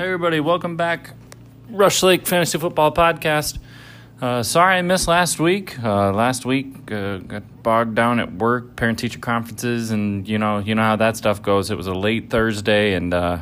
Hey, 0.00 0.06
everybody, 0.06 0.40
welcome 0.40 0.78
back. 0.78 1.10
Rush 1.68 2.02
Lake 2.02 2.26
Fantasy 2.26 2.56
Football 2.56 2.90
Podcast. 2.90 3.58
Uh, 4.18 4.42
sorry 4.42 4.76
I 4.76 4.80
missed 4.80 5.06
last 5.06 5.38
week. 5.38 5.78
Uh, 5.78 6.10
last 6.10 6.46
week 6.46 6.90
uh, 6.90 7.18
got 7.18 7.42
bogged 7.62 7.96
down 7.96 8.18
at 8.18 8.32
work, 8.32 8.76
parent 8.76 8.98
teacher 8.98 9.18
conferences, 9.18 9.90
and 9.90 10.26
you 10.26 10.38
know 10.38 10.56
you 10.56 10.74
know 10.74 10.80
how 10.80 10.96
that 10.96 11.18
stuff 11.18 11.42
goes. 11.42 11.70
It 11.70 11.76
was 11.76 11.86
a 11.86 11.92
late 11.92 12.30
Thursday, 12.30 12.94
and 12.94 13.12
uh, 13.12 13.40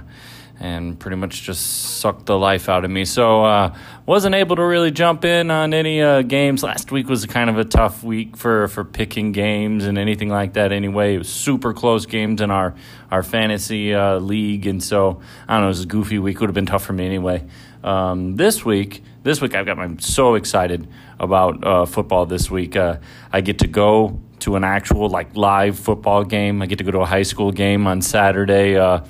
and 0.61 0.99
pretty 0.99 1.17
much 1.17 1.43
just 1.43 1.99
sucked 2.01 2.27
the 2.27 2.39
life 2.39 2.69
out 2.69 2.85
of 2.85 2.91
me. 2.91 3.05
So 3.05 3.45
uh, 3.45 3.77
wasn't 4.07 4.35
able 4.35 4.57
to 4.57 4.65
really 4.65 4.91
jump 4.91 5.25
in 5.25 5.51
on 5.51 5.73
any 5.73 6.03
uh, 6.03 6.23
games. 6.23 6.63
Last 6.63 6.91
week 6.91 7.09
was 7.09 7.25
kind 7.27 7.49
of 7.49 7.59
a 7.59 7.65
tough 7.65 8.03
week 8.03 8.37
for, 8.37 8.69
for 8.69 8.85
picking 8.85 9.33
games 9.33 9.85
and 9.85 9.99
anything 9.99 10.29
like 10.29 10.55
that. 10.55 10.73
Anyway, 10.73 11.15
it 11.15 11.19
was 11.19 11.29
super 11.29 11.73
close 11.73 12.07
games 12.07 12.41
in 12.41 12.51
our 12.51 12.75
our 13.11 13.23
fantasy 13.23 13.95
uh, 13.95 14.19
league, 14.19 14.67
and 14.67 14.83
so 14.83 15.21
I 15.47 15.55
don't 15.55 15.63
know. 15.63 15.67
It 15.67 15.71
was 15.71 15.83
a 15.85 15.87
goofy 15.87 16.19
week. 16.19 16.41
Would 16.41 16.51
have 16.51 16.55
been 16.55 16.67
tough 16.67 16.85
for 16.85 16.93
me 16.93 17.07
anyway. 17.07 17.45
Um, 17.83 18.37
this 18.37 18.65
week, 18.65 19.03
this 19.23 19.41
week 19.41 19.55
I've 19.55 19.65
got. 19.65 19.79
I'm 19.79 19.99
so 19.99 20.35
excited 20.35 20.89
about 21.19 21.65
uh, 21.67 21.87
football. 21.87 22.27
This 22.27 22.51
week, 22.51 22.77
uh, 22.77 22.99
I 23.33 23.41
get 23.41 23.61
to 23.61 23.67
go 23.67 24.21
to 24.41 24.57
an 24.57 24.65
actual 24.65 25.09
like 25.09 25.37
live 25.37 25.79
football 25.79 26.25
game. 26.25 26.61
I 26.63 26.67
get 26.67 26.79
to 26.79 26.85
go 26.85 26.91
to 26.91 27.01
a 27.01 27.07
high 27.07 27.23
school 27.23 27.53
game 27.53 27.87
on 27.87 28.03
Saturday 28.03 28.77
uh, 28.77 29.01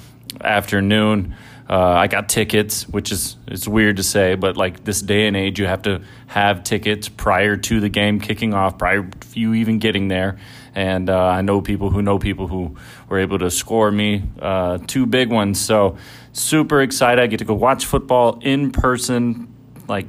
afternoon. 0.41 1.37
Uh, 1.69 1.77
I 1.77 2.07
got 2.07 2.31
tickets, 2.31 2.89
which 2.89 3.13
is 3.13 3.37
it's 3.47 3.69
weird 3.69 3.99
to 3.99 4.03
say, 4.03 4.37
but 4.37 4.57
like 4.57 4.85
this 4.85 5.03
day 5.03 5.27
and 5.27 5.37
age, 5.37 5.61
you 5.61 5.67
have 5.67 5.83
to 5.83 6.01
have 6.27 6.65
tickets 6.65 7.11
prior 7.11 7.57
to 7.57 7.81
the 7.81 7.91
game 7.91 8.21
kicking 8.21 8.55
off, 8.55 8.79
prior 8.79 9.03
to 9.03 9.41
you 9.41 9.53
even 9.53 9.79
getting 9.79 10.09
there. 10.09 10.39
And 10.75 11.11
uh, 11.11 11.27
I 11.27 11.43
know 11.43 11.61
people 11.61 11.91
who 11.91 12.01
know 12.01 12.19
people 12.19 12.47
who 12.47 12.77
were 13.11 13.19
able 13.19 13.39
to 13.41 13.51
score 13.51 13.91
me 13.91 14.23
uh, 14.41 14.79
two 14.87 15.05
big 15.05 15.31
ones. 15.31 15.61
So 15.61 15.99
super 16.33 16.81
excited! 16.81 17.23
I 17.23 17.27
get 17.27 17.39
to 17.39 17.45
go 17.45 17.55
watch 17.55 17.85
football 17.85 18.39
in 18.41 18.71
person, 18.71 19.53
like 19.89 20.07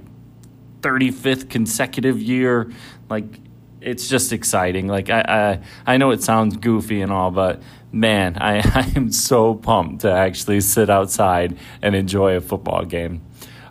35th 0.79 1.49
consecutive 1.49 2.21
year. 2.21 2.71
Like 3.09 3.25
it's 3.81 4.07
just 4.07 4.33
exciting. 4.33 4.87
Like 4.87 5.09
I, 5.09 5.21
I, 5.85 5.93
I 5.93 5.97
know 5.97 6.11
it 6.11 6.23
sounds 6.23 6.57
goofy 6.57 7.01
and 7.01 7.11
all, 7.11 7.31
but 7.31 7.61
man, 7.91 8.37
I, 8.37 8.57
I 8.75 8.91
am 8.95 9.11
so 9.11 9.55
pumped 9.55 10.01
to 10.01 10.11
actually 10.11 10.61
sit 10.61 10.89
outside 10.89 11.57
and 11.81 11.95
enjoy 11.95 12.35
a 12.35 12.41
football 12.41 12.85
game. 12.85 13.21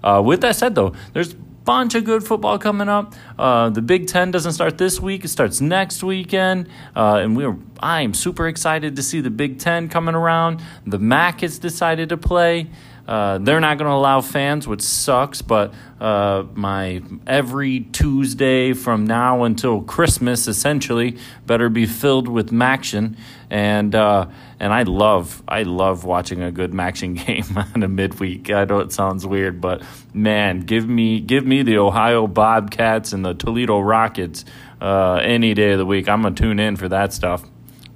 Uh, 0.03 0.23
with 0.25 0.41
that 0.42 0.56
said, 0.56 0.75
though, 0.75 0.95
there's 1.12 1.33
a 1.33 1.37
bunch 1.37 1.95
of 1.95 2.05
good 2.05 2.25
football 2.25 2.59
coming 2.59 2.89
up. 2.89 3.15
Uh, 3.39 3.69
the 3.69 3.83
Big 3.83 4.06
Ten 4.06 4.31
doesn't 4.31 4.53
start 4.53 4.78
this 4.78 5.00
week; 5.00 5.25
it 5.25 5.28
starts 5.28 5.61
next 5.61 6.03
weekend, 6.03 6.69
uh, 6.95 7.17
and 7.17 7.37
we're 7.37 7.56
I 7.81 8.03
am 8.03 8.15
super 8.15 8.48
excited 8.48 8.97
to 8.97 9.03
see 9.03 9.20
the 9.20 9.31
Big 9.31 9.59
Ten 9.59 9.89
coming 9.89 10.15
around. 10.15 10.62
The 10.87 10.98
MAC 10.98 11.41
has 11.43 11.59
decided 11.59 12.09
to 12.11 12.17
play. 12.17 12.70
Uh, 13.09 13.39
they're 13.39 13.59
not 13.59 13.78
going 13.78 13.89
to 13.89 13.95
allow 13.95 14.20
fans, 14.20 14.69
which 14.69 14.83
sucks. 14.83 15.41
But 15.41 15.73
uh, 15.98 16.45
my 16.53 17.01
every 17.27 17.81
Tuesday 17.81 18.75
from 18.75 19.06
now 19.06 19.45
until 19.45 19.81
Christmas, 19.81 20.47
essentially, 20.47 21.17
better 21.47 21.70
be 21.70 21.87
filled 21.87 22.28
with 22.28 22.50
Maction, 22.50 23.17
and 23.48 23.95
uh, 23.95 24.28
and 24.61 24.75
I 24.75 24.83
love 24.83 25.42
I 25.48 25.62
love 25.62 26.05
watching 26.05 26.42
a 26.42 26.53
good 26.53 26.73
Maction 26.73 27.17
game 27.27 27.56
on 27.56 27.83
a 27.83 27.89
midweek. 27.89 28.50
I 28.50 28.67
know 28.67 28.81
it 28.81 28.92
sounds 28.92 29.27
weird, 29.27 29.59
but 29.59 29.83
man, 30.12 30.61
give 30.61 30.87
me 30.87 31.19
give 31.19 31.47
me 31.47 31.62
the 31.62 31.78
Ohio 31.78 32.27
Bobcats 32.27 33.15
and 33.15 33.25
the 33.25 33.33
Toledo 33.33 33.81
Rockets 33.81 34.45
uh, 34.83 35.15
any 35.15 35.55
day 35.55 35.72
of 35.72 35.78
the 35.78 35.87
week. 35.87 36.11
I'm 36.11 36.20
gonna 36.20 36.34
tune 36.34 36.61
in 36.61 36.77
for 36.77 36.91
that 36.91 37.15
stuff. 37.15 37.43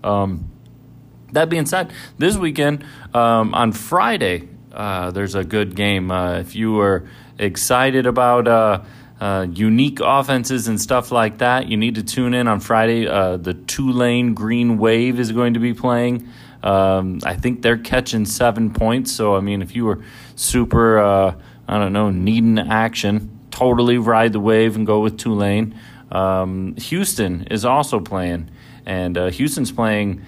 Um, 0.02 0.48
that 1.32 1.50
being 1.50 1.66
said, 1.66 1.92
this 2.16 2.36
weekend 2.36 2.84
um, 3.14 3.54
on 3.54 3.72
Friday, 3.72 4.48
uh, 4.72 5.10
there's 5.10 5.34
a 5.34 5.44
good 5.44 5.74
game. 5.76 6.10
Uh, 6.10 6.38
if 6.38 6.54
you 6.54 6.80
are 6.80 7.04
excited 7.38 8.06
about 8.06 8.48
uh, 8.48 8.82
uh, 9.20 9.46
unique 9.50 10.00
offenses 10.00 10.68
and 10.68 10.80
stuff 10.80 11.12
like 11.12 11.38
that, 11.38 11.68
you 11.68 11.76
need 11.76 11.96
to 11.96 12.02
tune 12.02 12.34
in 12.34 12.48
on 12.48 12.60
Friday. 12.60 13.06
Uh, 13.06 13.36
the 13.36 13.54
Tulane 13.54 14.34
Green 14.34 14.78
Wave 14.78 15.20
is 15.20 15.32
going 15.32 15.54
to 15.54 15.60
be 15.60 15.74
playing. 15.74 16.28
Um, 16.62 17.20
I 17.24 17.34
think 17.34 17.62
they're 17.62 17.78
catching 17.78 18.24
seven 18.24 18.72
points. 18.72 19.12
So, 19.12 19.36
I 19.36 19.40
mean, 19.40 19.62
if 19.62 19.74
you 19.76 19.84
were 19.84 20.02
super, 20.36 20.98
uh, 20.98 21.34
I 21.68 21.78
don't 21.78 21.92
know, 21.92 22.10
needing 22.10 22.58
action, 22.58 23.40
totally 23.50 23.98
ride 23.98 24.32
the 24.32 24.40
wave 24.40 24.76
and 24.76 24.86
go 24.86 25.00
with 25.00 25.18
Tulane. 25.18 25.78
Um, 26.10 26.76
Houston 26.76 27.46
is 27.50 27.64
also 27.64 27.98
playing, 28.00 28.50
and 28.86 29.16
Houston's 29.16 29.72
playing 29.72 30.22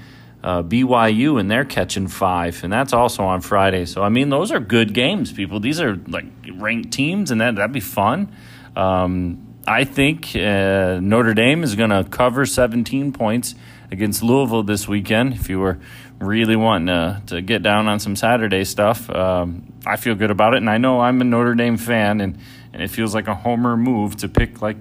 uh, 0.44 0.62
BYU 0.62 1.41
and 1.41 1.50
they're 1.50 1.65
catching 1.65 2.06
five, 2.06 2.62
and 2.62 2.72
that's 2.72 2.93
also 2.93 3.25
on 3.25 3.41
Friday. 3.41 3.87
So 3.87 4.03
I 4.03 4.10
mean, 4.10 4.28
those 4.28 4.53
are 4.53 4.60
good 4.60 4.93
games, 4.93 5.32
people. 5.32 5.59
These 5.59 5.81
are 5.81 5.97
like 6.06 6.27
ranked 6.53 6.93
teams, 6.93 7.31
and 7.31 7.41
that 7.41 7.56
that'd 7.56 7.72
be 7.72 7.81
fun. 7.81 8.31
Um, 8.77 9.54
I 9.66 9.84
think 9.84 10.37
uh, 10.37 11.00
Notre 11.00 11.33
Dame 11.33 11.65
is 11.65 11.75
going 11.75 11.88
to 11.88 12.04
cover 12.04 12.44
17 12.44 13.12
points 13.12 13.54
against 13.91 14.22
Louisville 14.22 14.62
this 14.62 14.87
weekend. 14.87 15.33
If 15.33 15.49
you 15.49 15.60
were 15.60 15.78
really 16.19 16.56
wanting 16.56 16.88
to, 16.88 17.22
to 17.28 17.41
get 17.41 17.62
down 17.62 17.88
on 17.88 17.99
some 17.99 18.15
Saturday 18.15 18.65
stuff, 18.65 19.09
um, 19.09 19.72
I 19.87 19.97
feel 19.97 20.15
good 20.15 20.31
about 20.31 20.53
it, 20.53 20.59
and 20.59 20.69
I 20.69 20.77
know 20.77 21.00
I'm 21.00 21.22
a 21.22 21.25
Notre 21.25 21.54
Dame 21.54 21.78
fan, 21.78 22.21
and, 22.21 22.38
and 22.75 22.83
it 22.83 22.88
feels 22.88 23.15
like 23.15 23.28
a 23.28 23.34
homer 23.34 23.78
move 23.78 24.16
to 24.16 24.28
pick 24.28 24.60
like 24.60 24.77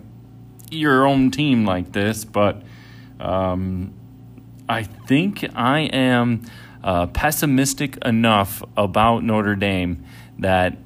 your 0.70 1.08
own 1.08 1.32
team 1.32 1.64
like 1.64 1.94
this, 1.94 2.26
but. 2.26 2.62
Um, 3.22 3.94
I 4.68 4.84
think 4.84 5.46
I 5.56 5.82
am 5.82 6.44
uh, 6.84 7.08
pessimistic 7.08 7.98
enough 8.06 8.64
about 8.78 9.24
Notre 9.24 9.56
Dame 9.56 10.06
that 10.40 10.78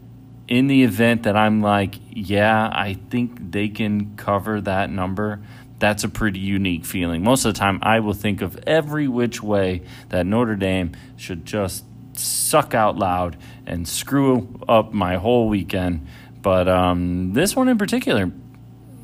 in 0.48 0.68
the 0.68 0.84
event 0.84 1.24
that 1.24 1.36
I'm 1.36 1.62
like, 1.62 1.96
yeah, 2.10 2.70
I 2.72 2.98
think 3.10 3.52
they 3.52 3.68
can 3.68 4.16
cover 4.16 4.62
that 4.62 4.90
number, 4.90 5.42
that's 5.80 6.04
a 6.04 6.10
pretty 6.10 6.40
unique 6.40 6.86
feeling. 6.86 7.24
Most 7.24 7.46
of 7.46 7.54
the 7.54 7.60
time, 7.60 7.80
I 7.82 8.00
will 8.00 8.14
think 8.14 8.42
of 8.42 8.58
every 8.66 9.08
which 9.08 9.44
way 9.44 9.84
that 10.10 10.26
Notre 10.26 10.56
Dame 10.56 10.94
should 11.18 11.46
just 11.46 11.84
suck 12.14 12.74
out 12.74 12.98
loud 12.98 13.38
and 13.66 13.88
screw 13.88 14.60
up 14.68 14.94
my 14.94 15.18
whole 15.18 15.50
weekend. 15.50 16.08
But 16.42 16.68
um, 16.68 17.34
this 17.34 17.56
one 17.56 17.68
in 17.68 17.78
particular, 17.78 18.32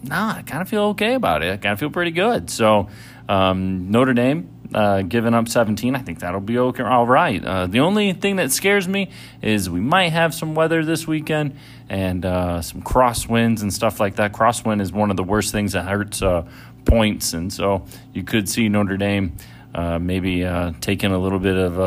nah, 0.03 0.35
I 0.35 0.41
kind 0.44 0.62
of 0.62 0.69
feel 0.69 0.83
okay 0.83 1.13
about 1.13 1.44
it. 1.44 1.51
I 1.51 1.57
kind 1.57 1.73
of 1.73 1.79
feel 1.79 1.91
pretty 1.91 2.12
good. 2.12 2.50
So 2.50 2.89
um, 3.29 3.91
Notre 3.91 4.13
Dame, 4.13 4.50
uh, 4.73 5.01
giving 5.03 5.34
up 5.34 5.47
17. 5.47 5.95
I 5.95 6.00
think 6.00 6.19
that'll 6.19 6.41
be 6.41 6.57
okay, 6.57 6.84
all 6.84 7.06
right. 7.06 7.44
Uh, 7.44 7.67
the 7.67 7.79
only 7.79 8.13
thing 8.13 8.38
that 8.38 8.51
scares 8.51 8.88
me 8.88 9.09
is 9.41 9.69
we 9.69 9.79
might 9.79 10.09
have 10.09 10.34
some 10.34 10.56
weather 10.56 10.84
this 10.84 11.07
weekend 11.07 11.57
and 11.89 12.25
uh, 12.25 12.61
some 12.61 12.81
crosswinds 12.81 13.62
and 13.62 13.73
stuff 13.73 14.00
like 14.00 14.16
that. 14.16 14.33
Crosswind 14.33 14.81
is 14.81 14.91
one 14.91 15.12
of 15.12 15.17
the 15.17 15.23
worst 15.23 15.51
things 15.51 15.73
that 15.73 15.85
hurts 15.85 16.22
uh, 16.22 16.45
points, 16.85 17.33
and 17.33 17.51
so 17.51 17.85
you 18.13 18.23
could 18.23 18.50
see 18.50 18.69
Notre 18.69 18.97
Dame. 18.97 19.35
Uh, 19.75 19.97
maybe 19.97 20.45
uh, 20.45 20.72
taking 20.81 21.12
a 21.12 21.17
little 21.17 21.39
bit 21.39 21.57
of 21.57 21.79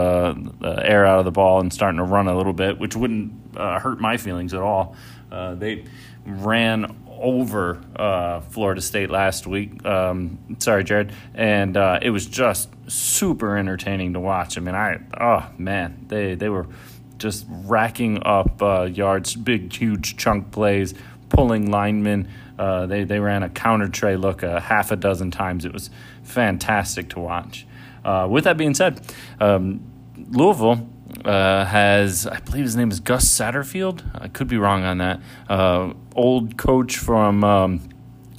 air 0.64 1.06
out 1.06 1.20
of 1.20 1.24
the 1.24 1.30
ball 1.30 1.60
and 1.60 1.72
starting 1.72 1.98
to 1.98 2.04
run 2.04 2.26
a 2.26 2.36
little 2.36 2.52
bit, 2.52 2.80
which 2.80 2.96
wouldn't 2.96 3.32
hurt 3.54 4.00
my 4.00 4.16
feelings 4.16 4.52
at 4.54 4.60
all. 4.60 4.96
they 5.30 5.84
ran 6.26 7.05
over 7.18 7.82
uh, 7.96 8.40
Florida 8.40 8.80
State 8.80 9.10
last 9.10 9.46
week. 9.46 9.84
Um, 9.84 10.56
sorry, 10.58 10.84
Jared, 10.84 11.12
and 11.34 11.76
uh, 11.76 11.98
it 12.02 12.10
was 12.10 12.26
just 12.26 12.68
super 12.90 13.56
entertaining 13.56 14.12
to 14.14 14.20
watch. 14.20 14.56
I 14.56 14.60
mean, 14.60 14.74
I 14.74 15.00
oh 15.20 15.50
man, 15.58 16.06
they 16.08 16.34
they 16.34 16.48
were 16.48 16.66
just 17.18 17.46
racking 17.48 18.22
up 18.24 18.62
uh, 18.62 18.82
yards, 18.82 19.34
big 19.34 19.72
huge 19.72 20.16
chunk 20.16 20.50
plays, 20.50 20.94
pulling 21.28 21.70
linemen. 21.70 22.28
Uh, 22.58 22.86
they 22.86 23.04
they 23.04 23.20
ran 23.20 23.42
a 23.42 23.48
counter 23.48 23.88
tray 23.88 24.16
look 24.16 24.42
a 24.42 24.60
half 24.60 24.90
a 24.90 24.96
dozen 24.96 25.30
times. 25.30 25.64
It 25.64 25.72
was 25.72 25.90
fantastic 26.22 27.10
to 27.10 27.20
watch. 27.20 27.66
Uh, 28.04 28.28
with 28.30 28.44
that 28.44 28.56
being 28.56 28.74
said, 28.74 29.00
um, 29.40 29.80
Louisville 30.30 30.88
uh, 31.26 31.64
has, 31.64 32.26
I 32.26 32.38
believe 32.40 32.64
his 32.64 32.76
name 32.76 32.90
is 32.90 33.00
Gus 33.00 33.26
Satterfield. 33.26 34.02
I 34.14 34.28
could 34.28 34.46
be 34.46 34.56
wrong 34.56 34.84
on 34.84 34.98
that. 34.98 35.20
Uh, 35.48 35.92
old 36.14 36.56
coach 36.56 36.98
from 36.98 37.42
um, 37.42 37.88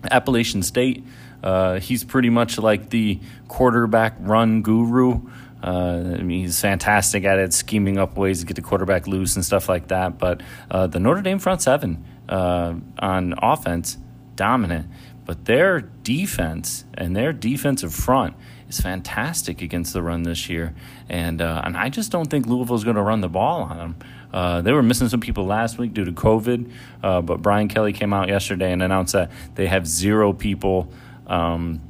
Appalachian 0.09 0.63
State. 0.63 1.05
Uh, 1.43 1.79
he's 1.79 2.03
pretty 2.03 2.29
much 2.29 2.57
like 2.57 2.89
the 2.89 3.19
quarterback 3.47 4.15
run 4.19 4.61
guru. 4.61 5.21
Uh, 5.61 6.15
I 6.17 6.21
mean, 6.21 6.41
he's 6.41 6.59
fantastic 6.61 7.23
at 7.25 7.39
it, 7.39 7.53
scheming 7.53 7.97
up 7.97 8.15
ways 8.15 8.39
to 8.39 8.45
get 8.45 8.55
the 8.55 8.61
quarterback 8.61 9.07
loose 9.07 9.35
and 9.35 9.43
stuff 9.43 9.67
like 9.67 9.89
that. 9.89 10.17
But 10.17 10.41
uh, 10.71 10.87
the 10.87 10.99
Notre 10.99 11.21
Dame 11.21 11.39
front 11.39 11.61
seven 11.61 12.05
uh, 12.29 12.75
on 12.99 13.33
offense, 13.41 13.97
dominant. 14.35 14.87
But 15.25 15.45
their 15.45 15.81
defense 15.81 16.85
and 16.93 17.15
their 17.15 17.33
defensive 17.33 17.93
front 17.93 18.35
is 18.69 18.79
fantastic 18.79 19.61
against 19.61 19.93
the 19.93 20.01
run 20.01 20.23
this 20.23 20.49
year, 20.49 20.73
and 21.09 21.41
uh, 21.41 21.61
and 21.63 21.77
I 21.77 21.89
just 21.89 22.11
don't 22.11 22.29
think 22.29 22.45
Louisville's 22.45 22.83
going 22.83 22.95
to 22.95 23.01
run 23.01 23.21
the 23.21 23.29
ball 23.29 23.61
on 23.63 23.77
them. 23.77 23.95
Uh, 24.33 24.61
they 24.61 24.73
were 24.73 24.83
missing 24.83 25.07
some 25.07 25.21
people 25.21 25.45
last 25.45 25.77
week 25.77 25.93
due 25.93 26.05
to 26.05 26.11
COVID, 26.11 26.71
uh, 27.01 27.21
but 27.21 27.41
Brian 27.41 27.67
Kelly 27.67 27.93
came 27.93 28.13
out 28.13 28.27
yesterday 28.27 28.71
and 28.71 28.83
announced 28.83 29.13
that 29.13 29.31
they 29.55 29.67
have 29.67 29.87
zero 29.87 30.33
people, 30.33 30.91
um, 31.27 31.81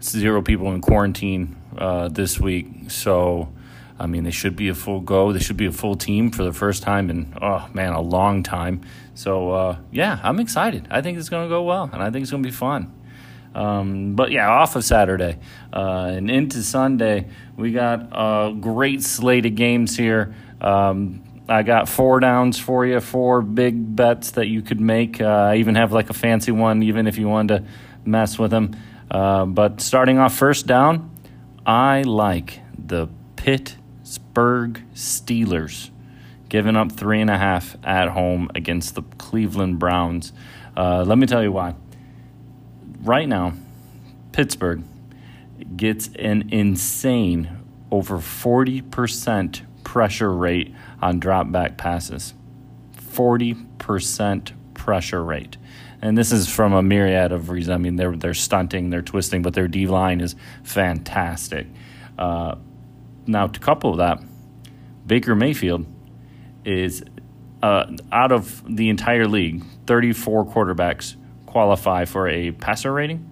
zero 0.00 0.42
people 0.42 0.72
in 0.72 0.80
quarantine 0.80 1.56
uh, 1.76 2.08
this 2.08 2.40
week. 2.40 2.90
So 2.90 3.52
I 4.02 4.06
mean, 4.06 4.24
they 4.24 4.32
should 4.32 4.56
be 4.56 4.68
a 4.68 4.74
full 4.74 5.00
go. 5.00 5.32
They 5.32 5.38
should 5.38 5.56
be 5.56 5.66
a 5.66 5.72
full 5.72 5.94
team 5.94 6.32
for 6.32 6.42
the 6.42 6.52
first 6.52 6.82
time 6.82 7.08
in, 7.08 7.32
oh 7.40 7.68
man, 7.72 7.92
a 7.92 8.00
long 8.00 8.42
time. 8.42 8.80
So, 9.14 9.52
uh, 9.52 9.76
yeah, 9.92 10.18
I'm 10.24 10.40
excited. 10.40 10.88
I 10.90 11.02
think 11.02 11.18
it's 11.18 11.28
going 11.28 11.44
to 11.44 11.48
go 11.48 11.62
well, 11.62 11.88
and 11.92 12.02
I 12.02 12.10
think 12.10 12.22
it's 12.22 12.30
going 12.32 12.42
to 12.42 12.48
be 12.48 12.54
fun. 12.54 12.92
Um, 13.54 14.14
but 14.14 14.30
yeah, 14.30 14.48
off 14.48 14.76
of 14.76 14.84
Saturday 14.84 15.38
uh, 15.72 16.12
and 16.14 16.30
into 16.30 16.62
Sunday, 16.62 17.28
we 17.56 17.72
got 17.72 18.08
a 18.12 18.54
great 18.58 19.02
slate 19.02 19.46
of 19.46 19.54
games 19.54 19.96
here. 19.96 20.34
Um, 20.60 21.22
I 21.48 21.62
got 21.62 21.88
four 21.88 22.20
downs 22.20 22.58
for 22.58 22.86
you, 22.86 23.00
four 23.00 23.42
big 23.42 23.96
bets 23.96 24.32
that 24.32 24.46
you 24.46 24.62
could 24.62 24.80
make. 24.80 25.20
Uh, 25.20 25.26
I 25.26 25.56
even 25.56 25.74
have 25.74 25.92
like 25.92 26.08
a 26.08 26.14
fancy 26.14 26.52
one, 26.52 26.82
even 26.82 27.06
if 27.06 27.18
you 27.18 27.28
wanted 27.28 27.58
to 27.58 27.64
mess 28.04 28.38
with 28.38 28.50
them. 28.50 28.76
Uh, 29.10 29.44
but 29.44 29.80
starting 29.80 30.18
off 30.18 30.34
first 30.34 30.66
down, 30.66 31.10
I 31.66 32.02
like 32.02 32.60
the 32.78 33.08
Pittsburgh 33.36 34.82
Steelers 34.94 35.90
giving 36.48 36.76
up 36.76 36.92
three 36.92 37.20
and 37.20 37.30
a 37.30 37.38
half 37.38 37.76
at 37.84 38.08
home 38.08 38.50
against 38.54 38.94
the 38.94 39.02
Cleveland 39.18 39.78
Browns. 39.78 40.32
Uh, 40.76 41.02
let 41.02 41.18
me 41.18 41.26
tell 41.26 41.42
you 41.42 41.52
why. 41.52 41.74
Right 43.02 43.28
now, 43.28 43.54
Pittsburgh 44.30 44.84
gets 45.76 46.08
an 46.16 46.50
insane 46.50 47.50
over 47.90 48.18
40% 48.18 49.62
pressure 49.82 50.32
rate 50.32 50.72
on 51.00 51.18
drop 51.18 51.50
back 51.50 51.76
passes. 51.76 52.32
40% 52.96 54.52
pressure 54.74 55.24
rate. 55.24 55.56
And 56.00 56.16
this 56.16 56.30
is 56.30 56.48
from 56.48 56.72
a 56.72 56.82
myriad 56.82 57.32
of 57.32 57.50
reasons. 57.50 57.74
I 57.74 57.78
mean, 57.78 57.96
they're, 57.96 58.16
they're 58.16 58.34
stunting, 58.34 58.90
they're 58.90 59.02
twisting, 59.02 59.42
but 59.42 59.54
their 59.54 59.66
D 59.66 59.88
line 59.88 60.20
is 60.20 60.36
fantastic. 60.62 61.66
Uh, 62.16 62.54
now, 63.26 63.48
to 63.48 63.58
couple 63.58 63.96
that, 63.96 64.22
Baker 65.04 65.34
Mayfield 65.34 65.86
is 66.64 67.02
uh, 67.64 67.86
out 68.12 68.30
of 68.30 68.62
the 68.68 68.90
entire 68.90 69.26
league, 69.26 69.64
34 69.86 70.46
quarterbacks 70.46 71.16
qualify 71.52 72.06
for 72.06 72.28
a 72.28 72.50
passer 72.50 72.92
rating. 72.92 73.28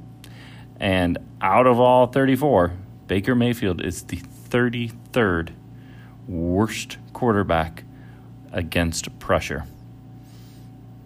And 0.79 1.19
out 1.41 1.67
of 1.67 1.81
all 1.81 2.07
34, 2.07 2.73
Baker 3.07 3.35
Mayfield 3.35 3.85
is 3.85 4.05
the 4.05 4.19
33rd 4.19 5.51
worst 6.29 6.99
quarterback 7.13 7.85
against 8.53 9.19
pressure. 9.19 9.65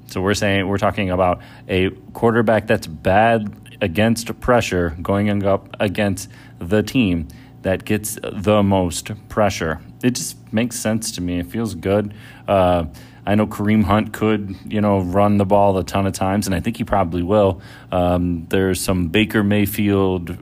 So 0.06 0.20
we're 0.20 0.34
saying 0.34 0.68
we're 0.68 0.78
talking 0.78 1.10
about 1.10 1.40
a 1.68 1.90
quarterback 2.12 2.66
that's 2.66 2.86
bad 2.86 3.76
against 3.80 4.38
pressure 4.40 4.96
going 5.00 5.44
up 5.44 5.74
against 5.80 6.30
the 6.58 6.82
team 6.82 7.28
that 7.62 7.84
gets 7.84 8.18
the 8.22 8.62
most 8.62 9.10
pressure. 9.28 9.80
It 10.02 10.10
just 10.16 10.52
makes 10.52 10.78
sense 10.78 11.12
to 11.12 11.20
me. 11.20 11.40
It 11.40 11.46
feels 11.46 11.74
good. 11.74 12.12
Uh, 12.46 12.84
I 13.26 13.34
know 13.34 13.46
Kareem 13.46 13.84
Hunt 13.84 14.12
could, 14.12 14.56
you 14.66 14.80
know, 14.80 15.00
run 15.00 15.38
the 15.38 15.44
ball 15.44 15.78
a 15.78 15.84
ton 15.84 16.06
of 16.06 16.12
times, 16.12 16.46
and 16.46 16.54
I 16.54 16.60
think 16.60 16.76
he 16.76 16.84
probably 16.84 17.22
will. 17.22 17.62
Um, 17.90 18.46
there's 18.50 18.80
some 18.80 19.08
Baker 19.08 19.42
Mayfield 19.42 20.38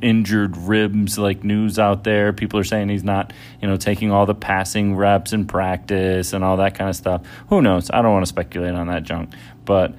injured 0.00 0.56
ribs 0.56 1.18
like 1.18 1.42
news 1.42 1.78
out 1.78 2.04
there. 2.04 2.32
People 2.32 2.60
are 2.60 2.64
saying 2.64 2.88
he's 2.88 3.04
not, 3.04 3.32
you 3.60 3.68
know, 3.68 3.76
taking 3.76 4.10
all 4.10 4.26
the 4.26 4.34
passing 4.34 4.94
reps 4.94 5.32
in 5.32 5.46
practice 5.46 6.32
and 6.32 6.44
all 6.44 6.58
that 6.58 6.74
kind 6.74 6.90
of 6.90 6.96
stuff. 6.96 7.22
Who 7.48 7.62
knows? 7.62 7.90
I 7.90 8.02
don't 8.02 8.12
want 8.12 8.24
to 8.24 8.28
speculate 8.28 8.74
on 8.74 8.88
that 8.88 9.02
junk. 9.02 9.30
But 9.64 9.94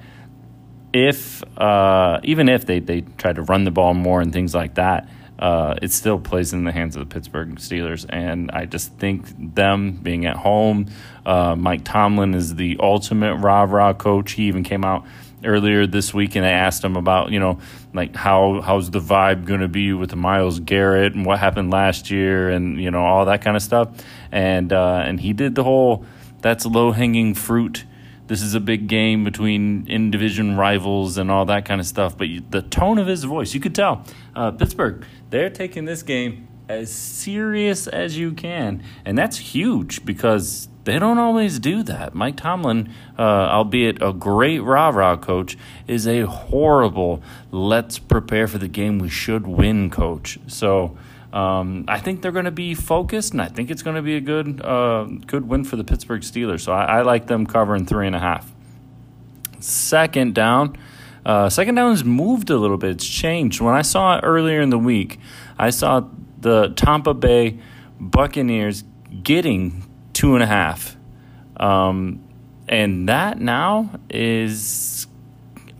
if 0.92 1.42
uh, 1.58 2.20
even 2.22 2.48
if 2.48 2.66
they 2.66 2.80
they 2.80 3.02
try 3.02 3.32
to 3.32 3.42
run 3.42 3.64
the 3.64 3.70
ball 3.70 3.94
more 3.94 4.20
and 4.20 4.32
things 4.32 4.54
like 4.54 4.74
that, 4.74 5.08
uh, 5.38 5.74
it 5.82 5.90
still 5.90 6.18
plays 6.18 6.52
in 6.52 6.64
the 6.64 6.72
hands 6.72 6.96
of 6.96 7.08
the 7.08 7.12
Pittsburgh 7.12 7.56
Steelers. 7.56 8.06
And 8.08 8.50
I 8.52 8.66
just 8.66 8.92
think 8.94 9.54
them 9.54 9.92
being 9.92 10.26
at 10.26 10.36
home, 10.36 10.86
uh, 11.26 11.56
Mike 11.56 11.84
Tomlin 11.84 12.34
is 12.34 12.54
the 12.54 12.76
ultimate 12.80 13.36
rah 13.36 13.62
rah 13.62 13.92
coach. 13.94 14.32
He 14.32 14.44
even 14.44 14.64
came 14.64 14.84
out 14.84 15.04
earlier 15.44 15.86
this 15.86 16.14
week 16.14 16.36
and 16.36 16.46
I 16.46 16.50
asked 16.50 16.82
him 16.82 16.96
about, 16.96 17.30
you 17.30 17.40
know, 17.40 17.58
like 17.92 18.14
how 18.16 18.60
how's 18.62 18.90
the 18.90 19.00
vibe 19.00 19.44
going 19.44 19.60
to 19.60 19.68
be 19.68 19.92
with 19.92 20.14
Myles 20.14 20.60
Garrett 20.60 21.14
and 21.14 21.26
what 21.26 21.38
happened 21.38 21.70
last 21.70 22.10
year 22.10 22.48
and, 22.50 22.80
you 22.80 22.90
know, 22.90 23.04
all 23.04 23.26
that 23.26 23.42
kind 23.42 23.56
of 23.56 23.62
stuff. 23.62 23.88
And, 24.32 24.72
uh, 24.72 25.02
and 25.04 25.20
he 25.20 25.32
did 25.32 25.54
the 25.54 25.64
whole 25.64 26.06
that's 26.40 26.66
low 26.66 26.92
hanging 26.92 27.34
fruit 27.34 27.84
this 28.26 28.42
is 28.42 28.54
a 28.54 28.60
big 28.60 28.86
game 28.88 29.24
between 29.24 29.86
in 29.86 30.10
division 30.10 30.56
rivals 30.56 31.18
and 31.18 31.30
all 31.30 31.44
that 31.46 31.64
kind 31.64 31.80
of 31.80 31.86
stuff. 31.86 32.16
But 32.16 32.28
you, 32.28 32.42
the 32.48 32.62
tone 32.62 32.98
of 32.98 33.06
his 33.06 33.24
voice, 33.24 33.54
you 33.54 33.60
could 33.60 33.74
tell. 33.74 34.04
Uh, 34.34 34.50
Pittsburgh, 34.50 35.04
they're 35.30 35.50
taking 35.50 35.84
this 35.84 36.02
game 36.02 36.48
as 36.68 36.90
serious 36.92 37.86
as 37.86 38.16
you 38.16 38.32
can. 38.32 38.82
And 39.04 39.18
that's 39.18 39.36
huge 39.36 40.04
because 40.04 40.68
they 40.84 40.98
don't 40.98 41.18
always 41.18 41.58
do 41.58 41.82
that. 41.82 42.14
Mike 42.14 42.36
Tomlin, 42.36 42.92
uh, 43.18 43.22
albeit 43.22 44.02
a 44.02 44.12
great 44.12 44.60
rah 44.60 44.88
rah 44.88 45.16
coach, 45.16 45.56
is 45.86 46.06
a 46.06 46.22
horrible 46.22 47.22
let's 47.50 47.98
prepare 47.98 48.46
for 48.46 48.58
the 48.58 48.68
game 48.68 48.98
we 48.98 49.08
should 49.08 49.46
win 49.46 49.90
coach. 49.90 50.38
So, 50.46 50.96
um, 51.34 51.86
I 51.88 51.98
think 51.98 52.22
they're 52.22 52.30
going 52.30 52.44
to 52.44 52.52
be 52.52 52.74
focused, 52.74 53.32
and 53.32 53.42
I 53.42 53.48
think 53.48 53.68
it's 53.68 53.82
going 53.82 53.96
to 53.96 54.02
be 54.02 54.14
a 54.14 54.20
good 54.20 54.64
uh, 54.64 55.08
good 55.26 55.48
win 55.48 55.64
for 55.64 55.74
the 55.74 55.82
Pittsburgh 55.82 56.22
Steelers. 56.22 56.60
So 56.60 56.72
I, 56.72 56.98
I, 56.98 57.02
like 57.02 57.26
them 57.26 57.44
covering 57.44 57.86
three 57.86 58.06
and 58.06 58.14
a 58.14 58.20
half. 58.20 58.52
Second 59.58 60.36
down, 60.36 60.76
uh, 61.26 61.48
second 61.48 61.74
down 61.74 61.90
has 61.90 62.04
moved 62.04 62.50
a 62.50 62.56
little 62.56 62.76
bit. 62.76 62.90
It's 62.90 63.06
changed. 63.06 63.60
When 63.60 63.74
I 63.74 63.82
saw 63.82 64.16
it 64.16 64.20
earlier 64.22 64.60
in 64.60 64.70
the 64.70 64.78
week, 64.78 65.18
I 65.58 65.70
saw 65.70 66.08
the 66.38 66.72
Tampa 66.76 67.14
Bay 67.14 67.58
Buccaneers 67.98 68.84
getting 69.24 69.82
two 70.12 70.34
and 70.34 70.42
a 70.44 70.46
half, 70.46 70.96
um, 71.56 72.22
and 72.68 73.08
that 73.08 73.40
now 73.40 73.98
is 74.08 75.08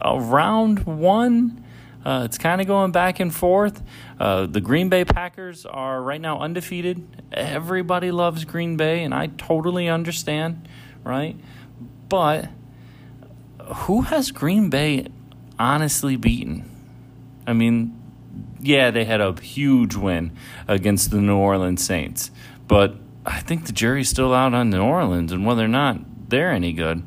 around 0.03 0.81
one. 0.81 1.65
Uh, 2.05 2.23
it's 2.25 2.39
kind 2.39 2.61
of 2.61 2.67
going 2.67 2.91
back 2.91 3.21
and 3.21 3.33
forth. 3.33 3.83
Uh, 4.19 4.47
the 4.47 4.61
Green 4.61 4.89
Bay 4.89 5.05
Packers 5.05 5.67
are 5.67 6.01
right 6.01 6.21
now 6.21 6.39
undefeated. 6.39 7.25
Everybody 7.33 8.11
loves 8.11 8.45
Green 8.45 8.77
Bay, 8.77 9.03
and 9.03 9.13
I 9.13 9.27
totally 9.27 9.89
understand, 9.89 10.69
right? 11.03 11.37
But 12.09 12.49
who 13.65 14.03
has 14.03 14.31
Green 14.31 14.71
Bay 14.71 15.09
honestly 15.59 16.17
beaten? 16.17 16.71
I 17.47 17.53
mean, 17.53 18.01
yeah, 18.61 18.91
they 18.91 19.05
had 19.05 19.21
a 19.21 19.39
huge 19.41 19.95
win 19.95 20.33
against 20.69 21.11
the 21.11 21.21
New 21.21 21.37
Orleans 21.37 21.85
Saints, 21.85 22.31
but 22.69 22.97
I 23.27 23.41
think 23.41 23.67
the 23.67 23.73
jury's 23.73 24.09
still 24.09 24.33
out 24.33 24.55
on 24.55 24.71
New 24.71 24.83
Orleans 24.83 25.33
and 25.33 25.45
whether 25.45 25.65
or 25.65 25.69
not 25.69 26.31
they're 26.31 26.53
any 26.53 26.73
good. 26.73 27.03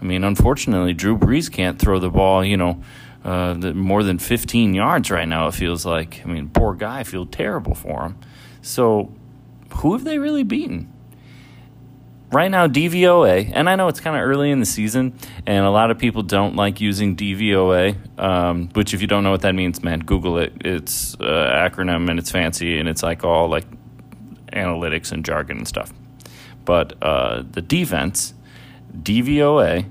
I 0.00 0.04
mean, 0.04 0.24
unfortunately, 0.24 0.92
Drew 0.92 1.16
Brees 1.16 1.50
can't 1.50 1.78
throw 1.78 1.98
the 1.98 2.10
ball, 2.10 2.44
you 2.44 2.56
know, 2.56 2.82
uh, 3.26 3.54
more 3.74 4.04
than 4.04 4.20
15 4.20 4.72
yards 4.72 5.10
right 5.10 5.26
now, 5.26 5.48
it 5.48 5.54
feels 5.54 5.84
like. 5.84 6.22
I 6.24 6.28
mean, 6.28 6.48
poor 6.48 6.74
guy, 6.74 7.00
I 7.00 7.04
feel 7.04 7.26
terrible 7.26 7.74
for 7.74 8.04
him. 8.04 8.18
So, 8.62 9.12
who 9.78 9.94
have 9.94 10.04
they 10.04 10.18
really 10.18 10.44
beaten? 10.44 10.92
Right 12.30 12.50
now, 12.50 12.68
DVOA, 12.68 13.50
and 13.52 13.68
I 13.68 13.74
know 13.74 13.88
it's 13.88 13.98
kind 13.98 14.16
of 14.16 14.22
early 14.22 14.52
in 14.52 14.60
the 14.60 14.66
season, 14.66 15.18
and 15.44 15.66
a 15.66 15.70
lot 15.70 15.90
of 15.90 15.98
people 15.98 16.22
don't 16.22 16.54
like 16.54 16.80
using 16.80 17.16
DVOA, 17.16 17.96
um, 18.20 18.68
which, 18.74 18.94
if 18.94 19.00
you 19.00 19.08
don't 19.08 19.24
know 19.24 19.32
what 19.32 19.42
that 19.42 19.56
means, 19.56 19.82
man, 19.82 20.00
Google 20.00 20.38
it. 20.38 20.52
It's 20.60 21.14
an 21.14 21.26
uh, 21.26 21.68
acronym 21.68 22.08
and 22.08 22.20
it's 22.20 22.30
fancy, 22.30 22.78
and 22.78 22.88
it's 22.88 23.02
like 23.02 23.24
all 23.24 23.48
like 23.48 23.64
analytics 24.52 25.10
and 25.10 25.24
jargon 25.24 25.58
and 25.58 25.66
stuff. 25.68 25.92
But 26.64 26.94
uh, 27.02 27.42
the 27.50 27.62
defense, 27.62 28.34
DVOA, 28.96 29.86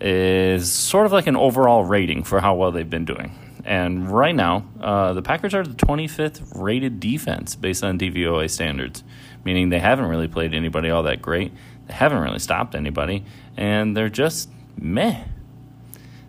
is 0.00 0.70
sort 0.70 1.06
of 1.06 1.12
like 1.12 1.26
an 1.26 1.36
overall 1.36 1.84
rating 1.84 2.22
for 2.22 2.40
how 2.40 2.54
well 2.54 2.70
they've 2.70 2.88
been 2.88 3.04
doing. 3.04 3.34
And 3.64 4.10
right 4.10 4.34
now, 4.34 4.64
uh, 4.80 5.12
the 5.12 5.22
Packers 5.22 5.54
are 5.54 5.62
the 5.62 5.74
25th 5.74 6.54
rated 6.54 7.00
defense 7.00 7.54
based 7.54 7.84
on 7.84 7.98
DVOA 7.98 8.48
standards, 8.48 9.04
meaning 9.44 9.68
they 9.68 9.80
haven't 9.80 10.06
really 10.06 10.28
played 10.28 10.54
anybody 10.54 10.90
all 10.90 11.02
that 11.02 11.20
great. 11.20 11.52
They 11.86 11.94
haven't 11.94 12.20
really 12.20 12.38
stopped 12.38 12.74
anybody, 12.74 13.24
and 13.56 13.96
they're 13.96 14.08
just 14.08 14.48
meh. 14.78 15.24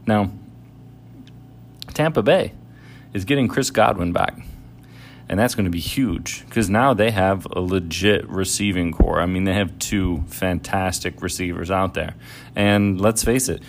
Now, 0.05 0.31
Tampa 1.93 2.23
Bay 2.23 2.53
is 3.13 3.25
getting 3.25 3.47
Chris 3.47 3.69
Godwin 3.69 4.11
back 4.11 4.37
and 5.29 5.39
that's 5.39 5.53
going 5.53 5.65
to 5.65 5.71
be 5.71 5.79
huge 5.79 6.43
because 6.47 6.69
now 6.69 6.93
they 6.93 7.11
have 7.11 7.45
a 7.51 7.61
legit 7.61 8.27
receiving 8.27 8.91
corps. 8.91 9.21
I 9.21 9.27
mean, 9.27 9.43
they 9.43 9.53
have 9.53 9.77
two 9.77 10.23
fantastic 10.27 11.21
receivers 11.21 11.69
out 11.69 11.93
there. 11.93 12.15
And 12.55 12.99
let's 12.99 13.23
face 13.23 13.47
it, 13.47 13.61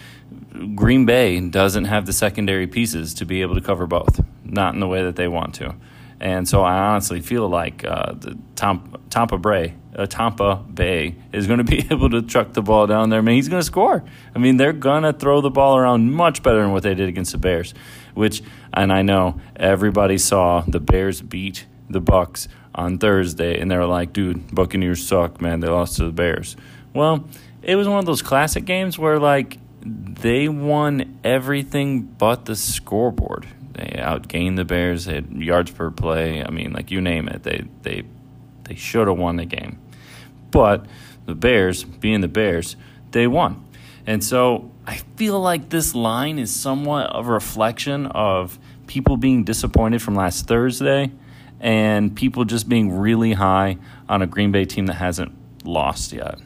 Green 0.75 1.05
Bay 1.05 1.39
doesn't 1.39 1.85
have 1.85 2.07
the 2.07 2.15
secondary 2.15 2.67
pieces 2.67 3.13
to 3.15 3.27
be 3.27 3.43
able 3.43 3.55
to 3.55 3.61
cover 3.61 3.87
both, 3.87 4.25
not 4.43 4.73
in 4.73 4.81
the 4.81 4.89
way 4.89 5.03
that 5.05 5.17
they 5.17 5.29
want 5.29 5.55
to. 5.57 5.75
And 6.21 6.47
so 6.47 6.63
I 6.63 6.79
honestly 6.79 7.21
feel 7.21 7.49
like 7.49 7.85
uh, 7.85 8.13
the 8.13 8.37
Tampa, 8.55 9.01
Tampa 9.09 9.39
Bay, 9.39 9.75
uh, 9.97 10.07
Tampa 10.07 10.57
Bay 10.57 11.17
is 11.33 11.47
going 11.47 11.59
to 11.65 11.65
be 11.65 11.87
able 11.91 12.11
to 12.11 12.23
truck 12.23 12.53
the 12.53 12.63
ball 12.63 12.87
down 12.87 13.11
there. 13.11 13.21
I 13.21 13.23
mean, 13.23 13.37
he's 13.37 13.49
going 13.49 13.61
to 13.61 13.67
score. 13.67 14.05
I 14.35 14.39
mean, 14.39 14.59
they're 14.59 14.73
going 14.73 15.05
to 15.05 15.13
throw 15.13 15.41
the 15.41 15.51
ball 15.51 15.77
around 15.77 16.13
much 16.13 16.43
better 16.43 16.61
than 16.61 16.73
what 16.73 16.83
they 16.83 16.95
did 16.95 17.09
against 17.09 17.33
the 17.33 17.39
Bears 17.39 17.75
which 18.15 18.43
and 18.73 18.93
I 18.93 19.03
know 19.03 19.41
everybody 19.57 20.19
saw 20.19 20.61
the 20.61 20.81
Bears 20.81 21.23
beat 21.23 21.67
the 21.89 22.01
Bucks 22.01 22.49
on 22.75 22.99
Thursday 22.99 23.59
and 23.61 23.71
they 23.71 23.77
were 23.77 23.87
like, 23.87 24.13
dude, 24.13 24.55
Buccaneers 24.55 25.07
suck, 25.07 25.41
man. 25.41 25.61
They 25.61 25.69
lost 25.69 25.97
to 25.97 26.05
the 26.05 26.13
Bears. 26.13 26.57
Well, 26.95 27.29
it 27.63 27.77
was 27.77 27.89
one 27.89 27.99
of 27.99 28.07
those 28.07 28.23
classic 28.23 28.65
games 28.65 28.99
where, 28.99 29.19
like, 29.19 29.59
they 29.83 30.49
won 30.49 31.19
everything 31.25 32.03
but 32.03 32.45
the 32.45 32.57
scoreboard. 32.57 33.47
They 33.81 33.99
outgained 33.99 34.57
the 34.57 34.65
Bears. 34.65 35.07
They 35.07 35.15
had 35.15 35.33
yards 35.33 35.71
per 35.71 35.91
play. 35.91 36.45
I 36.45 36.51
mean, 36.51 36.73
like 36.73 36.91
you 36.91 37.01
name 37.01 37.29
it, 37.29 37.43
they 37.43 37.65
they 37.83 38.03
they 38.65 38.75
should 38.75 39.09
have 39.09 39.19
won 39.19 39.37
the 39.37 39.47
game. 39.47 39.79
But 40.51 40.85
the 41.25 41.35
Bears, 41.35 41.85
being 41.85 42.21
the 42.21 42.29
Bears, 42.29 42.77
they 43.13 43.27
won. 43.27 43.65
And 44.07 44.23
so 44.23 44.71
I 44.87 44.97
feel 45.17 45.41
like 45.41 45.71
this 45.71 45.95
line 45.95 46.39
is 46.39 46.55
somewhat 46.55 47.07
of 47.11 47.27
a 47.27 47.33
reflection 47.33 48.07
of 48.07 48.59
people 48.87 49.17
being 49.17 49.45
disappointed 49.45 50.03
from 50.03 50.15
last 50.15 50.47
Thursday 50.47 51.11
and 51.61 52.15
people 52.15 52.45
just 52.45 52.69
being 52.69 52.99
really 52.99 53.33
high 53.33 53.79
on 54.09 54.21
a 54.21 54.27
Green 54.27 54.53
Bay 54.53 54.65
team 54.65 54.87
that 54.87 54.95
hasn't 54.95 55.33
lost 55.65 56.13
yet. 56.13 56.39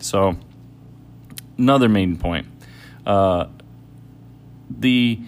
So, 0.00 0.36
another 1.58 1.88
main 1.88 2.16
point. 2.16 2.46
Uh, 3.04 3.46
the 4.70 5.20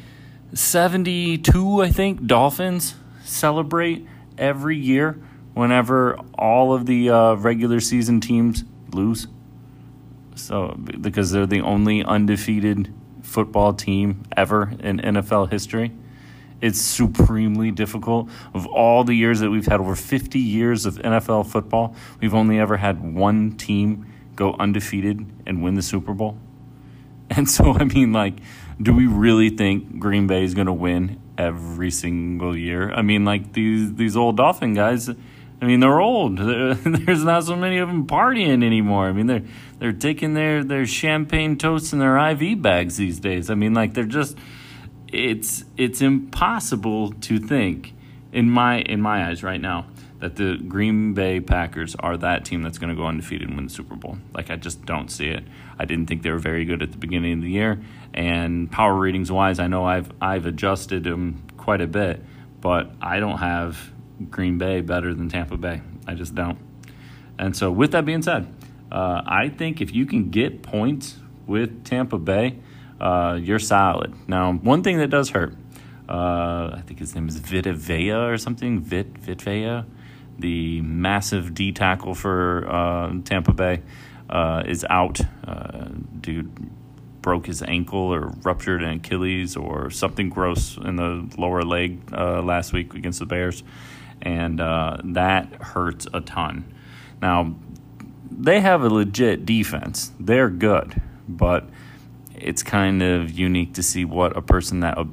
72, 0.54 1.82
I 1.82 1.90
think, 1.90 2.26
Dolphins 2.26 2.94
celebrate 3.25 4.06
every 4.37 4.76
year 4.76 5.18
whenever 5.54 6.18
all 6.38 6.75
of 6.75 6.87
the 6.87 7.11
uh, 7.11 7.35
regular 7.35 7.80
season 7.80 8.21
teams 8.21 8.64
lose. 8.92 9.26
So, 10.35 10.75
because 10.76 11.30
they're 11.30 11.47
the 11.47 11.61
only 11.61 12.04
undefeated 12.04 12.92
football 13.23 13.73
team 13.73 14.25
ever 14.37 14.73
in 14.80 14.99
NFL 14.99 15.50
history. 15.50 15.92
It's 16.61 16.80
supremely 16.80 17.71
difficult. 17.71 18.30
Of 18.54 18.66
all 18.66 19.04
the 19.04 19.14
years 19.14 19.40
that 19.40 19.50
we've 19.50 19.66
had, 19.66 19.80
over 19.80 19.97
50 19.97 20.38
years 20.38 20.87
of 20.87 20.94
NFL 20.97 21.47
football, 21.50 21.97
we've 22.21 22.35
only 22.35 22.59
ever 22.59 22.76
had 22.76 23.02
one 23.02 23.56
team 23.56 24.06
go 24.37 24.54
undefeated 24.59 25.26
and 25.47 25.62
win 25.62 25.75
the 25.75 25.82
Super 25.82 26.14
Bowl. 26.14 26.38
And 27.35 27.49
so, 27.49 27.73
I 27.73 27.85
mean, 27.85 28.12
like, 28.12 28.35
do 28.81 28.95
we 28.95 29.07
really 29.07 29.50
think 29.50 29.99
Green 29.99 30.26
Bay 30.26 30.45
is 30.45 30.55
going 30.55 30.67
to 30.67 30.73
win 30.73 31.21
every 31.37 31.91
single 31.91 32.57
year? 32.57 32.93
I 32.93 33.02
mean, 33.02 33.25
like 33.25 33.52
these 33.52 33.95
these 33.95 34.17
old 34.17 34.37
Dolphin 34.37 34.75
guys. 34.75 35.09
I 35.09 35.64
mean, 35.64 35.79
they're 35.79 36.00
old. 36.00 36.38
There's 36.38 37.23
not 37.23 37.45
so 37.45 37.55
many 37.55 37.79
of 37.79 37.87
them 37.88 38.09
partying 38.09 38.64
anymore. 38.64 39.07
I 39.07 39.12
mean, 39.12 39.26
they're 39.26 39.45
they're 39.79 39.93
taking 39.93 40.35
their 40.35 40.64
their 40.64 40.87
champagne 40.87 41.57
toasts 41.57 41.93
in 41.93 41.99
their 41.99 42.19
IV 42.31 42.61
bags 42.61 42.97
these 42.97 43.21
days. 43.21 43.49
I 43.49 43.55
mean, 43.55 43.73
like 43.73 43.95
they're 43.95 44.05
just 44.05 44.37
it's 45.12 45.64
it's 45.76 46.00
impossible 46.00 47.12
to 47.12 47.38
think 47.38 47.95
in 48.33 48.50
my 48.50 48.81
in 48.81 49.00
my 49.00 49.29
eyes 49.29 49.43
right 49.43 49.61
now 49.61 49.87
that 50.23 50.37
the 50.37 50.57
Green 50.57 51.14
Bay 51.14 51.41
Packers 51.41 51.97
are 51.97 52.17
that 52.17 52.45
team 52.45 52.62
that's 52.62 52.79
going 52.79 52.91
to 52.91 52.95
go 52.95 53.07
undefeated 53.07 53.49
and 53.49 53.57
win 53.57 53.67
the 53.67 53.73
Super 53.73 53.97
Bowl. 53.97 54.19
Like 54.33 54.50
I 54.50 54.57
just 54.57 54.87
don't 54.87 55.11
see 55.11 55.26
it. 55.26 55.43
I 55.79 55.85
didn't 55.85 56.07
think 56.07 56.23
they 56.23 56.31
were 56.31 56.38
very 56.38 56.64
good 56.64 56.81
at 56.81 56.93
the 56.93 56.99
beginning 56.99 57.35
of 57.35 57.43
the 57.43 57.50
year, 57.50 57.81
and 58.14 58.71
power 58.71 58.95
ratings 58.95 59.31
wise, 59.31 59.59
I 59.59 59.66
know 59.66 59.85
I've 59.85 60.11
I've 60.21 60.47
adjusted 60.47 61.04
them 61.04 61.47
quite 61.57 61.81
a 61.81 61.87
bit, 61.87 62.23
but 62.61 62.90
I 63.00 63.21
don't 63.21 63.38
have 63.38 63.92
Green 64.31 64.59
Bay 64.59 64.81
better 64.81 65.14
than 65.14 65.28
Tampa 65.28 65.57
Bay. 65.57 65.83
I 66.07 66.14
just 66.14 66.35
don't. 66.35 66.59
And 67.38 67.57
so, 67.57 67.71
with 67.71 67.92
that 67.92 68.04
being 68.04 68.23
said, 68.23 68.52
uh, 68.90 69.23
I 69.25 69.49
think 69.49 69.81
if 69.81 69.95
you 69.95 70.07
can 70.07 70.31
get 70.31 70.62
points 70.62 71.16
with 71.47 71.85
Tampa 71.85 72.19
Bay, 72.19 72.59
uh, 73.00 73.38
you're 73.40 73.59
solid. 73.59 74.14
Now, 74.28 74.52
one 74.52 74.83
thing 74.83 74.99
that 74.99 75.09
does 75.09 75.31
hurt, 75.31 75.54
uh, 76.09 76.71
I 76.75 76.83
think 76.87 76.99
his 76.99 77.14
name 77.14 77.28
is 77.28 77.38
Vita 77.38 77.73
Vea 77.73 78.12
or 78.12 78.38
something. 78.38 78.81
Vit 78.81 79.19
Vea 79.19 79.85
the 80.38 80.81
massive 80.83 81.54
D 81.54 81.73
tackle 81.73 82.14
for 82.14 82.66
uh, 82.69 83.12
Tampa 83.25 83.52
Bay, 83.52 83.83
uh, 84.28 84.62
is 84.66 84.85
out. 84.88 85.21
Uh, 85.47 85.88
dude 86.21 86.50
broke 87.23 87.47
his 87.47 87.62
ankle 87.62 88.12
or 88.12 88.33
ruptured 88.43 88.83
an 88.83 88.97
Achilles 88.97 89.57
or 89.57 89.91
something 89.91 90.29
gross 90.29 90.76
in 90.76 90.97
the 90.97 91.26
lower 91.38 91.62
leg 91.62 92.00
uh, 92.12 92.43
last 92.43 92.73
week 92.73 92.95
against 92.95 93.21
the 93.21 93.26
Bears, 93.26 93.62
and 94.21 94.61
uh, 94.61 94.99
that 95.05 95.55
hurts 95.55 96.07
a 96.12 96.21
ton. 96.21 96.73
Now, 97.23 97.55
they 98.31 98.61
have 98.61 98.83
a 98.83 98.88
legit 98.88 99.47
defense. 99.47 100.12
They're 100.19 100.50
good, 100.50 101.00
but 101.29 101.69
it's 102.35 102.62
kind 102.62 103.02
of 103.02 103.31
unique 103.31 103.75
to 103.75 103.83
see 103.83 104.05
what 104.05 104.37
a 104.37 104.43
person 104.43 104.81
that 104.81 104.99
uh, 104.99 105.05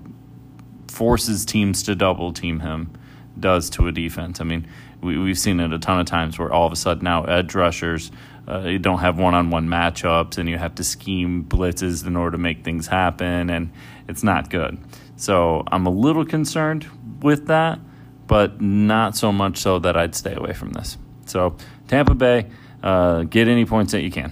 forces 0.87 1.45
teams 1.45 1.83
to 1.83 1.95
double 1.95 2.33
team 2.33 2.61
him 2.61 2.91
does 3.39 3.69
to 3.71 3.87
a 3.87 3.91
defense. 3.91 4.41
I 4.41 4.43
mean, 4.43 4.67
we, 5.01 5.17
we've 5.17 5.37
seen 5.37 5.59
it 5.59 5.71
a 5.71 5.79
ton 5.79 5.99
of 5.99 6.07
times 6.07 6.39
where 6.39 6.51
all 6.51 6.65
of 6.65 6.73
a 6.73 6.75
sudden 6.75 7.03
now 7.03 7.23
edge 7.23 7.55
rushers 7.55 8.11
uh, 8.49 8.61
you 8.61 8.79
don't 8.79 8.99
have 8.99 9.19
one-on-one 9.19 9.67
matchups 9.67 10.37
and 10.37 10.49
you 10.49 10.57
have 10.57 10.75
to 10.75 10.83
scheme 10.83 11.43
blitzes 11.43 12.05
in 12.05 12.15
order 12.15 12.31
to 12.31 12.37
make 12.37 12.63
things 12.63 12.87
happen 12.87 13.49
and 13.49 13.71
it's 14.07 14.23
not 14.23 14.49
good. 14.49 14.77
So 15.17 15.63
i'm 15.67 15.85
a 15.85 15.91
little 15.91 16.25
concerned 16.25 16.87
with 17.21 17.47
that 17.47 17.79
but 18.27 18.61
not 18.61 19.15
so 19.15 19.31
much 19.31 19.57
so 19.57 19.79
that 19.79 19.97
i'd 19.97 20.15
stay 20.15 20.33
away 20.33 20.53
from 20.53 20.71
this. 20.71 20.97
So 21.25 21.55
tampa 21.87 22.15
bay 22.15 22.49
uh, 22.81 23.23
get 23.23 23.47
any 23.47 23.65
points 23.65 23.91
that 23.91 24.01
you 24.01 24.11
can. 24.11 24.31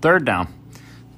Third 0.00 0.24
down. 0.24 0.52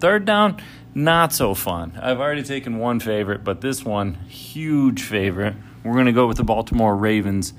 Third 0.01 0.25
down 0.25 0.61
not 0.95 1.33
so 1.33 1.55
fun. 1.55 1.99
I've 2.01 2.19
already 2.19 2.43
taken 2.43 2.79
one 2.79 2.99
favorite 3.01 3.45
but 3.45 3.61
this 3.61 3.85
one 3.85 4.15
huge 4.29 5.03
favorite. 5.03 5.55
We're 5.85 5.95
going 5.95 6.07
to 6.07 6.13
go 6.13 6.27
with 6.27 6.37
the 6.37 6.45
baltimore 6.45 6.97
ravens. 6.97 7.53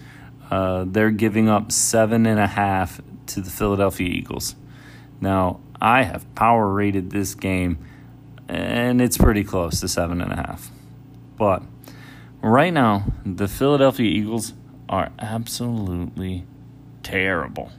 Uh, 0.49 0.85
they're 0.87 1.11
giving 1.11 1.47
up 1.47 1.71
seven 1.71 2.25
and 2.25 2.39
a 2.39 2.47
half 2.47 2.99
to 3.29 3.41
the 3.41 3.49
Philadelphia 3.49 4.07
Eagles. 4.07 4.55
Now, 5.21 5.59
I 5.81 6.03
have 6.03 6.33
power 6.35 6.67
rated 6.67 7.11
this 7.11 7.35
game, 7.35 7.77
and 8.47 9.01
it's 9.01 9.17
pretty 9.17 9.43
close 9.43 9.79
to 9.81 9.87
seven 9.87 10.21
and 10.21 10.31
a 10.31 10.35
half. 10.35 10.71
But 11.37 11.63
right 12.41 12.73
now, 12.73 13.05
the 13.25 13.47
Philadelphia 13.47 14.09
Eagles 14.09 14.53
are 14.87 15.11
absolutely 15.19 16.45
terrible. 17.03 17.71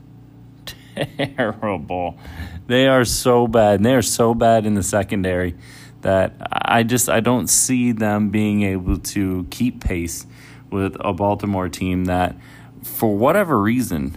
Terrible. 1.37 2.19
They 2.66 2.87
are 2.88 3.04
so 3.04 3.47
bad. 3.47 3.76
And 3.76 3.85
they 3.85 3.95
are 3.95 4.02
so 4.02 4.35
bad 4.35 4.66
in 4.66 4.75
the 4.75 4.83
secondary 4.83 5.54
that 6.02 6.35
I 6.50 6.83
just 6.83 7.09
I 7.09 7.21
don't 7.21 7.49
see 7.49 7.92
them 7.92 8.30
being 8.30 8.62
able 8.62 8.99
to 8.99 9.47
keep 9.50 9.83
pace 9.83 10.26
with 10.71 10.97
a 11.00 11.12
Baltimore 11.12 11.69
team 11.69 12.04
that 12.07 12.37
for 12.83 13.16
whatever 13.16 13.61
reason, 13.61 14.16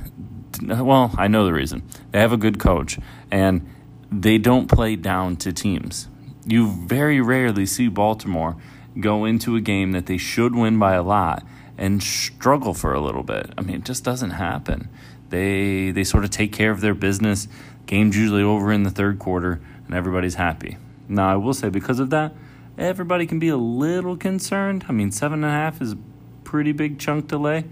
well, 0.68 1.14
I 1.18 1.28
know 1.28 1.46
the 1.46 1.54
reason. 1.54 1.84
They 2.12 2.20
have 2.20 2.34
a 2.34 2.38
good 2.38 2.60
coach 2.60 3.00
and 3.32 3.68
they 4.12 4.38
don't 4.38 4.68
play 4.68 4.96
down 4.96 5.36
to 5.38 5.54
teams. 5.54 6.08
You 6.46 6.68
very 6.68 7.22
rarely 7.22 7.66
see 7.66 7.88
Baltimore 7.88 8.58
go 9.00 9.26
into 9.26 9.56
a 9.56 9.62
game 9.62 9.92
that 9.94 10.06
they 10.06 10.18
should 10.18 10.56
win 10.56 10.78
by 10.78 10.94
a 10.94 11.04
lot 11.04 11.44
and 11.78 12.04
struggle 12.04 12.74
for 12.74 12.94
a 12.94 13.00
little 13.00 13.24
bit. 13.24 13.52
I 13.58 13.62
mean, 13.62 13.78
it 13.78 13.86
just 13.86 14.04
doesn't 14.04 14.32
happen. 14.32 14.90
They 15.30 15.92
they 15.92 16.04
sort 16.04 16.24
of 16.24 16.30
take 16.30 16.52
care 16.52 16.72
of 16.72 16.82
their 16.82 16.94
business. 16.94 17.48
Game's 17.86 18.16
usually 18.16 18.44
over 18.44 18.72
in 18.72 18.84
the 18.84 18.92
third 18.92 19.20
quarter 19.20 19.62
and 19.88 19.96
everybody's 19.96 20.36
happy. 20.36 20.78
Now, 21.10 21.32
I 21.32 21.36
will 21.36 21.54
say 21.54 21.70
because 21.70 22.00
of 22.00 22.10
that, 22.12 22.34
everybody 22.78 23.26
can 23.26 23.40
be 23.40 23.50
a 23.50 23.58
little 23.58 24.16
concerned. 24.16 24.86
I 24.88 24.92
mean, 24.92 25.12
seven 25.12 25.44
and 25.44 25.52
a 25.52 25.56
half 25.56 25.82
is 25.82 25.94
a 25.94 25.98
pretty 26.44 26.72
big 26.72 27.00
chunk 27.00 27.30
to 27.30 27.38
lay. 27.38 27.66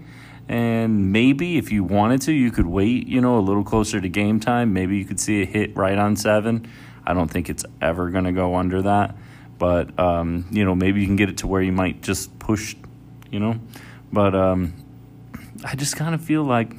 And 0.52 1.10
maybe 1.12 1.56
if 1.56 1.72
you 1.72 1.82
wanted 1.82 2.20
to, 2.22 2.32
you 2.32 2.50
could 2.50 2.66
wait, 2.66 3.06
you 3.06 3.22
know, 3.22 3.38
a 3.38 3.40
little 3.40 3.64
closer 3.64 4.02
to 4.02 4.08
game 4.10 4.38
time. 4.38 4.74
Maybe 4.74 4.98
you 4.98 5.06
could 5.06 5.18
see 5.18 5.40
a 5.40 5.46
hit 5.46 5.74
right 5.74 5.96
on 5.96 6.14
seven. 6.14 6.70
I 7.06 7.14
don't 7.14 7.30
think 7.30 7.48
it's 7.48 7.64
ever 7.80 8.10
going 8.10 8.24
to 8.24 8.32
go 8.32 8.56
under 8.56 8.82
that. 8.82 9.16
But, 9.56 9.98
um, 9.98 10.44
you 10.50 10.66
know, 10.66 10.74
maybe 10.74 11.00
you 11.00 11.06
can 11.06 11.16
get 11.16 11.30
it 11.30 11.38
to 11.38 11.46
where 11.46 11.62
you 11.62 11.72
might 11.72 12.02
just 12.02 12.38
push, 12.38 12.76
you 13.30 13.40
know. 13.40 13.58
But 14.12 14.34
um, 14.34 14.74
I 15.64 15.74
just 15.74 15.96
kind 15.96 16.14
of 16.14 16.22
feel 16.22 16.44
like 16.44 16.74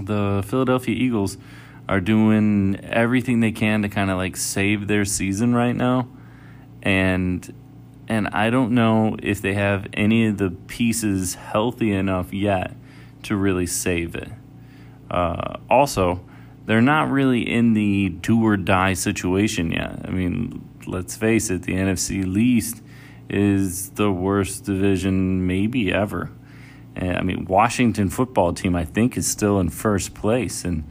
the 0.00 0.44
Philadelphia 0.46 0.94
Eagles 0.94 1.36
are 1.88 2.00
doing 2.00 2.78
everything 2.84 3.40
they 3.40 3.50
can 3.50 3.82
to 3.82 3.88
kind 3.88 4.08
of 4.08 4.18
like 4.18 4.36
save 4.36 4.86
their 4.86 5.04
season 5.04 5.52
right 5.52 5.74
now. 5.74 6.06
And 6.80 7.52
and 8.06 8.28
I 8.28 8.50
don't 8.50 8.70
know 8.70 9.16
if 9.20 9.42
they 9.42 9.54
have 9.54 9.88
any 9.94 10.26
of 10.26 10.38
the 10.38 10.50
pieces 10.50 11.34
healthy 11.34 11.90
enough 11.90 12.32
yet 12.32 12.76
to 13.24 13.36
really 13.36 13.66
save 13.66 14.14
it. 14.14 14.28
Uh, 15.10 15.58
also, 15.68 16.24
they're 16.66 16.80
not 16.80 17.10
really 17.10 17.42
in 17.42 17.74
the 17.74 18.08
do 18.08 18.44
or 18.44 18.56
die 18.56 18.94
situation 18.94 19.70
yet. 19.70 20.00
I 20.04 20.10
mean, 20.10 20.66
let's 20.86 21.16
face 21.16 21.50
it, 21.50 21.62
the 21.62 21.74
NFC 21.74 22.24
least 22.24 22.82
is 23.28 23.90
the 23.90 24.10
worst 24.10 24.64
division 24.64 25.46
maybe 25.46 25.92
ever. 25.92 26.30
I 26.96 27.22
mean, 27.22 27.46
Washington 27.46 28.08
football 28.08 28.52
team, 28.52 28.76
I 28.76 28.84
think, 28.84 29.16
is 29.16 29.26
still 29.26 29.58
in 29.58 29.68
first 29.68 30.14
place, 30.14 30.64
and 30.64 30.84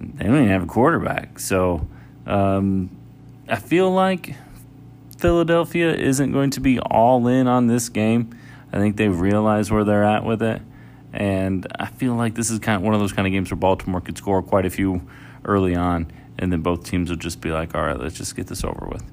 they 0.00 0.24
don't 0.24 0.34
even 0.36 0.48
have 0.48 0.64
a 0.64 0.66
quarterback. 0.66 1.38
So 1.38 1.86
um, 2.26 2.90
I 3.48 3.56
feel 3.56 3.90
like 3.90 4.34
Philadelphia 5.18 5.94
isn't 5.94 6.32
going 6.32 6.50
to 6.50 6.60
be 6.60 6.80
all 6.80 7.28
in 7.28 7.46
on 7.46 7.68
this 7.68 7.88
game. 7.88 8.36
I 8.72 8.78
think 8.78 8.96
they've 8.96 9.18
realized 9.18 9.70
where 9.70 9.84
they're 9.84 10.04
at 10.04 10.24
with 10.24 10.42
it. 10.42 10.60
And 11.14 11.64
I 11.78 11.86
feel 11.86 12.14
like 12.14 12.34
this 12.34 12.50
is 12.50 12.58
kind 12.58 12.76
of 12.76 12.82
one 12.82 12.92
of 12.92 12.98
those 12.98 13.12
kind 13.12 13.24
of 13.26 13.32
games 13.32 13.48
where 13.48 13.56
Baltimore 13.56 14.00
could 14.00 14.18
score 14.18 14.42
quite 14.42 14.66
a 14.66 14.70
few 14.70 15.08
early 15.44 15.76
on, 15.76 16.10
and 16.38 16.52
then 16.52 16.60
both 16.60 16.84
teams 16.84 17.08
would 17.08 17.20
just 17.20 17.40
be 17.40 17.52
like, 17.52 17.72
all 17.72 17.82
right, 17.82 17.98
let's 17.98 18.16
just 18.16 18.34
get 18.34 18.48
this 18.48 18.64
over 18.64 18.88
with. 18.90 19.04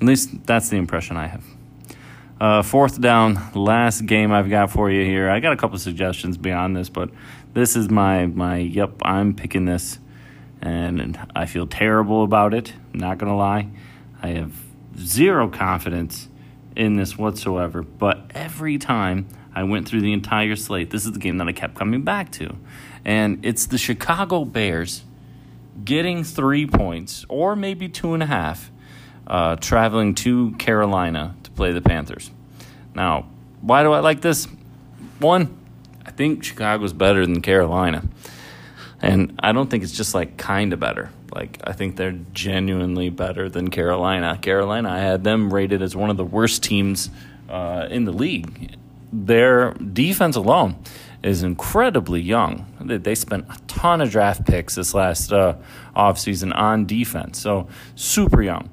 At 0.00 0.06
least 0.06 0.46
that's 0.46 0.70
the 0.70 0.78
impression 0.78 1.18
I 1.18 1.26
have. 1.26 1.44
Uh, 2.40 2.62
fourth 2.62 2.98
down, 2.98 3.38
last 3.54 4.06
game 4.06 4.32
I've 4.32 4.48
got 4.48 4.70
for 4.70 4.90
you 4.90 5.04
here. 5.04 5.28
I 5.28 5.40
got 5.40 5.52
a 5.52 5.56
couple 5.56 5.78
suggestions 5.78 6.38
beyond 6.38 6.74
this, 6.74 6.88
but 6.88 7.10
this 7.52 7.76
is 7.76 7.90
my 7.90 8.26
my. 8.26 8.56
Yep, 8.56 9.02
I'm 9.02 9.34
picking 9.34 9.66
this, 9.66 9.98
and 10.62 11.18
I 11.36 11.44
feel 11.44 11.66
terrible 11.66 12.24
about 12.24 12.54
it. 12.54 12.72
not 12.94 13.18
gonna 13.18 13.36
lie, 13.36 13.68
I 14.22 14.28
have 14.28 14.54
zero 14.96 15.48
confidence 15.48 16.28
in 16.74 16.96
this 16.96 17.18
whatsoever. 17.18 17.82
But 17.82 18.30
every 18.34 18.78
time 18.78 19.28
I 19.54 19.62
went 19.64 19.88
through 19.88 20.00
the 20.00 20.12
entire 20.12 20.56
slate, 20.56 20.90
this 20.90 21.06
is 21.06 21.12
the 21.12 21.18
game 21.18 21.38
that 21.38 21.48
I 21.48 21.52
kept 21.52 21.76
coming 21.76 22.02
back 22.02 22.32
to, 22.32 22.56
and 23.04 23.44
it's 23.44 23.66
the 23.66 23.78
Chicago 23.78 24.44
Bears 24.44 25.04
getting 25.84 26.24
three 26.24 26.66
points 26.66 27.24
or 27.28 27.56
maybe 27.56 27.88
two 27.88 28.14
and 28.14 28.22
a 28.22 28.26
half, 28.26 28.70
uh, 29.26 29.56
traveling 29.56 30.14
to 30.16 30.52
Carolina 30.52 31.36
to 31.44 31.50
play 31.52 31.72
the 31.72 31.80
Panthers. 31.80 32.30
Now, 32.94 33.28
why 33.60 33.82
do 33.82 33.92
I 33.92 34.00
like 34.00 34.20
this? 34.20 34.46
One, 35.20 35.56
I 36.04 36.10
think 36.10 36.44
Chicago's 36.44 36.92
better 36.92 37.24
than 37.24 37.40
Carolina. 37.40 38.04
And 39.00 39.38
I 39.42 39.52
don't 39.52 39.68
think 39.68 39.82
it's 39.82 39.92
just 39.92 40.14
like 40.14 40.36
kind 40.36 40.72
of 40.72 40.80
better. 40.80 41.10
Like, 41.34 41.58
I 41.64 41.72
think 41.72 41.96
they're 41.96 42.18
genuinely 42.32 43.10
better 43.10 43.48
than 43.48 43.70
Carolina. 43.70 44.38
Carolina, 44.40 44.90
I 44.90 44.98
had 44.98 45.24
them 45.24 45.52
rated 45.52 45.82
as 45.82 45.96
one 45.96 46.10
of 46.10 46.16
the 46.16 46.24
worst 46.24 46.62
teams 46.62 47.10
uh, 47.48 47.88
in 47.90 48.04
the 48.04 48.12
league. 48.12 48.76
Their 49.16 49.72
defense 49.74 50.36
alone 50.36 50.76
is 51.22 51.42
incredibly 51.42 52.20
young. 52.20 52.66
They 52.80 53.14
spent 53.14 53.46
a 53.48 53.58
ton 53.66 54.00
of 54.00 54.10
draft 54.10 54.44
picks 54.44 54.74
this 54.74 54.92
last 54.92 55.32
uh, 55.32 55.56
offseason 55.96 56.54
on 56.54 56.84
defense. 56.84 57.38
So, 57.38 57.68
super 57.94 58.42
young 58.42 58.70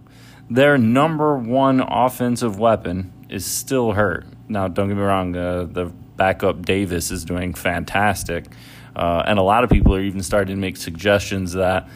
their 0.52 0.78
number 0.78 1.38
one 1.38 1.80
offensive 1.80 2.60
weapon 2.60 3.14
is 3.30 3.46
still 3.46 3.94
hurt. 3.94 4.26
Now, 4.50 4.68
don't 4.68 4.90
get 4.90 4.98
me 4.98 5.02
wrong, 5.02 5.34
uh, 5.34 5.64
the 5.64 5.86
backup 6.18 6.66
Davis 6.66 7.10
is 7.10 7.24
doing 7.24 7.54
fantastic. 7.54 8.48
Uh, 8.94 9.24
and 9.26 9.40
a 9.40 9.42
lot 9.42 9.64
of 9.64 9.70
people 9.70 9.96
are 9.96 10.02
even 10.02 10.22
starting 10.22 10.58
to 10.58 10.60
make 10.60 10.76
suggestions 10.76 11.54
that 11.54 11.88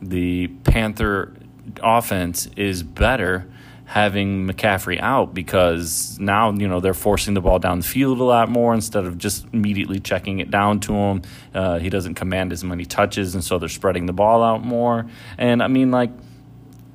the 0.00 0.46
Panther 0.62 1.34
offense 1.82 2.48
is 2.56 2.84
better 2.84 3.50
having 3.94 4.44
McCaffrey 4.44 5.00
out 5.00 5.32
because 5.32 6.18
now 6.18 6.50
you 6.50 6.66
know 6.66 6.80
they're 6.80 6.94
forcing 6.94 7.34
the 7.34 7.40
ball 7.40 7.60
down 7.60 7.78
the 7.78 7.86
field 7.86 8.18
a 8.18 8.24
lot 8.24 8.48
more 8.48 8.74
instead 8.74 9.04
of 9.04 9.16
just 9.18 9.46
immediately 9.52 10.00
checking 10.00 10.40
it 10.40 10.50
down 10.50 10.80
to 10.80 10.92
him. 10.92 11.22
Uh, 11.54 11.78
he 11.78 11.90
doesn't 11.90 12.14
command 12.14 12.52
as 12.52 12.64
many 12.64 12.84
touches, 12.84 13.36
and 13.36 13.44
so 13.44 13.56
they're 13.56 13.68
spreading 13.68 14.06
the 14.06 14.12
ball 14.12 14.42
out 14.42 14.64
more. 14.64 15.06
And 15.38 15.62
I 15.62 15.68
mean, 15.68 15.92
like 15.92 16.10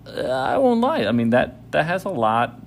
I 0.05 0.57
won't 0.57 0.81
lie. 0.81 1.05
I 1.05 1.13
mean 1.13 1.29
that 1.29 1.71
that 1.71 1.85
has 1.85 2.03
a 2.03 2.09
lot 2.09 2.59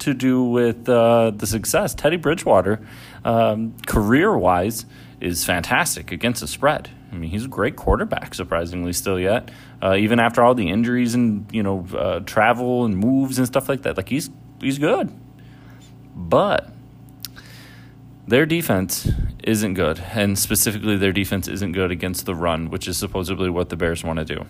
to 0.00 0.14
do 0.14 0.42
with 0.42 0.88
uh, 0.88 1.30
the 1.30 1.46
success. 1.46 1.94
Teddy 1.94 2.16
Bridgewater, 2.16 2.84
um, 3.24 3.76
career 3.86 4.36
wise, 4.36 4.84
is 5.20 5.44
fantastic 5.44 6.10
against 6.10 6.40
the 6.40 6.48
spread. 6.48 6.90
I 7.16 7.18
mean, 7.18 7.30
he's 7.30 7.46
a 7.46 7.48
great 7.48 7.76
quarterback, 7.76 8.34
surprisingly, 8.34 8.92
still 8.92 9.18
yet. 9.18 9.50
Uh, 9.82 9.96
even 9.98 10.20
after 10.20 10.42
all 10.42 10.54
the 10.54 10.68
injuries 10.68 11.14
and 11.14 11.46
you 11.50 11.62
know 11.62 11.86
uh, 11.96 12.20
travel 12.20 12.84
and 12.84 12.94
moves 12.94 13.38
and 13.38 13.46
stuff 13.46 13.70
like 13.70 13.82
that, 13.82 13.96
like 13.96 14.10
he's 14.10 14.28
he's 14.60 14.78
good. 14.78 15.10
But 16.14 16.70
their 18.28 18.44
defense 18.44 19.08
isn't 19.42 19.74
good, 19.74 19.98
and 20.12 20.38
specifically 20.38 20.98
their 20.98 21.12
defense 21.12 21.48
isn't 21.48 21.72
good 21.72 21.90
against 21.90 22.26
the 22.26 22.34
run, 22.34 22.68
which 22.68 22.86
is 22.86 22.98
supposedly 22.98 23.48
what 23.48 23.70
the 23.70 23.76
Bears 23.76 24.04
want 24.04 24.18
to 24.18 24.24
do. 24.26 24.44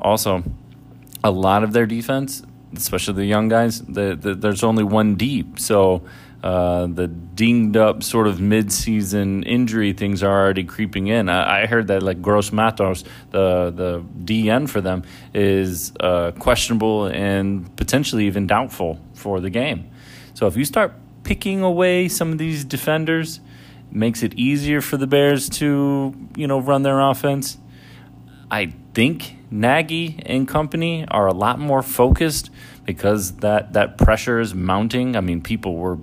Also, 0.00 0.42
a 1.22 1.30
lot 1.30 1.62
of 1.62 1.72
their 1.72 1.86
defense, 1.86 2.42
especially 2.76 3.14
the 3.14 3.26
young 3.26 3.46
guys, 3.46 3.80
the, 3.82 4.16
the, 4.16 4.34
there's 4.34 4.64
only 4.64 4.82
one 4.82 5.14
deep. 5.14 5.60
So 5.60 6.02
uh, 6.42 6.86
the 6.86 7.06
dinged 7.06 7.76
up 7.76 8.02
sort 8.02 8.26
of 8.26 8.40
mid-season 8.40 9.42
injury 9.44 9.92
things 9.92 10.22
are 10.22 10.42
already 10.42 10.64
creeping 10.64 11.06
in. 11.06 11.28
I, 11.28 11.62
I 11.62 11.66
heard 11.66 11.86
that 11.88 12.02
like 12.02 12.20
Gross 12.20 12.52
Matos, 12.52 13.04
the 13.30 13.72
the 13.74 14.04
DE 14.24 14.66
for 14.66 14.80
them, 14.80 15.04
is 15.32 15.92
uh, 16.00 16.32
questionable 16.32 17.06
and 17.06 17.74
potentially 17.76 18.26
even 18.26 18.46
doubtful 18.46 18.98
for 19.14 19.40
the 19.40 19.50
game. 19.50 19.90
So 20.34 20.46
if 20.46 20.56
you 20.56 20.64
start 20.64 20.94
picking 21.22 21.62
away 21.62 22.08
some 22.08 22.32
of 22.32 22.38
these 22.38 22.64
defenders, 22.64 23.40
it 23.90 23.96
makes 23.96 24.22
it 24.22 24.34
easier 24.34 24.80
for 24.80 24.96
the 24.96 25.06
Bears 25.06 25.48
to 25.60 26.14
you 26.36 26.46
know 26.46 26.58
run 26.58 26.82
their 26.82 27.00
offense. 27.00 27.58
I 28.50 28.74
think 28.94 29.36
Nagy 29.50 30.20
and 30.26 30.46
company 30.46 31.06
are 31.08 31.26
a 31.26 31.32
lot 31.32 31.58
more 31.58 31.82
focused 31.82 32.50
because 32.84 33.36
that, 33.36 33.74
that 33.74 33.98
pressure 33.98 34.40
is 34.40 34.54
mounting. 34.54 35.16
I 35.16 35.20
mean, 35.20 35.40
people 35.40 35.76
were, 35.76 35.98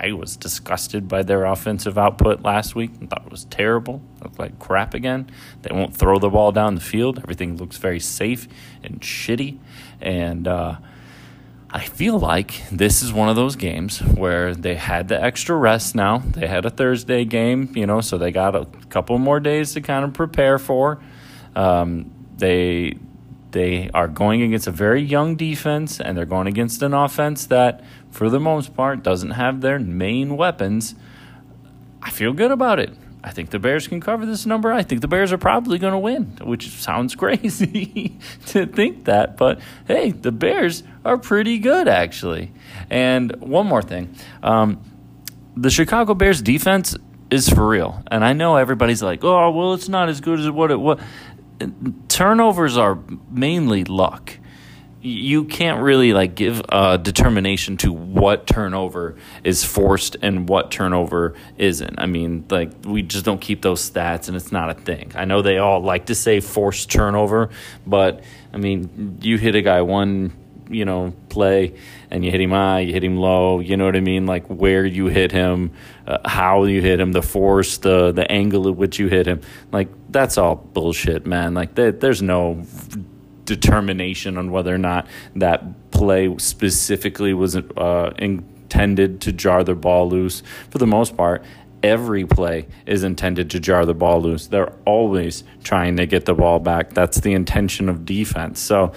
I 0.00 0.12
was 0.12 0.36
disgusted 0.36 1.08
by 1.08 1.22
their 1.22 1.44
offensive 1.44 1.98
output 1.98 2.42
last 2.42 2.74
week 2.74 2.92
and 3.00 3.10
thought 3.10 3.24
it 3.26 3.30
was 3.30 3.44
terrible. 3.44 4.02
Looked 4.22 4.38
like 4.38 4.58
crap 4.58 4.94
again. 4.94 5.30
They 5.62 5.74
won't 5.74 5.96
throw 5.96 6.18
the 6.18 6.30
ball 6.30 6.52
down 6.52 6.74
the 6.74 6.80
field. 6.80 7.18
Everything 7.18 7.56
looks 7.56 7.76
very 7.76 8.00
safe 8.00 8.48
and 8.82 9.00
shitty. 9.00 9.58
And, 10.00 10.48
uh, 10.48 10.76
I 11.74 11.84
feel 11.84 12.18
like 12.18 12.68
this 12.70 13.02
is 13.02 13.14
one 13.14 13.30
of 13.30 13.36
those 13.36 13.56
games 13.56 14.00
where 14.00 14.54
they 14.54 14.74
had 14.74 15.08
the 15.08 15.22
extra 15.22 15.56
rest 15.56 15.94
now. 15.94 16.18
They 16.18 16.46
had 16.46 16.66
a 16.66 16.70
Thursday 16.70 17.24
game, 17.24 17.72
you 17.74 17.86
know, 17.86 18.02
so 18.02 18.18
they 18.18 18.30
got 18.30 18.54
a 18.54 18.66
couple 18.90 19.16
more 19.18 19.40
days 19.40 19.72
to 19.72 19.80
kind 19.80 20.04
of 20.04 20.12
prepare 20.12 20.58
for. 20.58 21.02
Um, 21.56 22.10
they 22.36 22.98
they 23.52 23.90
are 23.94 24.08
going 24.08 24.42
against 24.42 24.66
a 24.66 24.70
very 24.70 25.02
young 25.02 25.36
defense 25.36 26.00
and 26.00 26.16
they're 26.16 26.26
going 26.26 26.46
against 26.46 26.82
an 26.82 26.94
offense 26.94 27.46
that 27.46 27.84
for 28.12 28.30
the 28.30 28.38
most 28.38 28.74
part 28.74 29.02
doesn't 29.02 29.32
have 29.32 29.60
their 29.60 29.78
main 29.78 30.36
weapons. 30.36 30.94
I 32.00 32.10
feel 32.10 32.32
good 32.32 32.50
about 32.50 32.78
it. 32.78 32.94
I 33.24 33.30
think 33.30 33.50
the 33.50 33.58
Bears 33.58 33.86
can 33.86 34.00
cover 34.00 34.26
this 34.26 34.46
number. 34.46 34.72
I 34.72 34.82
think 34.82 35.00
the 35.00 35.08
Bears 35.08 35.32
are 35.32 35.38
probably 35.38 35.78
going 35.78 35.92
to 35.92 35.98
win, 35.98 36.38
which 36.42 36.68
sounds 36.70 37.14
crazy 37.16 38.18
to 38.46 38.66
think 38.66 39.04
that. 39.04 39.36
But 39.36 39.60
hey, 39.86 40.10
the 40.10 40.32
Bears 40.32 40.82
are 41.04 41.18
pretty 41.18 41.58
good, 41.58 41.88
actually. 41.88 42.52
And 42.90 43.34
one 43.40 43.66
more 43.66 43.82
thing 43.82 44.14
um, 44.42 44.80
the 45.56 45.70
Chicago 45.70 46.14
Bears 46.14 46.42
defense 46.42 46.96
is 47.30 47.48
for 47.48 47.66
real. 47.66 48.02
And 48.10 48.24
I 48.24 48.32
know 48.32 48.56
everybody's 48.56 49.02
like, 49.02 49.24
oh, 49.24 49.50
well, 49.50 49.74
it's 49.74 49.88
not 49.88 50.08
as 50.08 50.20
good 50.20 50.40
as 50.40 50.50
what 50.50 50.70
it 50.70 50.80
was 50.80 51.00
turnovers 52.08 52.76
are 52.76 52.98
mainly 53.30 53.84
luck. 53.84 54.38
You 55.04 55.44
can't 55.44 55.82
really 55.82 56.12
like 56.12 56.36
give 56.36 56.62
a 56.68 56.96
determination 56.96 57.76
to 57.78 57.92
what 57.92 58.46
turnover 58.46 59.16
is 59.42 59.64
forced 59.64 60.16
and 60.22 60.48
what 60.48 60.70
turnover 60.70 61.34
isn't. 61.58 61.98
I 61.98 62.06
mean, 62.06 62.44
like 62.48 62.70
we 62.84 63.02
just 63.02 63.24
don't 63.24 63.40
keep 63.40 63.62
those 63.62 63.88
stats, 63.90 64.28
and 64.28 64.36
it's 64.36 64.52
not 64.52 64.70
a 64.70 64.74
thing. 64.74 65.10
I 65.16 65.24
know 65.24 65.42
they 65.42 65.58
all 65.58 65.80
like 65.80 66.06
to 66.06 66.14
say 66.14 66.38
forced 66.40 66.90
turnover, 66.90 67.50
but 67.84 68.22
I 68.52 68.58
mean, 68.58 69.18
you 69.22 69.38
hit 69.38 69.56
a 69.56 69.62
guy 69.62 69.82
one 69.82 70.32
you 70.72 70.84
know, 70.84 71.12
play 71.28 71.74
and 72.10 72.24
you 72.24 72.30
hit 72.30 72.40
him 72.40 72.50
high, 72.50 72.80
you 72.80 72.92
hit 72.92 73.04
him 73.04 73.16
low, 73.16 73.60
you 73.60 73.76
know 73.76 73.84
what 73.84 73.96
I 73.96 74.00
mean? 74.00 74.26
Like 74.26 74.46
where 74.46 74.84
you 74.84 75.06
hit 75.06 75.30
him, 75.30 75.72
uh, 76.06 76.18
how 76.28 76.64
you 76.64 76.80
hit 76.80 76.98
him, 76.98 77.12
the 77.12 77.22
force, 77.22 77.78
the 77.78 78.12
the 78.12 78.30
angle 78.30 78.68
at 78.68 78.76
which 78.76 78.98
you 78.98 79.08
hit 79.08 79.26
him. 79.26 79.40
Like 79.70 79.88
that's 80.10 80.38
all 80.38 80.56
bullshit, 80.56 81.26
man. 81.26 81.54
Like 81.54 81.74
there's 81.74 82.22
no 82.22 82.64
determination 83.56 84.38
on 84.38 84.50
whether 84.50 84.74
or 84.74 84.78
not 84.78 85.06
that 85.36 85.90
play 85.90 86.34
specifically 86.38 87.34
was 87.34 87.56
uh, 87.56 88.12
intended 88.18 89.20
to 89.20 89.32
jar 89.32 89.62
the 89.64 89.74
ball 89.74 90.08
loose. 90.08 90.42
For 90.70 90.78
the 90.78 90.86
most 90.86 91.16
part, 91.16 91.44
every 91.82 92.24
play 92.24 92.66
is 92.86 93.02
intended 93.02 93.50
to 93.50 93.60
jar 93.60 93.84
the 93.84 93.94
ball 93.94 94.22
loose. 94.22 94.46
They're 94.46 94.72
always 94.86 95.44
trying 95.62 95.96
to 95.96 96.06
get 96.06 96.24
the 96.24 96.34
ball 96.34 96.58
back. 96.60 96.94
That's 96.94 97.20
the 97.20 97.32
intention 97.32 97.88
of 97.88 98.04
defense. 98.04 98.60
So 98.60 98.92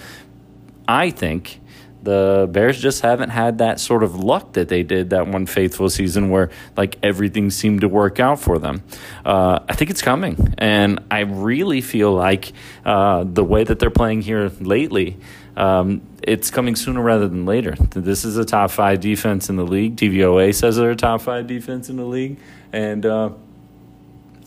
I 0.88 1.10
think 1.10 1.60
the 2.06 2.48
Bears 2.50 2.80
just 2.80 3.02
haven't 3.02 3.30
had 3.30 3.58
that 3.58 3.78
sort 3.78 4.02
of 4.02 4.16
luck 4.16 4.54
that 4.54 4.68
they 4.68 4.82
did 4.82 5.10
that 5.10 5.26
one 5.26 5.44
faithful 5.44 5.90
season 5.90 6.30
where 6.30 6.48
like 6.76 6.96
everything 7.02 7.50
seemed 7.50 7.82
to 7.82 7.88
work 7.88 8.18
out 8.18 8.40
for 8.40 8.58
them. 8.58 8.82
Uh, 9.24 9.58
I 9.68 9.74
think 9.74 9.90
it's 9.90 10.00
coming, 10.00 10.54
and 10.56 11.00
I 11.10 11.20
really 11.20 11.82
feel 11.82 12.12
like 12.12 12.52
uh, 12.84 13.24
the 13.24 13.44
way 13.44 13.64
that 13.64 13.78
they're 13.78 13.90
playing 13.90 14.22
here 14.22 14.50
lately. 14.60 15.18
Um, 15.56 16.02
it's 16.22 16.50
coming 16.50 16.76
sooner 16.76 17.00
rather 17.00 17.28
than 17.28 17.46
later. 17.46 17.74
This 17.90 18.24
is 18.24 18.36
a 18.36 18.44
top 18.44 18.70
five 18.70 19.00
defense 19.00 19.48
in 19.48 19.56
the 19.56 19.64
league. 19.64 19.96
DVOA 19.96 20.54
says 20.54 20.76
they're 20.76 20.90
a 20.90 20.96
top 20.96 21.22
five 21.22 21.46
defense 21.46 21.88
in 21.88 21.96
the 21.96 22.04
league, 22.04 22.38
and 22.72 23.04
uh, 23.04 23.30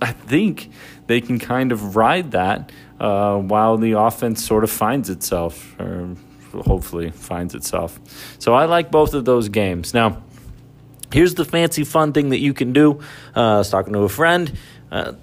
I 0.02 0.12
think 0.12 0.70
they 1.08 1.20
can 1.22 1.40
kind 1.40 1.72
of 1.72 1.96
ride 1.96 2.32
that 2.32 2.72
uh, 3.00 3.38
while 3.38 3.78
the 3.78 3.94
offense 3.94 4.46
sort 4.46 4.64
of 4.64 4.72
finds 4.72 5.10
itself. 5.10 5.80
Or, 5.80 6.16
hopefully 6.52 7.12
finds 7.12 7.56
itself. 7.56 8.00
So 8.40 8.54
I 8.54 8.66
like 8.66 8.92
both 8.92 9.14
of 9.14 9.26
those 9.26 9.50
games. 9.50 9.94
Now, 9.94 10.24
here's 11.12 11.36
the 11.36 11.46
fancy 11.46 11.84
fun 11.84 12.14
thing 12.14 12.30
that 12.30 12.40
you 12.40 12.54
can 12.54 12.74
do. 12.74 13.00
Uh, 13.36 13.56
I 13.56 13.58
was 13.58 13.70
talking 13.70 13.94
to 13.94 14.00
a 14.00 14.10
friend. 14.10 14.52
Uh, 14.92 15.14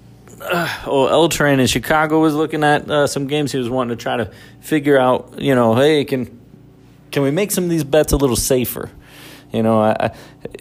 uh, 0.41 0.83
oh, 0.85 1.07
L 1.07 1.29
Train 1.29 1.59
in 1.59 1.67
Chicago 1.67 2.21
was 2.21 2.33
looking 2.33 2.63
at 2.63 2.89
uh, 2.89 3.07
some 3.07 3.27
games. 3.27 3.51
He 3.51 3.57
was 3.57 3.69
wanting 3.69 3.97
to 3.97 4.01
try 4.01 4.17
to 4.17 4.31
figure 4.61 4.97
out, 4.97 5.39
you 5.39 5.55
know, 5.55 5.75
hey, 5.75 6.05
can 6.05 6.39
can 7.11 7.23
we 7.23 7.31
make 7.31 7.51
some 7.51 7.63
of 7.63 7.69
these 7.69 7.83
bets 7.83 8.13
a 8.13 8.17
little 8.17 8.35
safer? 8.35 8.91
You 9.51 9.63
know, 9.63 9.79
I, 9.79 9.95
I, 9.99 10.11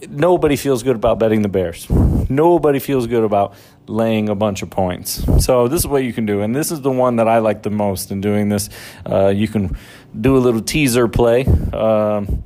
nobody 0.08 0.54
feels 0.56 0.82
good 0.84 0.94
about 0.94 1.18
betting 1.18 1.42
the 1.42 1.48
Bears. 1.48 1.90
Nobody 2.30 2.78
feels 2.78 3.06
good 3.08 3.24
about 3.24 3.54
laying 3.88 4.28
a 4.28 4.34
bunch 4.34 4.62
of 4.62 4.70
points. 4.70 5.24
So 5.44 5.66
this 5.68 5.80
is 5.80 5.86
what 5.86 6.04
you 6.04 6.12
can 6.12 6.24
do, 6.24 6.40
and 6.40 6.54
this 6.54 6.70
is 6.70 6.80
the 6.80 6.90
one 6.90 7.16
that 7.16 7.28
I 7.28 7.38
like 7.38 7.62
the 7.62 7.70
most 7.70 8.10
in 8.10 8.20
doing 8.20 8.48
this. 8.48 8.70
Uh, 9.04 9.28
you 9.28 9.48
can 9.48 9.76
do 10.20 10.36
a 10.36 10.40
little 10.40 10.62
teaser 10.62 11.08
play. 11.08 11.44
Um, 11.44 12.42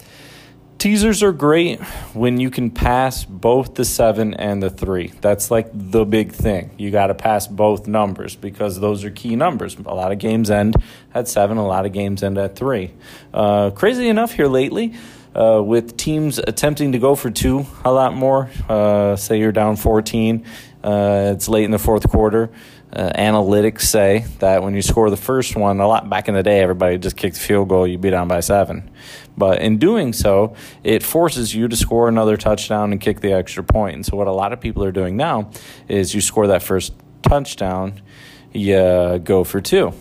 teasers 0.81 1.23
are 1.23 1.33
great 1.33 1.79
when 2.15 2.41
you 2.41 2.51
can 2.51 2.71
pass 2.71 3.25
both 3.25 3.75
the 3.75 3.85
seven 3.85 4.35
and 4.35 4.63
the 4.63 4.71
three. 4.71 5.13
That's 5.21 5.51
like 5.51 5.69
the 5.73 6.05
big 6.05 6.33
thing. 6.33 6.71
You 6.79 6.91
got 6.91 7.09
to 7.09 7.15
pass 7.15 7.47
both 7.47 7.87
numbers 7.87 8.35
because 8.35 8.81
those 8.81 9.05
are 9.05 9.11
key 9.11 9.37
numbers. 9.37 9.77
A 9.77 9.95
lot 9.95 10.11
of 10.11 10.19
games 10.19 10.51
end 10.51 10.77
at 11.15 11.29
seven, 11.29 11.59
a 11.59 11.67
lot 11.67 11.87
of 11.87 11.93
games 11.93 12.23
end 12.23 12.39
at 12.39 12.57
three. 12.57 12.93
Uh, 13.33 13.71
crazy 13.71 14.09
enough, 14.09 14.33
here 14.33 14.49
lately, 14.49 14.95
uh, 15.35 15.63
with 15.63 15.97
teams 15.97 16.39
attempting 16.39 16.93
to 16.93 16.99
go 16.99 17.15
for 17.15 17.31
two 17.31 17.67
a 17.85 17.93
lot 17.93 18.15
more. 18.15 18.51
Uh, 18.69 19.17
say 19.17 19.39
you're 19.39 19.53
down 19.53 19.77
14, 19.77 20.45
uh, 20.83 21.33
it's 21.35 21.49
late 21.49 21.65
in 21.65 21.71
the 21.71 21.79
fourth 21.79 22.09
quarter. 22.09 22.51
Uh, 22.93 23.11
analytics 23.17 23.83
say 23.83 24.25
that 24.41 24.63
when 24.65 24.75
you 24.75 24.83
score 24.83 25.11
the 25.11 25.17
first 25.17 25.55
one, 25.55 25.79
a 25.79 25.87
lot 25.87 26.09
back 26.11 26.27
in 26.27 26.35
the 26.35 26.43
day, 26.43 26.61
everybody 26.61 26.99
just 26.99 27.17
kicked 27.17 27.37
the 27.37 27.41
field 27.41 27.69
goal, 27.69 27.87
you'd 27.87 28.01
be 28.01 28.11
down 28.11 28.27
by 28.27 28.41
seven. 28.41 28.91
But 29.37 29.63
in 29.63 29.79
doing 29.79 30.13
so, 30.13 30.57
it 30.83 31.03
forces 31.03 31.55
you 31.55 31.69
to 31.69 31.77
score 31.77 32.09
another 32.09 32.37
touchdown 32.37 32.91
and 32.91 33.01
kick 33.01 33.21
the 33.21 33.33
extra 33.33 33.63
point. 33.63 33.95
And 33.95 34.05
so, 34.05 34.17
what 34.17 34.27
a 34.27 34.33
lot 34.33 34.53
of 34.53 34.61
people 34.61 34.83
are 34.83 34.93
doing 34.93 35.17
now 35.17 35.51
is 35.89 36.15
you 36.15 36.21
score 36.21 36.49
that 36.49 36.63
first 36.63 36.93
touchdown, 37.23 38.03
you 38.53 39.21
go 39.23 39.45
for 39.45 39.61
two. 39.61 39.93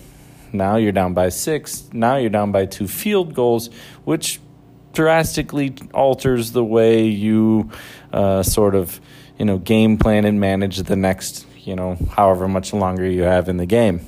Now 0.52 0.78
you're 0.78 0.92
down 0.92 1.14
by 1.14 1.30
six. 1.30 1.88
Now 1.94 2.16
you're 2.16 2.30
down 2.30 2.52
by 2.52 2.66
two 2.66 2.88
field 2.88 3.34
goals, 3.34 3.70
which 4.04 4.40
drastically 4.94 5.76
alters 5.94 6.52
the 6.52 6.64
way 6.64 7.06
you 7.06 7.70
uh, 8.12 8.42
sort 8.44 8.76
of 8.76 9.00
you 9.38 9.46
know 9.46 9.58
game 9.58 9.98
plan 9.98 10.26
and 10.26 10.40
manage 10.40 10.78
the 10.78 10.96
next 10.96 11.46
you 11.64 11.76
know 11.76 11.98
however 12.12 12.48
much 12.48 12.74
longer 12.74 13.10
you 13.10 13.24
have 13.24 13.50
in 13.50 13.58
the 13.58 13.66
game. 13.66 14.02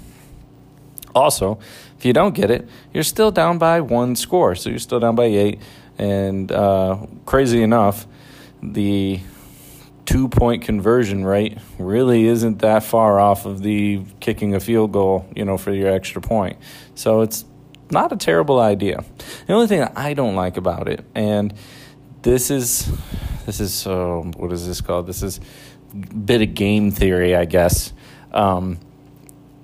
Also, 1.14 1.60
if 1.98 2.06
you 2.06 2.14
don't 2.14 2.34
get 2.34 2.50
it, 2.50 2.68
you're 2.94 3.04
still 3.04 3.32
down 3.32 3.58
by 3.58 3.82
one 3.82 4.16
score, 4.16 4.56
so 4.56 4.70
you're 4.70 4.80
still 4.80 5.00
down 5.00 5.16
by 5.16 5.26
eight. 5.26 5.60
And 5.98 6.52
uh, 6.52 7.06
crazy 7.26 7.62
enough, 7.62 8.08
the 8.64 9.20
two 10.06 10.28
point 10.30 10.64
conversion 10.64 11.26
rate 11.26 11.58
really 11.78 12.26
isn't 12.26 12.60
that 12.60 12.84
far 12.84 13.20
off 13.20 13.46
of 13.46 13.62
the 13.62 14.02
kicking 14.20 14.56
a 14.56 14.60
field 14.60 14.92
goal, 14.92 15.28
you 15.36 15.46
know, 15.46 15.58
for 15.58 15.72
your 15.72 15.90
extra 15.90 16.22
point. 16.22 16.58
So 16.96 17.22
it's 17.22 17.46
not 17.92 18.12
a 18.12 18.18
terrible 18.18 18.60
idea. 18.60 19.04
The 19.48 19.54
only 19.54 19.68
thing 19.68 19.80
that 19.80 19.98
I 19.98 20.14
don't 20.14 20.36
like 20.36 20.58
about 20.58 20.88
it, 20.88 21.06
and 21.14 21.54
this 22.22 22.50
is 22.50 22.90
this 23.46 23.60
is 23.60 23.86
uh, 23.86 24.22
what 24.38 24.52
is 24.52 24.66
this 24.66 24.82
called? 24.82 25.08
This 25.08 25.24
is 25.24 25.40
bit 25.94 26.42
of 26.42 26.54
game 26.54 26.92
theory, 26.92 27.36
I 27.36 27.46
guess. 27.46 27.94
Um, 28.32 28.80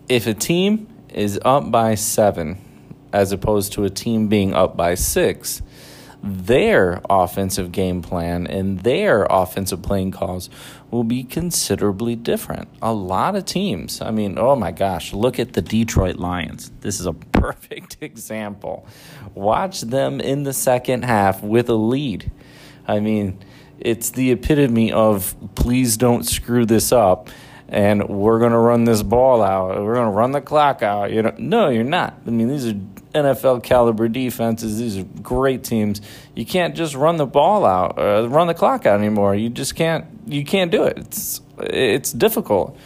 if 0.09 0.27
a 0.27 0.33
team 0.33 0.87
is 1.09 1.39
up 1.43 1.71
by 1.71 1.95
seven, 1.95 2.61
as 3.13 3.31
opposed 3.31 3.73
to 3.73 3.83
a 3.83 3.89
team 3.89 4.27
being 4.27 4.53
up 4.53 4.75
by 4.77 4.95
six, 4.95 5.61
their 6.23 7.01
offensive 7.09 7.71
game 7.71 8.01
plan 8.01 8.47
and 8.47 8.79
their 8.79 9.25
offensive 9.29 9.81
playing 9.81 10.11
calls 10.11 10.49
will 10.89 11.03
be 11.03 11.23
considerably 11.23 12.15
different. 12.15 12.67
A 12.81 12.93
lot 12.93 13.35
of 13.35 13.45
teams, 13.45 14.01
I 14.01 14.11
mean, 14.11 14.37
oh 14.37 14.55
my 14.55 14.71
gosh, 14.71 15.13
look 15.13 15.39
at 15.39 15.53
the 15.53 15.61
Detroit 15.61 16.17
Lions. 16.17 16.71
This 16.81 16.99
is 16.99 17.05
a 17.05 17.13
perfect 17.37 17.97
example. 18.01 18.87
Watch 19.35 19.81
them 19.81 20.19
in 20.19 20.43
the 20.43 20.53
second 20.53 21.03
half 21.03 21.43
with 21.43 21.69
a 21.69 21.75
lead. 21.75 22.31
I 22.87 22.99
mean, 22.99 23.39
it's 23.79 24.11
the 24.11 24.31
epitome 24.31 24.91
of 24.91 25.35
please 25.55 25.97
don't 25.97 26.23
screw 26.23 26.65
this 26.65 26.91
up 26.91 27.29
and 27.69 28.07
we're 28.07 28.39
going 28.39 28.51
to 28.51 28.57
run 28.57 28.85
this 28.85 29.03
ball 29.03 29.41
out. 29.41 29.81
We're 29.81 29.95
going 29.95 30.09
to 30.09 30.15
run 30.15 30.31
the 30.31 30.41
clock 30.41 30.83
out. 30.83 31.11
You 31.11 31.23
know, 31.23 31.35
no, 31.37 31.69
you're 31.69 31.83
not. 31.83 32.15
I 32.25 32.29
mean, 32.29 32.47
these 32.47 32.65
are 32.65 32.73
NFL 33.13 33.63
caliber 33.63 34.07
defenses. 34.07 34.77
These 34.77 34.97
are 34.97 35.03
great 35.21 35.63
teams. 35.63 36.01
You 36.35 36.45
can't 36.45 36.75
just 36.75 36.95
run 36.95 37.17
the 37.17 37.25
ball 37.25 37.65
out, 37.65 37.97
uh, 37.99 38.27
run 38.29 38.47
the 38.47 38.53
clock 38.53 38.85
out 38.85 38.99
anymore. 38.99 39.35
You 39.35 39.49
just 39.49 39.75
can't. 39.75 40.05
You 40.25 40.45
can't 40.45 40.71
do 40.71 40.83
it. 40.83 40.97
It's 40.97 41.41
it's 41.59 42.11
difficult. 42.11 42.77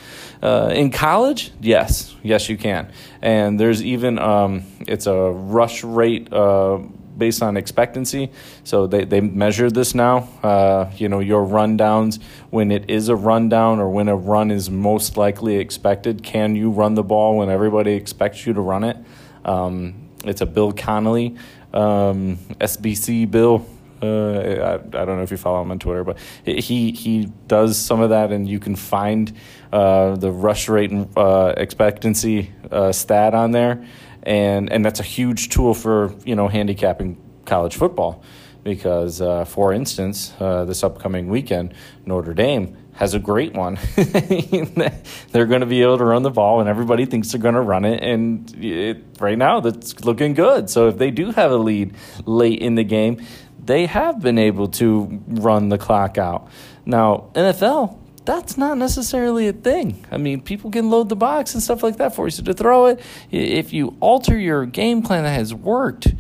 Uh, 0.42 0.72
in 0.74 0.90
college, 0.90 1.52
yes, 1.62 2.16
yes, 2.24 2.50
you 2.50 2.58
can. 2.58 2.92
And 3.22 3.60
there's 3.60 3.84
even 3.84 4.18
um, 4.18 4.64
it's 4.88 5.06
a 5.06 5.16
rush 5.32 5.84
rate. 5.84 6.32
Uh, 6.34 6.80
based 7.22 7.44
on 7.44 7.56
expectancy. 7.56 8.32
So 8.64 8.88
they, 8.88 9.06
they 9.06 9.22
measure 9.22 9.70
this 9.70 9.94
now. 9.94 10.28
Uh, 10.42 10.90
you 10.98 11.08
know, 11.08 11.20
your 11.20 11.46
rundowns, 11.46 12.20
when 12.50 12.72
it 12.72 12.90
is 12.90 13.10
a 13.10 13.16
rundown 13.16 13.80
or 13.80 13.92
when 13.92 14.08
a 14.08 14.16
run 14.16 14.50
is 14.50 14.72
most 14.72 15.18
likely 15.18 15.58
expected, 15.58 16.24
can 16.24 16.56
you 16.56 16.72
run 16.72 16.96
the 16.96 17.04
ball 17.04 17.38
when 17.38 17.52
everybody 17.52 17.92
expects 17.92 18.48
you 18.48 18.54
to 18.54 18.60
run 18.60 18.84
it? 18.84 18.98
Um, 19.46 20.10
it's 20.24 20.42
a 20.42 20.48
Bill 20.48 20.72
Connelly, 20.72 21.38
um, 21.76 22.38
SBC 22.60 23.30
Bill. 23.30 23.68
Uh, 24.02 24.08
I, 24.08 24.74
I 24.74 25.06
don't 25.06 25.18
know 25.18 25.22
if 25.22 25.30
you 25.30 25.38
follow 25.38 25.62
him 25.62 25.70
on 25.70 25.78
Twitter, 25.78 26.04
but 26.04 26.18
he 26.44 26.92
he 26.92 27.32
does 27.48 27.78
some 27.78 28.02
of 28.02 28.10
that, 28.10 28.32
and 28.32 28.50
you 28.50 28.60
can 28.60 28.76
find 28.76 29.32
uh, 29.72 30.16
the 30.16 30.32
rush 30.32 30.70
rate 30.70 30.90
and 30.90 31.08
uh, 31.16 31.54
expectancy 31.56 32.52
uh, 32.72 32.92
stat 32.92 33.36
on 33.36 33.52
there 33.52 33.86
and 34.24 34.72
and 34.72 34.86
that's 34.86 35.00
a 35.00 35.04
huge 35.04 35.50
tool 35.50 35.74
for 35.74 36.14
you 36.26 36.36
know 36.36 36.48
handicapping 36.48 37.18
college 37.46 37.76
football 37.76 38.24
because 38.64 39.22
uh, 39.22 39.46
for 39.46 39.74
instance 39.74 40.34
uh, 40.40 40.66
this 40.66 40.84
upcoming 40.84 41.28
weekend 41.28 41.74
Notre 42.06 42.34
Dame 42.34 42.78
has 42.94 43.14
a 43.16 43.20
great 43.20 43.54
one. 43.54 43.80
They're 43.96 45.46
going 45.46 45.62
to 45.62 45.66
be 45.66 45.82
able 45.82 45.98
to 45.98 46.06
run 46.06 46.24
the 46.24 46.30
ball 46.30 46.60
and 46.60 46.70
everybody 46.70 47.06
thinks 47.06 47.32
they're 47.32 47.42
going 47.42 47.56
to 47.56 47.62
run 47.62 47.84
it. 47.86 48.04
And 48.04 48.54
it, 48.64 49.04
right 49.20 49.38
now 49.38 49.62
that's 49.62 50.04
looking 50.04 50.34
good. 50.34 50.70
So 50.70 50.90
if 50.90 50.98
they 50.98 51.10
do 51.10 51.32
have 51.32 51.52
a 51.52 51.58
lead 51.58 51.96
late 52.26 52.60
in 52.60 52.76
the 52.76 52.84
game 52.84 53.26
they 53.64 53.86
have 53.86 54.20
been 54.20 54.38
able 54.38 54.68
to 54.68 55.22
run 55.28 55.70
the 55.70 55.78
clock 55.78 56.18
out. 56.18 56.50
Now 56.86 57.30
NFL 57.36 57.98
that's 58.26 58.58
not 58.58 58.78
necessarily 58.78 59.48
a 59.48 59.54
thing. 59.54 60.06
I 60.12 60.18
mean, 60.18 60.42
people 60.42 60.72
can 60.72 60.90
load 60.90 61.10
the 61.10 61.16
box 61.16 61.54
and 61.54 61.64
stuff 61.64 61.84
like 61.84 61.98
that 61.98 62.16
for 62.16 62.28
you. 62.28 62.32
So 62.32 62.44
to 62.44 62.54
throw 62.54 62.88
it, 62.88 63.00
if 63.32 63.74
you 63.74 63.96
alter 64.00 64.38
your 64.38 64.66
game 64.66 65.02
plan 65.02 65.24
that 65.24 65.32
has 65.32 65.54
worked 65.54 66.14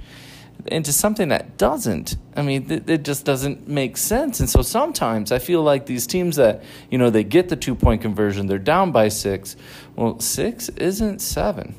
into 0.68 0.94
something 0.94 1.30
that 1.30 1.58
doesn't, 1.58 2.18
I 2.36 2.42
mean, 2.42 2.72
it, 2.72 2.90
it 2.90 3.04
just 3.04 3.26
doesn't 3.26 3.68
make 3.68 3.98
sense. 3.98 4.40
And 4.40 4.50
so 4.50 4.62
sometimes 4.62 5.32
I 5.32 5.40
feel 5.40 5.62
like 5.62 5.86
these 5.86 6.08
teams 6.08 6.38
that, 6.38 6.64
you 6.90 6.98
know, 6.98 7.10
they 7.10 7.24
get 7.24 7.50
the 7.50 7.56
two 7.56 7.76
point 7.76 8.02
conversion, 8.02 8.48
they're 8.48 8.60
down 8.60 8.92
by 8.92 9.10
six. 9.10 9.56
Well, 9.96 10.20
six 10.20 10.70
isn't 10.70 11.20
seven. 11.20 11.76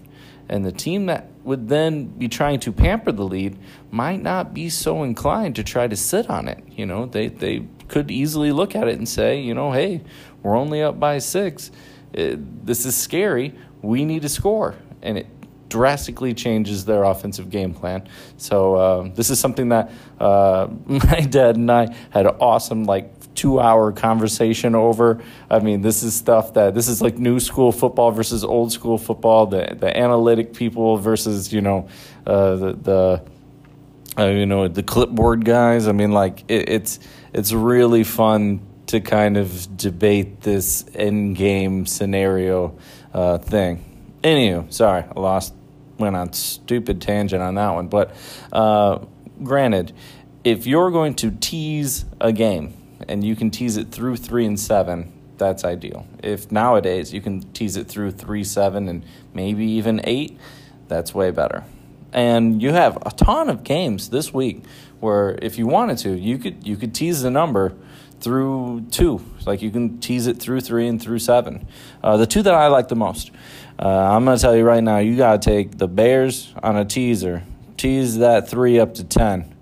And 0.49 0.65
the 0.65 0.73
team 0.73 1.07
that 1.07 1.29
would 1.45 1.69
then 1.69 2.07
be 2.07 2.29
trying 2.29 2.61
to 2.61 2.73
pamper 2.73 3.11
the 3.11 3.25
lead 3.25 3.59
might 3.91 4.21
not 4.23 4.53
be 4.53 4.69
so 4.69 5.03
inclined 5.03 5.57
to 5.57 5.65
try 5.65 5.87
to 5.87 5.97
sit 5.97 6.29
on 6.29 6.47
it. 6.47 6.63
You 6.71 6.85
know, 6.85 7.07
they, 7.07 7.29
they 7.29 7.61
could 7.93 8.11
easily 8.11 8.51
look 8.53 8.75
at 8.75 8.89
it 8.89 8.97
and 8.97 9.09
say, 9.09 9.41
you 9.41 9.55
know, 9.55 9.71
hey, 9.71 10.03
we're 10.43 10.57
only 10.57 10.83
up 10.83 10.99
by 10.99 11.19
six. 11.19 11.71
It, 12.13 12.35
uh, 12.35 12.43
this 12.65 12.87
is 12.87 12.97
scary. 12.97 13.55
We 13.83 14.05
need 14.05 14.23
to 14.23 14.29
score. 14.29 14.75
And 15.03 15.19
it 15.19 15.27
drastically 15.69 16.33
changes 16.33 16.85
their 16.85 17.05
offensive 17.05 17.51
game 17.51 17.75
plan. 17.75 18.09
So 18.39 18.75
uh, 18.75 19.09
this 19.15 19.29
is 19.31 19.39
something 19.39 19.69
that 19.69 19.93
uh, 20.19 20.69
my 20.87 21.21
dad 21.21 21.57
and 21.57 21.71
I 21.71 21.95
had 22.11 22.27
an 22.27 22.37
awesome 22.41 22.85
like 22.85 23.35
two 23.35 23.61
hour 23.61 23.93
conversation 23.93 24.75
over. 24.75 25.23
I 25.51 25.59
mean, 25.59 25.83
this 25.83 26.03
is 26.03 26.15
stuff 26.15 26.55
that 26.55 26.75
this 26.75 26.89
is 26.89 27.03
like 27.03 27.19
new 27.19 27.41
school 27.41 27.73
football 27.73 28.11
versus 28.11 28.43
old 28.43 28.73
school 28.73 28.97
football. 28.97 29.47
The 29.47 29.77
the 29.79 29.95
analytic 29.95 30.55
people 30.55 30.97
versus 30.97 31.53
you 31.53 31.61
know 31.61 31.89
uh, 32.27 32.57
the 32.57 32.73
the 32.73 33.23
uh, 34.19 34.27
you 34.27 34.47
know 34.47 34.69
the 34.69 34.83
clipboard 34.83 35.45
guys. 35.45 35.89
I 35.89 35.93
mean, 35.93 36.13
like 36.13 36.45
it, 36.49 36.69
it's 36.69 36.99
it's 37.33 37.53
really 37.53 38.05
fun 38.05 38.61
to 38.87 39.01
kind 39.01 39.37
of 39.37 39.77
debate 39.77 40.43
this 40.43 40.85
end 40.95 41.37
game 41.37 41.87
scenario 41.87 42.77
uh, 43.15 43.39
thing. 43.39 43.85
Anywho, 44.23 44.73
sorry, 44.73 45.05
I 45.05 45.21
lost 45.21 45.55
went 45.99 46.17
on 46.17 46.33
stupid 46.33 47.01
tangent 47.01 47.43
on 47.43 47.55
that 47.55 47.71
one. 47.71 47.89
But 47.89 48.15
uh, 48.53 48.99
granted, 49.43 49.93
if 50.45 50.67
you're 50.67 50.91
going 50.91 51.15
to 51.17 51.31
tease 51.31 52.05
a 52.21 52.33
game 52.33 52.75
and 53.09 53.25
you 53.25 53.37
can 53.37 53.51
tease 53.51 53.77
it 53.77 53.91
through 53.91 54.17
three 54.17 54.45
and 54.45 54.59
seven, 54.59 55.13
that's 55.39 55.65
ideal. 55.65 56.07
If 56.23 56.53
nowadays 56.53 57.13
you 57.13 57.21
can 57.21 57.41
tease 57.53 57.77
it 57.77 57.89
through 57.89 58.13
three, 58.13 58.45
seven, 58.45 58.89
and 58.89 59.05
maybe 59.33 59.65
even 59.65 60.01
eight, 60.05 60.39
that's 60.89 61.15
way 61.15 61.31
better. 61.31 61.65
And 62.13 62.63
you 62.63 62.73
have 62.73 62.99
a 63.07 63.11
ton 63.11 63.49
of 63.49 63.65
games 63.65 64.11
this 64.11 64.33
week 64.35 64.65
where 65.01 65.39
if 65.41 65.59
you 65.59 65.67
wanted 65.67 65.99
to, 65.99 66.11
you 66.11 66.39
could 66.39 66.67
you 66.67 66.77
could 66.77 66.95
tease 66.95 67.23
the 67.23 67.31
number 67.31 67.75
through 68.21 68.87
two. 68.91 69.25
Like 69.45 69.63
you 69.63 69.71
can 69.71 69.99
tease 69.99 70.27
it 70.27 70.39
through 70.39 70.61
three 70.61 70.87
and 70.87 71.03
through 71.03 71.19
seven. 71.19 71.67
Uh, 72.03 72.17
the 72.17 72.27
two 72.27 72.43
that 72.43 72.55
I 72.55 72.69
like 72.69 72.89
the 72.89 72.97
most. 72.97 73.31
Uh, 73.79 73.89
I'm 73.89 74.25
going 74.25 74.37
to 74.37 74.41
tell 74.41 74.55
you 74.55 74.65
right 74.65 74.83
now, 74.83 74.99
you 74.99 75.17
got 75.17 75.43
to 75.43 75.51
take 75.51 75.79
the 75.79 75.89
Bears 75.89 76.55
on 76.63 76.77
a 76.77 76.85
teaser, 76.85 77.43
tease 77.77 78.19
that 78.19 78.49
three 78.49 78.79
up 78.79 78.95
to 78.95 79.05
10, 79.05 79.53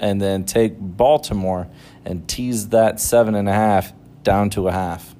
and 0.00 0.20
then 0.20 0.44
take 0.44 0.74
Baltimore 0.78 1.68
and 2.04 2.26
tease 2.26 2.70
that 2.70 2.98
seven 2.98 3.34
and 3.34 3.48
a 3.48 3.52
half 3.52 3.92
down 4.24 4.50
to 4.50 4.66
a 4.66 4.72
half. 4.72 5.14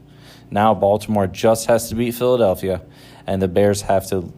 Now 0.51 0.75
Baltimore 0.75 1.27
just 1.27 1.67
has 1.67 1.89
to 1.91 1.95
beat 1.95 2.15
Philadelphia, 2.15 2.83
and 3.27 3.41
the 3.41 3.49
Bears 3.49 3.83
have 3.83 4.09
to 4.09 4.33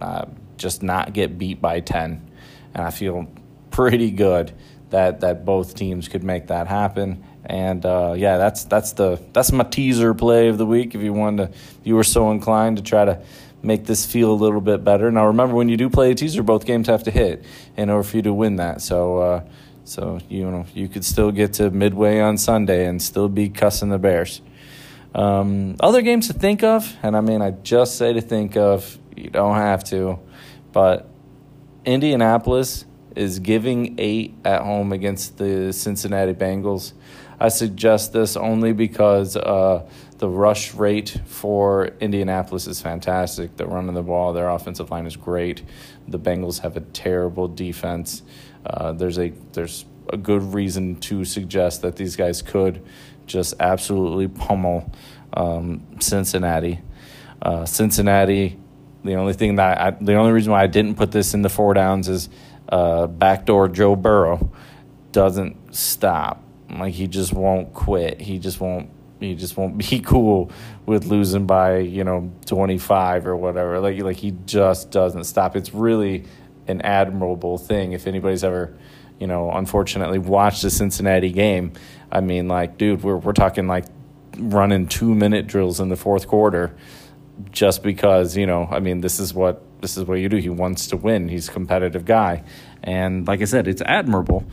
uh, 0.00 0.26
just 0.58 0.82
not 0.82 1.12
get 1.12 1.38
beat 1.38 1.60
by 1.60 1.80
10. 1.80 2.30
And 2.74 2.84
I 2.84 2.90
feel 2.90 3.26
pretty 3.70 4.10
good 4.10 4.52
that, 4.90 5.20
that 5.20 5.44
both 5.44 5.74
teams 5.74 6.08
could 6.08 6.24
make 6.24 6.48
that 6.48 6.66
happen. 6.66 7.24
And 7.44 7.84
uh, 7.86 8.14
yeah, 8.16 8.36
that's 8.36 8.64
that's 8.64 8.92
the 8.92 9.18
that's 9.32 9.52
my 9.52 9.64
teaser 9.64 10.12
play 10.12 10.48
of 10.48 10.58
the 10.58 10.66
week. 10.66 10.94
If 10.94 11.00
you 11.00 11.14
wanted 11.14 11.50
to, 11.50 11.58
if 11.58 11.80
you 11.84 11.96
were 11.96 12.04
so 12.04 12.30
inclined 12.30 12.76
to 12.76 12.82
try 12.82 13.06
to 13.06 13.22
make 13.62 13.86
this 13.86 14.06
feel 14.06 14.30
a 14.30 14.34
little 14.34 14.60
bit 14.60 14.84
better. 14.84 15.10
Now 15.10 15.28
remember, 15.28 15.54
when 15.54 15.68
you 15.68 15.76
do 15.76 15.88
play 15.88 16.10
a 16.10 16.14
teaser, 16.14 16.42
both 16.42 16.66
games 16.66 16.88
have 16.88 17.04
to 17.04 17.10
hit 17.10 17.44
in 17.76 17.90
order 17.90 18.02
for 18.02 18.16
you 18.16 18.22
to 18.24 18.34
win 18.34 18.56
that. 18.56 18.82
So 18.82 19.18
uh, 19.18 19.44
so 19.84 20.18
you 20.28 20.50
know 20.50 20.66
you 20.74 20.88
could 20.88 21.04
still 21.04 21.32
get 21.32 21.54
to 21.54 21.70
midway 21.70 22.20
on 22.20 22.36
Sunday 22.36 22.86
and 22.86 23.02
still 23.02 23.28
be 23.28 23.48
cussing 23.48 23.88
the 23.88 23.98
Bears. 23.98 24.42
Um, 25.14 25.76
other 25.80 26.02
games 26.02 26.26
to 26.26 26.34
think 26.34 26.62
of, 26.62 26.94
and 27.02 27.16
I 27.16 27.22
mean 27.22 27.40
I 27.40 27.52
just 27.52 27.96
say 27.96 28.12
to 28.12 28.20
think 28.20 28.56
of. 28.56 28.98
You 29.16 29.30
don't 29.30 29.56
have 29.56 29.82
to, 29.84 30.20
but 30.78 31.08
Indianapolis 31.84 32.84
is 33.16 33.40
giving 33.40 33.98
eight 33.98 34.36
at 34.44 34.62
home 34.62 34.92
against 34.92 35.36
the 35.36 35.72
Cincinnati 35.72 36.34
Bengals. 36.34 36.92
I 37.40 37.48
suggest 37.48 38.12
this 38.12 38.36
only 38.36 38.72
because 38.72 39.36
uh, 39.36 39.90
the 40.18 40.28
rush 40.28 40.74
rate 40.74 41.20
for 41.26 41.86
Indianapolis 41.98 42.68
is 42.68 42.80
fantastic. 42.80 43.56
They're 43.56 43.66
running 43.66 43.94
the 43.94 44.04
ball, 44.04 44.32
their 44.32 44.48
offensive 44.48 44.88
line 44.92 45.04
is 45.04 45.16
great. 45.16 45.64
The 46.06 46.20
Bengals 46.20 46.60
have 46.60 46.76
a 46.76 46.80
terrible 46.80 47.48
defense. 47.48 48.22
Uh, 48.64 48.92
there's 48.92 49.18
a 49.18 49.30
there's 49.54 49.84
a 50.12 50.16
good 50.16 50.54
reason 50.54 50.94
to 51.00 51.24
suggest 51.24 51.82
that 51.82 51.96
these 51.96 52.14
guys 52.14 52.40
could 52.40 52.86
just 53.26 53.54
absolutely 53.58 54.28
pummel 54.28 54.92
um, 55.32 55.84
Cincinnati. 55.98 56.78
Uh, 57.42 57.64
Cincinnati. 57.64 58.60
The 59.04 59.14
only 59.14 59.32
thing 59.32 59.56
that 59.56 59.80
I, 59.80 59.90
the 59.90 60.14
only 60.14 60.32
reason 60.32 60.52
why 60.52 60.62
I 60.62 60.66
didn't 60.66 60.96
put 60.96 61.12
this 61.12 61.34
in 61.34 61.42
the 61.42 61.48
four 61.48 61.74
downs 61.74 62.08
is 62.08 62.28
uh, 62.68 63.06
backdoor 63.06 63.68
Joe 63.68 63.96
Burrow 63.96 64.50
doesn't 65.12 65.74
stop. 65.74 66.42
Like 66.70 66.94
he 66.94 67.06
just 67.06 67.32
won't 67.32 67.72
quit. 67.72 68.20
He 68.20 68.38
just 68.38 68.60
won't. 68.60 68.90
He 69.20 69.34
just 69.34 69.56
won't 69.56 69.78
be 69.90 70.00
cool 70.00 70.50
with 70.86 71.06
losing 71.06 71.46
by 71.46 71.78
you 71.78 72.04
know 72.04 72.32
twenty 72.46 72.78
five 72.78 73.26
or 73.26 73.36
whatever. 73.36 73.80
Like 73.80 74.00
like 74.02 74.16
he 74.16 74.32
just 74.46 74.90
doesn't 74.90 75.24
stop. 75.24 75.56
It's 75.56 75.72
really 75.72 76.24
an 76.66 76.82
admirable 76.82 77.56
thing. 77.56 77.92
If 77.92 78.06
anybody's 78.06 78.44
ever, 78.44 78.76
you 79.18 79.26
know, 79.26 79.50
unfortunately 79.50 80.18
watched 80.18 80.62
the 80.62 80.70
Cincinnati 80.70 81.30
game, 81.30 81.72
I 82.12 82.20
mean, 82.20 82.48
like, 82.48 82.78
dude, 82.78 83.02
we're 83.02 83.16
we're 83.16 83.32
talking 83.32 83.66
like 83.66 83.86
running 84.36 84.86
two 84.86 85.14
minute 85.14 85.46
drills 85.46 85.80
in 85.80 85.88
the 85.88 85.96
fourth 85.96 86.28
quarter, 86.28 86.76
just 87.50 87.82
because 87.82 88.36
you 88.36 88.46
know. 88.46 88.68
I 88.70 88.80
mean, 88.80 89.00
this 89.00 89.20
is 89.20 89.34
what 89.34 89.62
this 89.80 89.96
is 89.96 90.04
what 90.04 90.14
you 90.14 90.28
do. 90.28 90.36
He 90.36 90.50
wants 90.50 90.88
to 90.88 90.96
win. 90.96 91.28
He's 91.28 91.48
a 91.48 91.52
competitive 91.52 92.04
guy, 92.04 92.44
and 92.82 93.26
like 93.26 93.40
I 93.40 93.44
said, 93.44 93.68
it's 93.68 93.82
admirable 93.82 94.44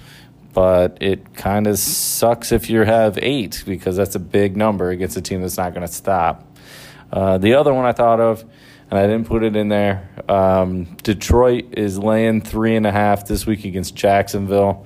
but 0.56 0.98
it 1.02 1.36
kind 1.36 1.67
of 1.67 1.78
sucks 1.78 2.54
if 2.54 2.69
you 2.69 2.80
have 2.80 3.19
eight 3.21 3.62
because 3.65 3.98
that's 3.98 4.15
a 4.15 4.19
big 4.19 4.56
number 4.56 4.89
against 4.89 5.17
a 5.17 5.21
team 5.21 5.41
that's 5.41 5.58
not 5.58 5.74
going 5.74 5.86
to 5.86 5.93
stop. 5.93 6.58
Uh, 7.12 7.38
the 7.38 7.56
other 7.56 7.74
one 7.74 7.84
I 7.84 7.91
thought 7.91 8.21
of, 8.21 8.45
and 8.89 8.98
I 8.98 9.06
didn't 9.06 9.28
put 9.28 9.43
it 9.43 9.58
in 9.58 9.67
there. 9.67 10.10
Um, 10.30 10.86
Detroit 11.04 11.74
is 11.78 12.00
laying 12.00 12.39
three 12.39 12.78
and 12.78 12.88
a 12.88 12.91
half 12.91 13.28
this 13.28 13.45
week 13.45 13.65
against 13.65 13.95
Jacksonville. 13.95 14.86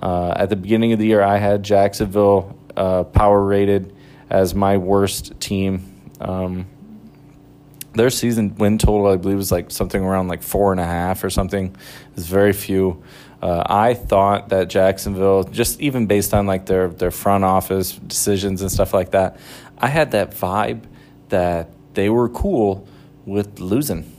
Uh, 0.00 0.34
at 0.36 0.50
the 0.50 0.56
beginning 0.56 0.92
of 0.92 0.98
the 0.98 1.06
year, 1.06 1.22
I 1.22 1.38
had 1.38 1.62
Jacksonville 1.62 2.58
uh, 2.76 3.04
power 3.04 3.42
rated 3.42 3.96
as 4.28 4.54
my 4.54 4.76
worst 4.76 5.40
team. 5.40 5.94
Um, 6.20 6.66
their 7.96 8.10
season 8.10 8.54
win 8.56 8.78
total, 8.78 9.08
I 9.08 9.16
believe, 9.16 9.36
was 9.36 9.52
like 9.52 9.70
something 9.70 10.02
around 10.02 10.28
like 10.28 10.42
four 10.42 10.72
and 10.72 10.80
a 10.80 10.86
half 10.86 11.24
or 11.24 11.30
something. 11.30 11.74
It's 12.16 12.26
very 12.26 12.52
few. 12.52 13.02
Uh, 13.42 13.62
I 13.66 13.94
thought 13.94 14.48
that 14.50 14.68
Jacksonville, 14.68 15.44
just 15.44 15.80
even 15.80 16.06
based 16.06 16.32
on 16.32 16.46
like 16.46 16.66
their 16.66 16.88
their 16.88 17.10
front 17.10 17.44
office 17.44 17.92
decisions 17.92 18.62
and 18.62 18.70
stuff 18.70 18.94
like 18.94 19.10
that, 19.10 19.38
I 19.78 19.88
had 19.88 20.12
that 20.12 20.30
vibe 20.30 20.84
that 21.28 21.70
they 21.94 22.08
were 22.08 22.28
cool 22.28 22.86
with 23.24 23.58
losing. 23.58 24.12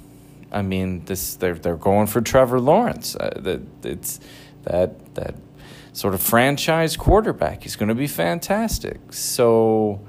I 0.52 0.62
mean, 0.62 1.06
this 1.06 1.36
they're 1.36 1.56
they're 1.56 1.76
going 1.76 2.08
for 2.08 2.22
Trevor 2.22 2.60
Lawrence. 2.60 3.16
Uh, 3.16 3.40
that 3.42 3.62
it's 3.84 4.20
that 4.64 5.16
that 5.16 5.36
sort 5.94 6.14
of 6.14 6.22
franchise 6.22 6.96
quarterback. 6.96 7.64
He's 7.64 7.76
going 7.76 7.90
to 7.90 7.96
be 7.96 8.08
fantastic. 8.08 9.00
So 9.12 10.00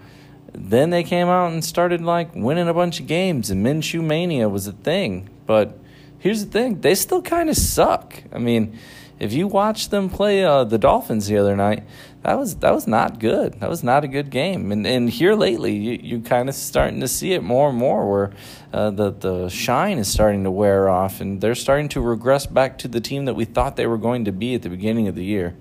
then 0.52 0.90
they 0.90 1.02
came 1.02 1.28
out 1.28 1.52
and 1.52 1.64
started 1.64 2.00
like 2.00 2.34
winning 2.34 2.68
a 2.68 2.74
bunch 2.74 3.00
of 3.00 3.06
games, 3.06 3.50
and 3.50 3.64
Minshew 3.64 4.02
mania 4.02 4.48
was 4.48 4.66
a 4.66 4.72
thing. 4.72 5.28
But 5.46 5.78
here's 6.18 6.44
the 6.44 6.50
thing: 6.50 6.80
they 6.80 6.94
still 6.94 7.22
kind 7.22 7.48
of 7.50 7.56
suck. 7.56 8.22
I 8.32 8.38
mean 8.38 8.78
if 9.18 9.32
you 9.32 9.48
watch 9.48 9.88
them 9.88 10.08
play 10.08 10.44
uh, 10.44 10.64
the 10.64 10.78
Dolphins 10.78 11.26
the 11.26 11.38
other 11.38 11.56
night, 11.56 11.84
that 12.22 12.38
was 12.38 12.56
that 12.56 12.72
was 12.72 12.86
not 12.86 13.18
good. 13.18 13.60
That 13.60 13.68
was 13.68 13.82
not 13.82 14.04
a 14.04 14.08
good 14.08 14.30
game. 14.30 14.70
And 14.70 14.86
and 14.86 15.10
here 15.10 15.34
lately, 15.34 15.74
you 15.74 15.98
you 16.00 16.20
kind 16.20 16.48
of 16.48 16.54
starting 16.54 17.00
to 17.00 17.08
see 17.08 17.32
it 17.32 17.42
more 17.42 17.68
and 17.68 17.78
more, 17.78 18.08
where 18.08 18.32
uh, 18.72 18.90
the 18.90 19.10
the 19.10 19.48
shine 19.48 19.98
is 19.98 20.08
starting 20.08 20.44
to 20.44 20.50
wear 20.50 20.88
off, 20.88 21.20
and 21.20 21.40
they're 21.40 21.54
starting 21.54 21.88
to 21.90 22.00
regress 22.00 22.46
back 22.46 22.78
to 22.78 22.88
the 22.88 23.00
team 23.00 23.24
that 23.24 23.34
we 23.34 23.44
thought 23.44 23.76
they 23.76 23.86
were 23.86 23.98
going 23.98 24.24
to 24.26 24.32
be 24.32 24.54
at 24.54 24.62
the 24.62 24.70
beginning 24.70 25.08
of 25.08 25.14
the 25.14 25.24
year. 25.24 25.56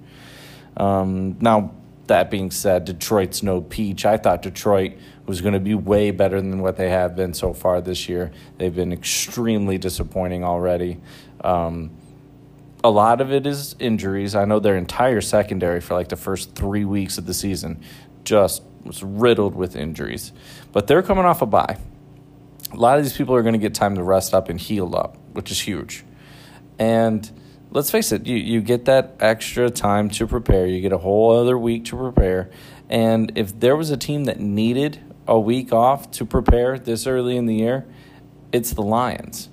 Um, 0.76 1.38
now 1.40 1.74
that 2.08 2.32
being 2.32 2.52
said, 2.52 2.86
Detroit's 2.86 3.44
no 3.44 3.62
peach. 3.62 4.06
I 4.06 4.18
thought 4.18 4.42
Detroit 4.42 4.94
was 5.26 5.42
going 5.42 5.54
to 5.54 5.60
be 5.60 5.76
way 5.76 6.12
better 6.12 6.42
than 6.42 6.62
what 6.62 6.78
they 6.78 6.90
have 6.90 7.16
been 7.16 7.34
so 7.34 7.54
far 7.54 7.82
this 7.82 8.08
year. 8.08 8.32
They've 8.58 8.74
been 8.74 8.94
extremely 8.94 9.78
disappointing 9.78 10.44
already. 10.44 11.00
Um, 11.42 11.92
a 12.84 12.90
lot 12.90 13.22
of 13.22 13.32
it 13.32 13.46
is 13.46 13.76
injuries. 13.80 14.36
I 14.36 14.46
know 14.46 14.60
their 14.60 14.78
entire 14.78 15.22
secondary 15.22 15.82
for 15.82 15.94
like 15.94 16.10
the 16.10 16.16
first 16.16 16.56
three 16.56 16.86
weeks 16.86 17.18
of 17.18 17.26
the 17.26 17.34
season 17.34 17.82
just 18.24 18.64
was 18.84 19.04
riddled 19.04 19.56
with 19.56 19.76
injuries. 19.76 20.32
But 20.72 20.88
they're 20.88 21.04
coming 21.04 21.26
off 21.26 21.42
a 21.42 21.46
bye. 21.46 21.78
A 22.72 22.78
lot 22.78 22.98
of 22.98 23.04
these 23.04 23.16
people 23.16 23.36
are 23.36 23.42
going 23.42 23.54
to 23.54 23.60
get 23.60 23.74
time 23.74 23.96
to 23.96 24.04
rest 24.04 24.34
up 24.34 24.50
and 24.50 24.60
heal 24.60 24.96
up, 24.96 25.18
which 25.34 25.52
is 25.52 25.60
huge. 25.60 26.04
And 26.80 27.30
let's 27.72 27.92
face 27.92 28.12
it, 28.12 28.26
you, 28.26 28.36
you 28.36 28.62
get 28.62 28.86
that 28.86 29.16
extra 29.20 29.70
time 29.70 30.10
to 30.12 30.28
prepare. 30.28 30.66
You 30.66 30.82
get 30.82 30.94
a 30.94 30.98
whole 30.98 31.36
other 31.36 31.58
week 31.58 31.86
to 31.86 31.98
prepare. 31.98 32.50
And 32.90 33.32
if 33.36 33.60
there 33.60 33.76
was 33.76 33.92
a 33.92 33.98
team 33.98 34.26
that 34.26 34.40
needed 34.40 35.00
a 35.28 35.40
week 35.40 35.74
off 35.74 36.10
to 36.12 36.26
prepare 36.26 36.80
this 36.80 37.06
early 37.06 37.36
in 37.36 37.46
the 37.46 37.56
year, 37.56 37.86
it's 38.52 38.72
the 38.72 38.82
Lions. 38.82 39.50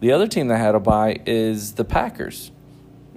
The 0.00 0.12
other 0.12 0.26
team 0.26 0.48
that 0.48 0.58
had 0.58 0.74
a 0.74 0.80
bye 0.80 1.20
is 1.26 1.74
the 1.74 1.84
Packers 1.84 2.50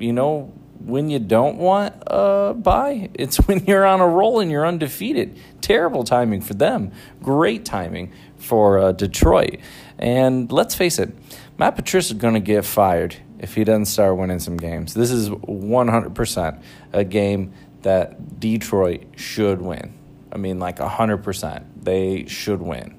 you 0.01 0.13
know, 0.13 0.51
when 0.79 1.09
you 1.09 1.19
don't 1.19 1.57
want 1.57 1.93
a 2.07 2.53
bye, 2.57 3.09
it's 3.13 3.37
when 3.47 3.65
you're 3.65 3.85
on 3.85 4.01
a 4.01 4.07
roll 4.07 4.39
and 4.39 4.51
you're 4.51 4.65
undefeated. 4.65 5.37
Terrible 5.61 6.03
timing 6.03 6.41
for 6.41 6.53
them. 6.53 6.91
Great 7.21 7.63
timing 7.63 8.11
for 8.37 8.79
uh, 8.79 8.91
Detroit. 8.91 9.59
And 9.97 10.51
let's 10.51 10.73
face 10.75 10.97
it, 10.97 11.15
Matt 11.57 11.75
Patricia 11.75 12.13
is 12.13 12.19
going 12.19 12.33
to 12.33 12.39
get 12.39 12.65
fired 12.65 13.17
if 13.41 13.55
he 13.55 13.63
doesn't 13.63 13.85
start 13.85 14.15
winning 14.15 14.39
some 14.39 14.55
games. 14.55 14.93
This 14.93 15.09
is 15.09 15.29
100% 15.29 16.63
a 16.93 17.03
game 17.03 17.51
that 17.81 18.39
Detroit 18.39 19.05
should 19.17 19.61
win. 19.61 19.93
I 20.31 20.37
mean, 20.37 20.59
like 20.59 20.77
100%. 20.77 21.65
They 21.81 22.25
should 22.27 22.61
win. 22.61 22.95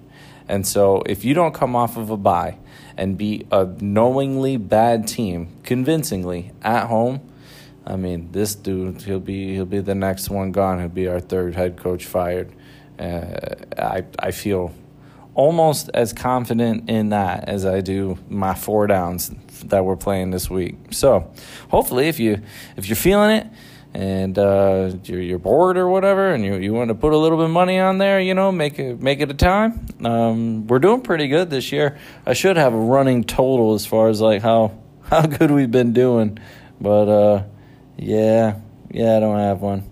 And 0.48 0.66
so 0.66 1.02
if 1.07 1.24
you 1.24 1.33
don't 1.33 1.55
come 1.55 1.76
off 1.76 1.96
of 1.96 2.11
a 2.11 2.16
bye 2.16 2.59
and 2.96 3.16
be 3.16 3.46
a 3.52 3.64
knowingly 3.81 4.57
bad 4.57 5.07
team 5.07 5.57
convincingly 5.62 6.50
at 6.61 6.88
home, 6.88 7.20
I 7.87 7.94
mean, 7.94 8.33
this 8.33 8.57
dude 8.57 9.02
he'll 9.02 9.20
be 9.20 9.55
he'll 9.55 9.64
be 9.64 9.81
the 9.81 9.94
next 9.94 10.28
one 10.28 10.52
gone. 10.52 10.81
He'll 10.81 10.88
be 10.88 11.09
our 11.09 11.20
third 11.20 11.55
head 11.55 11.76
coach 11.76 12.05
fired. 12.05 12.52
Uh, 12.98 13.55
I 13.78 14.05
I 14.18 14.31
feel 14.31 14.72
almost 15.35 15.90
as 15.95 16.12
confident 16.12 16.90
in 16.90 17.11
that 17.11 17.49
as 17.49 17.64
I 17.64 17.81
do 17.81 18.18
my 18.29 18.55
four 18.55 18.87
downs 18.87 19.31
that 19.64 19.85
we're 19.85 19.97
playing 19.97 20.31
this 20.31 20.51
week. 20.51 20.77
So, 20.90 21.33
hopefully, 21.68 22.09
if 22.09 22.18
you 22.18 22.42
if 22.77 22.88
you're 22.88 22.97
feeling 22.97 23.37
it 23.37 23.47
and 23.95 24.38
uh, 24.38 24.92
you're, 25.05 25.21
you're 25.21 25.38
bored 25.38 25.77
or 25.77 25.88
whatever, 25.88 26.33
and 26.33 26.45
you 26.45 26.57
you 26.57 26.73
want 26.73 26.88
to 26.88 26.95
put 26.95 27.12
a 27.12 27.16
little 27.16 27.38
bit 27.38 27.45
of 27.45 27.51
money 27.51 27.79
on 27.79 27.99
there, 27.99 28.21
you 28.21 28.35
know, 28.35 28.53
make 28.53 28.79
it 28.79 29.01
make 29.01 29.21
it 29.21 29.31
a 29.31 29.35
time. 29.35 29.87
Um, 30.05 30.66
we're 30.66 30.79
doing 30.79 31.03
pretty 31.03 31.29
good 31.29 31.51
this 31.51 31.73
year. 31.73 31.99
I 32.27 32.35
should 32.35 32.57
have 32.57 32.75
a 32.75 32.79
running 32.79 33.25
total 33.25 33.75
as 33.75 33.87
far 33.87 34.09
as 34.09 34.21
like 34.21 34.42
how 34.42 34.79
how 35.03 35.23
good 35.23 35.51
we've 35.51 35.71
been 35.71 35.92
doing, 35.92 36.38
but 36.81 37.09
uh, 37.09 37.45
yeah, 37.97 38.61
yeah, 38.90 39.16
I 39.16 39.21
don't 39.21 39.38
have 39.38 39.61
one. 39.61 39.88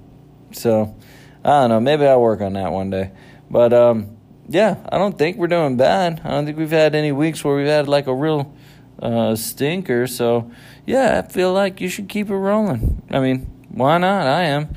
So 0.53 0.97
I 1.45 1.49
don't 1.49 1.71
know. 1.71 1.81
Maybe 1.81 2.07
I'll 2.07 2.21
work 2.21 2.41
on 2.41 2.55
that 2.55 2.73
one 2.73 2.91
day. 2.91 3.13
But 3.51 3.73
um, 3.73 4.17
yeah, 4.51 4.79
I 4.89 4.99
don't 4.99 5.17
think 5.17 5.37
we're 5.37 5.47
doing 5.47 5.77
bad. 5.77 6.23
I 6.25 6.31
don't 6.31 6.45
think 6.45 6.59
we've 6.59 6.73
had 6.73 6.97
any 6.97 7.13
weeks 7.13 7.45
where 7.45 7.57
we've 7.57 7.69
had 7.69 7.87
like 7.87 8.09
a 8.09 8.15
real 8.15 8.53
uh, 9.01 9.37
stinker. 9.37 10.09
So 10.09 10.51
yeah, 10.85 11.23
I 11.25 11.31
feel 11.31 11.53
like 11.53 11.81
you 11.81 11.89
should 11.89 12.09
keep 12.09 12.29
it 12.29 12.35
rolling. 12.35 13.01
I 13.13 13.21
mean, 13.21 13.47
why 13.69 13.99
not? 13.99 14.27
I 14.27 14.43
am. 14.43 14.75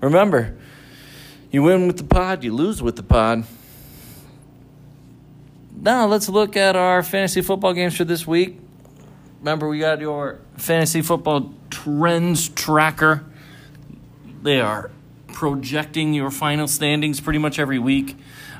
Remember, 0.00 0.56
you 1.50 1.64
win 1.64 1.88
with 1.88 1.96
the 1.96 2.04
pod, 2.04 2.44
you 2.44 2.54
lose 2.54 2.80
with 2.80 2.94
the 2.94 3.02
pod. 3.02 3.42
Now 5.74 6.06
let's 6.06 6.28
look 6.28 6.56
at 6.56 6.76
our 6.76 7.02
fantasy 7.02 7.42
football 7.42 7.72
games 7.72 7.96
for 7.96 8.04
this 8.04 8.24
week. 8.24 8.60
Remember, 9.40 9.68
we 9.68 9.80
got 9.80 9.98
your 9.98 10.38
fantasy 10.56 11.02
football 11.02 11.52
trends 11.70 12.48
tracker. 12.50 13.24
They 14.42 14.60
are 14.60 14.92
projecting 15.32 16.14
your 16.14 16.30
final 16.30 16.68
standings 16.68 17.20
pretty 17.20 17.40
much 17.40 17.58
every 17.58 17.80
week. 17.80 18.16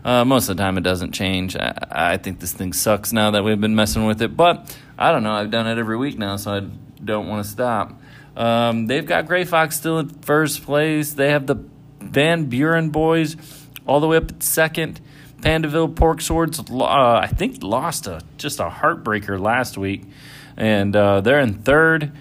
Uh, 0.09 0.25
most 0.25 0.49
of 0.49 0.57
the 0.57 0.63
time, 0.63 0.79
it 0.79 0.81
doesn't 0.81 1.13
change. 1.13 1.55
I, 1.55 1.87
I, 1.91 2.17
think 2.17 2.41
this 2.41 2.55
thing 2.55 2.73
sucks 2.73 3.13
now 3.13 3.33
that 3.33 3.45
we've 3.45 3.61
been 3.61 3.75
messing 3.75 4.07
with 4.07 4.23
it, 4.23 4.35
but 4.35 4.75
I 4.99 5.13
don't 5.13 5.23
know. 5.23 5.33
I've 5.33 5.51
done 5.51 5.67
it 5.67 5.77
every 5.79 5.99
week 5.99 6.17
now, 6.17 6.37
so 6.37 6.51
I 6.51 6.61
don't 7.05 7.29
want 7.29 7.45
to 7.45 7.51
stop. 7.51 8.01
Um, 8.35 8.87
they've 8.87 9.05
got 9.05 9.27
Gray 9.27 9.45
Fox 9.45 9.77
still 9.77 9.99
in 9.99 10.09
first 10.09 10.63
place. 10.63 11.13
They 11.13 11.29
have 11.29 11.47
the 11.47 11.63
Van 12.01 12.47
Buren 12.47 12.89
boys 12.89 13.37
all 13.87 14.01
the 14.01 14.07
way 14.07 14.17
up 14.17 14.31
at 14.31 14.43
second. 14.43 14.99
Pandaville 15.43 15.95
Pork 15.95 16.23
Swords, 16.23 16.59
uh, 16.59 16.85
I 16.85 17.27
think, 17.27 17.63
lost 17.63 18.07
a 18.07 18.23
just 18.39 18.61
a 18.61 18.71
heartbreaker 18.71 19.39
last 19.39 19.77
week, 19.77 20.05
and 20.57 20.97
uh, 20.97 21.21
they're 21.21 21.41
in 21.41 21.53
third. 21.53 22.13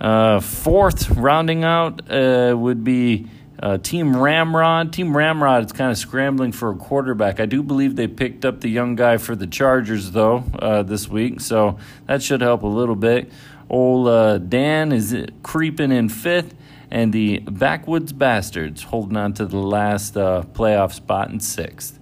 Uh, 0.00 0.40
fourth, 0.40 1.08
rounding 1.10 1.62
out, 1.62 2.10
uh, 2.10 2.56
would 2.58 2.82
be 2.82 3.28
uh, 3.60 3.78
Team 3.78 4.16
Ramrod. 4.16 4.92
Team 4.92 5.16
Ramrod 5.16 5.66
is 5.66 5.72
kind 5.72 5.90
of 5.90 5.98
scrambling 5.98 6.52
for 6.52 6.70
a 6.70 6.76
quarterback. 6.76 7.40
I 7.40 7.46
do 7.46 7.62
believe 7.62 7.96
they 7.96 8.06
picked 8.06 8.44
up 8.44 8.60
the 8.60 8.68
young 8.68 8.94
guy 8.94 9.16
for 9.16 9.34
the 9.34 9.46
Chargers, 9.46 10.12
though, 10.12 10.44
uh, 10.58 10.82
this 10.82 11.08
week, 11.08 11.40
so 11.40 11.78
that 12.06 12.22
should 12.22 12.40
help 12.40 12.62
a 12.62 12.68
little 12.68 12.96
bit. 12.96 13.30
Old 13.68 14.08
uh, 14.08 14.38
Dan 14.38 14.92
is 14.92 15.14
creeping 15.42 15.92
in 15.92 16.08
fifth, 16.08 16.54
and 16.90 17.12
the 17.12 17.40
Backwoods 17.40 18.12
Bastards 18.12 18.84
holding 18.84 19.16
on 19.16 19.34
to 19.34 19.44
the 19.44 19.58
last 19.58 20.16
uh, 20.16 20.44
playoff 20.52 20.92
spot 20.92 21.30
in 21.30 21.40
sixth. 21.40 21.98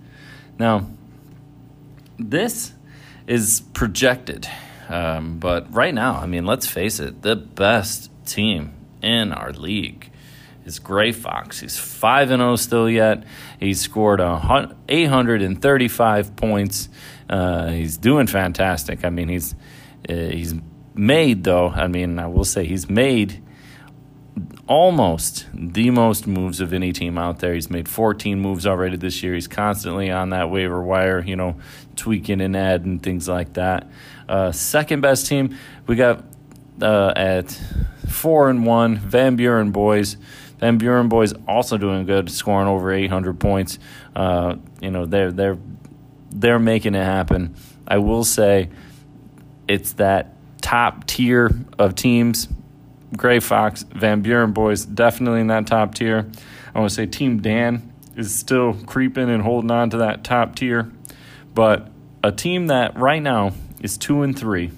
Now, 0.59 0.89
this 2.19 2.73
is 3.27 3.63
projected, 3.73 4.49
um, 4.89 5.39
but 5.39 5.73
right 5.75 5.93
now, 5.93 6.15
I 6.15 6.27
mean, 6.27 6.47
let's 6.47 6.67
face 6.67 7.01
it, 7.01 7.23
the 7.23 7.35
best 7.35 8.11
team 8.25 8.75
in 9.03 9.33
our 9.33 9.53
league 9.53 10.11
is 10.67 10.79
Gray 10.79 11.13
Fox. 11.13 11.61
He's 11.61 11.79
5 11.79 12.33
and 12.33 12.41
0 12.41 12.57
still 12.57 12.91
yet. 12.91 13.25
He's 13.59 13.81
scored 13.81 14.21
835 14.21 16.37
points. 16.37 16.91
Uh, 17.31 17.69
he's 17.69 17.97
doing 17.97 18.27
fantastic. 18.27 19.03
I 19.05 19.11
mean, 19.11 19.29
he's 19.29 19.55
uh, 20.09 20.13
he's 20.13 20.55
made 20.95 21.45
though. 21.45 21.69
I 21.69 21.87
mean, 21.87 22.19
I 22.19 22.27
will 22.27 22.45
say 22.45 22.67
he's 22.67 22.91
made 22.91 23.41
almost 24.69 25.47
the 25.55 25.91
most 25.91 26.27
moves 26.27 26.61
of 26.61 26.73
any 26.73 26.93
team 26.93 27.17
out 27.17 27.39
there. 27.39 27.55
He's 27.55 27.71
made 27.71 27.89
14 27.89 28.41
moves 28.41 28.67
already 28.67 28.97
this 28.97 29.23
year. 29.23 29.35
He's 29.35 29.49
constantly 29.49 30.11
on 30.11 30.31
that 30.31 30.51
waiver 30.51 30.83
wire, 30.83 31.21
you 31.21 31.37
know, 31.37 31.57
tweaking 31.95 32.41
and 32.41 32.57
adding 32.57 32.99
things 32.99 33.29
like 33.29 33.55
that. 33.55 33.89
Uh, 34.29 34.53
second 34.53 35.01
best 35.01 35.27
team, 35.27 35.57
we 35.87 35.95
got 35.95 36.25
uh, 36.83 37.13
at 37.17 37.51
four 38.09 38.51
and 38.51 38.67
one 38.67 38.97
Van 38.97 39.37
Buren 39.37 39.71
boys. 39.71 40.17
Van 40.59 40.79
Buren 40.79 41.09
boys 41.09 41.35
also 41.47 41.77
doing 41.77 42.07
good, 42.07 42.31
scoring 42.31 42.69
over 42.69 42.93
800 42.93 43.39
points. 43.39 43.79
Uh, 44.15 44.57
you 44.81 44.91
know, 44.91 45.07
they're 45.07 45.31
they're 45.33 45.59
they're 46.31 46.59
making 46.59 46.95
it 46.95 47.05
happen. 47.05 47.55
I 47.87 47.99
will 47.99 48.25
say, 48.25 48.71
it's 49.69 49.93
that 49.95 50.35
top 50.61 51.07
tier 51.07 51.51
of 51.79 51.95
teams. 51.95 52.49
Gray 53.17 53.39
Fox, 53.39 53.85
Van 53.95 54.21
Buren 54.21 54.53
boys, 54.53 54.85
definitely 54.85 55.41
in 55.41 55.47
that 55.47 55.67
top 55.67 55.95
tier. 55.95 56.29
I 56.75 56.79
want 56.79 56.91
to 56.91 56.95
say 56.95 57.07
Team 57.07 57.41
Dan 57.41 57.93
is 58.17 58.35
still 58.35 58.75
creeping 58.75 59.31
and 59.31 59.43
holding 59.43 59.71
on 59.71 59.91
to 59.91 59.99
that 59.99 60.25
top 60.25 60.57
tier, 60.57 60.91
but 61.55 61.89
a 62.25 62.33
team 62.33 62.67
that 62.67 62.99
right 62.99 63.23
now 63.23 63.53
is 63.81 63.97
two 63.97 64.23
and 64.23 64.37
three 64.37 64.73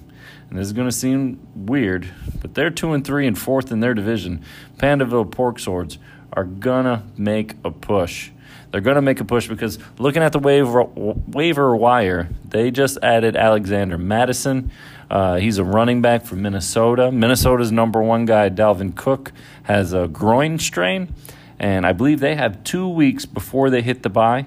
and 0.49 0.57
this 0.57 0.65
is 0.67 0.73
going 0.73 0.87
to 0.87 0.95
seem 0.95 1.39
weird, 1.55 2.11
but 2.41 2.53
they're 2.53 2.69
two 2.69 2.93
and 2.93 3.05
three 3.05 3.27
and 3.27 3.37
fourth 3.37 3.71
in 3.71 3.79
their 3.79 3.93
division. 3.93 4.43
Pandaville 4.77 5.29
Pork 5.29 5.59
Swords 5.59 5.97
are 6.33 6.43
gonna 6.43 7.03
make 7.17 7.55
a 7.63 7.71
push. 7.71 8.31
They're 8.71 8.81
gonna 8.81 9.01
make 9.01 9.19
a 9.19 9.25
push 9.25 9.47
because 9.47 9.79
looking 9.97 10.21
at 10.21 10.31
the 10.31 10.39
waiver 10.39 10.83
waiver 10.83 11.75
wire, 11.75 12.29
they 12.47 12.71
just 12.71 12.97
added 13.01 13.35
Alexander 13.35 13.97
Mattison. 13.97 14.71
Uh, 15.09 15.37
he's 15.37 15.57
a 15.57 15.63
running 15.63 16.01
back 16.01 16.23
from 16.23 16.43
Minnesota. 16.43 17.11
Minnesota's 17.11 17.71
number 17.71 18.01
one 18.01 18.25
guy, 18.25 18.49
Dalvin 18.49 18.95
Cook, 18.95 19.31
has 19.63 19.91
a 19.91 20.07
groin 20.07 20.59
strain, 20.59 21.13
and 21.57 21.85
I 21.85 21.93
believe 21.93 22.19
they 22.19 22.35
have 22.35 22.63
two 22.63 22.87
weeks 22.87 23.25
before 23.25 23.71
they 23.71 23.81
hit 23.81 24.03
the 24.03 24.09
bye. 24.09 24.45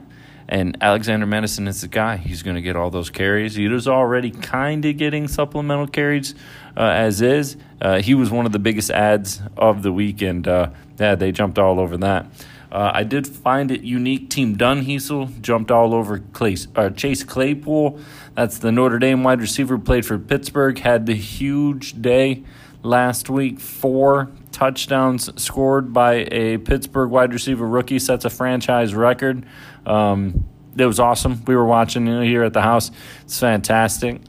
And 0.52 0.76
Alexander 0.82 1.24
Mattison 1.24 1.66
is 1.66 1.80
the 1.80 1.88
guy. 1.88 2.18
He's 2.18 2.42
going 2.42 2.56
to 2.56 2.60
get 2.60 2.76
all 2.76 2.90
those 2.90 3.08
carries. 3.08 3.54
He 3.54 3.68
was 3.68 3.88
already 3.88 4.30
kind 4.30 4.84
of 4.84 4.98
getting 4.98 5.26
supplemental 5.26 5.86
carries 5.86 6.34
uh, 6.76 6.82
as 6.82 7.22
is. 7.22 7.56
Uh, 7.80 8.02
he 8.02 8.14
was 8.14 8.30
one 8.30 8.44
of 8.44 8.52
the 8.52 8.58
biggest 8.58 8.90
adds 8.90 9.40
of 9.56 9.82
the 9.82 9.90
week, 9.90 10.20
and 10.20 10.46
uh, 10.46 10.68
yeah, 10.98 11.14
they 11.14 11.32
jumped 11.32 11.58
all 11.58 11.80
over 11.80 11.96
that. 11.96 12.26
Uh, 12.70 12.90
I 12.92 13.02
did 13.02 13.26
find 13.26 13.70
it 13.70 13.80
unique. 13.80 14.28
Team 14.28 14.54
Dunheisel 14.58 15.40
jumped 15.40 15.70
all 15.70 15.94
over 15.94 16.18
Clay, 16.18 16.58
uh, 16.76 16.90
Chase 16.90 17.24
Claypool. 17.24 17.98
That's 18.34 18.58
the 18.58 18.70
Notre 18.70 18.98
Dame 18.98 19.24
wide 19.24 19.40
receiver, 19.40 19.78
played 19.78 20.04
for 20.04 20.18
Pittsburgh, 20.18 20.78
had 20.78 21.06
the 21.06 21.14
huge 21.14 22.02
day 22.02 22.42
last 22.82 23.30
week. 23.30 23.60
Four 23.60 24.30
touchdowns 24.50 25.30
scored 25.42 25.92
by 25.92 26.26
a 26.30 26.58
Pittsburgh 26.58 27.10
wide 27.10 27.32
receiver 27.32 27.66
rookie 27.66 27.98
sets 27.98 28.24
a 28.24 28.30
franchise 28.30 28.94
record. 28.94 29.46
Um, 29.86 30.48
it 30.76 30.86
was 30.86 31.00
awesome. 31.00 31.42
We 31.46 31.56
were 31.56 31.66
watching 31.66 32.06
here 32.06 32.44
at 32.44 32.52
the 32.52 32.62
house. 32.62 32.90
It's 33.22 33.38
fantastic. 33.38 34.20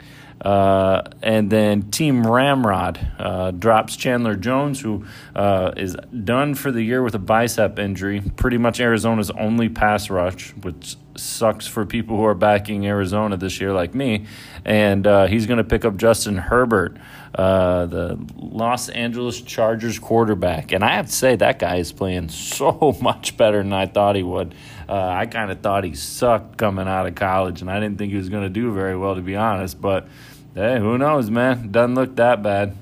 Uh, 0.44 1.02
and 1.22 1.50
then 1.50 1.90
Team 1.90 2.28
Ramrod 2.28 3.00
uh, 3.18 3.52
drops 3.52 3.96
Chandler 3.96 4.36
Jones, 4.36 4.82
who 4.82 5.06
uh, 5.36 5.72
is 5.78 5.96
done 6.24 6.54
for 6.54 6.70
the 6.70 6.82
year 6.82 7.02
with 7.02 7.16
a 7.16 7.20
bicep 7.20 7.80
injury. 7.80 8.22
Pretty 8.36 8.58
much 8.58 8.82
Arizona's 8.82 9.32
only 9.32 9.70
pass 9.70 10.10
rush, 10.10 10.50
which 10.62 10.98
sucks 11.16 11.66
for 11.66 11.86
people 11.86 12.18
who 12.18 12.26
are 12.26 12.36
backing 12.36 12.86
Arizona 12.86 13.38
this 13.38 13.62
year, 13.62 13.72
like 13.72 13.96
me. 13.96 14.26
And 14.66 15.08
uh, 15.08 15.28
he's 15.28 15.46
going 15.46 15.60
to 15.60 15.64
pick 15.64 15.86
up 15.86 15.96
Justin 15.96 16.38
Herbert, 16.38 16.98
uh, 17.36 17.86
the 17.88 18.20
Los 18.36 18.90
Angeles 18.90 19.42
Chargers 19.42 19.98
quarterback. 19.98 20.72
And 20.72 20.84
I 20.84 20.96
have 20.96 21.08
to 21.08 21.12
say, 21.12 21.36
that 21.36 21.60
guy 21.60 21.78
is 21.78 21.92
playing 21.92 22.30
so 22.30 22.96
much 23.02 23.38
better 23.38 23.58
than 23.58 23.74
I 23.74 23.88
thought 23.88 24.16
he 24.16 24.24
would. 24.24 24.54
Uh, 24.88 25.08
I 25.08 25.26
kind 25.26 25.52
of 25.52 25.62
thought 25.62 25.84
he 25.84 25.96
sucked 25.96 26.58
coming 26.58 26.88
out 26.88 27.08
of 27.08 27.16
college, 27.16 27.62
and 27.62 27.72
I 27.72 27.80
didn't 27.80 27.98
think 27.98 28.12
he 28.12 28.18
was 28.18 28.30
going 28.30 28.44
to 28.44 28.50
do 28.50 28.72
very 28.74 28.98
well, 28.98 29.16
to 29.16 29.22
be 29.22 29.36
honest. 29.36 29.82
But 29.82 30.08
hey, 30.54 30.78
who 30.80 30.98
knows, 30.98 31.30
man? 31.30 31.72
Doesn't 31.72 31.96
look 31.96 32.16
that 32.18 32.44
bad. 32.44 32.76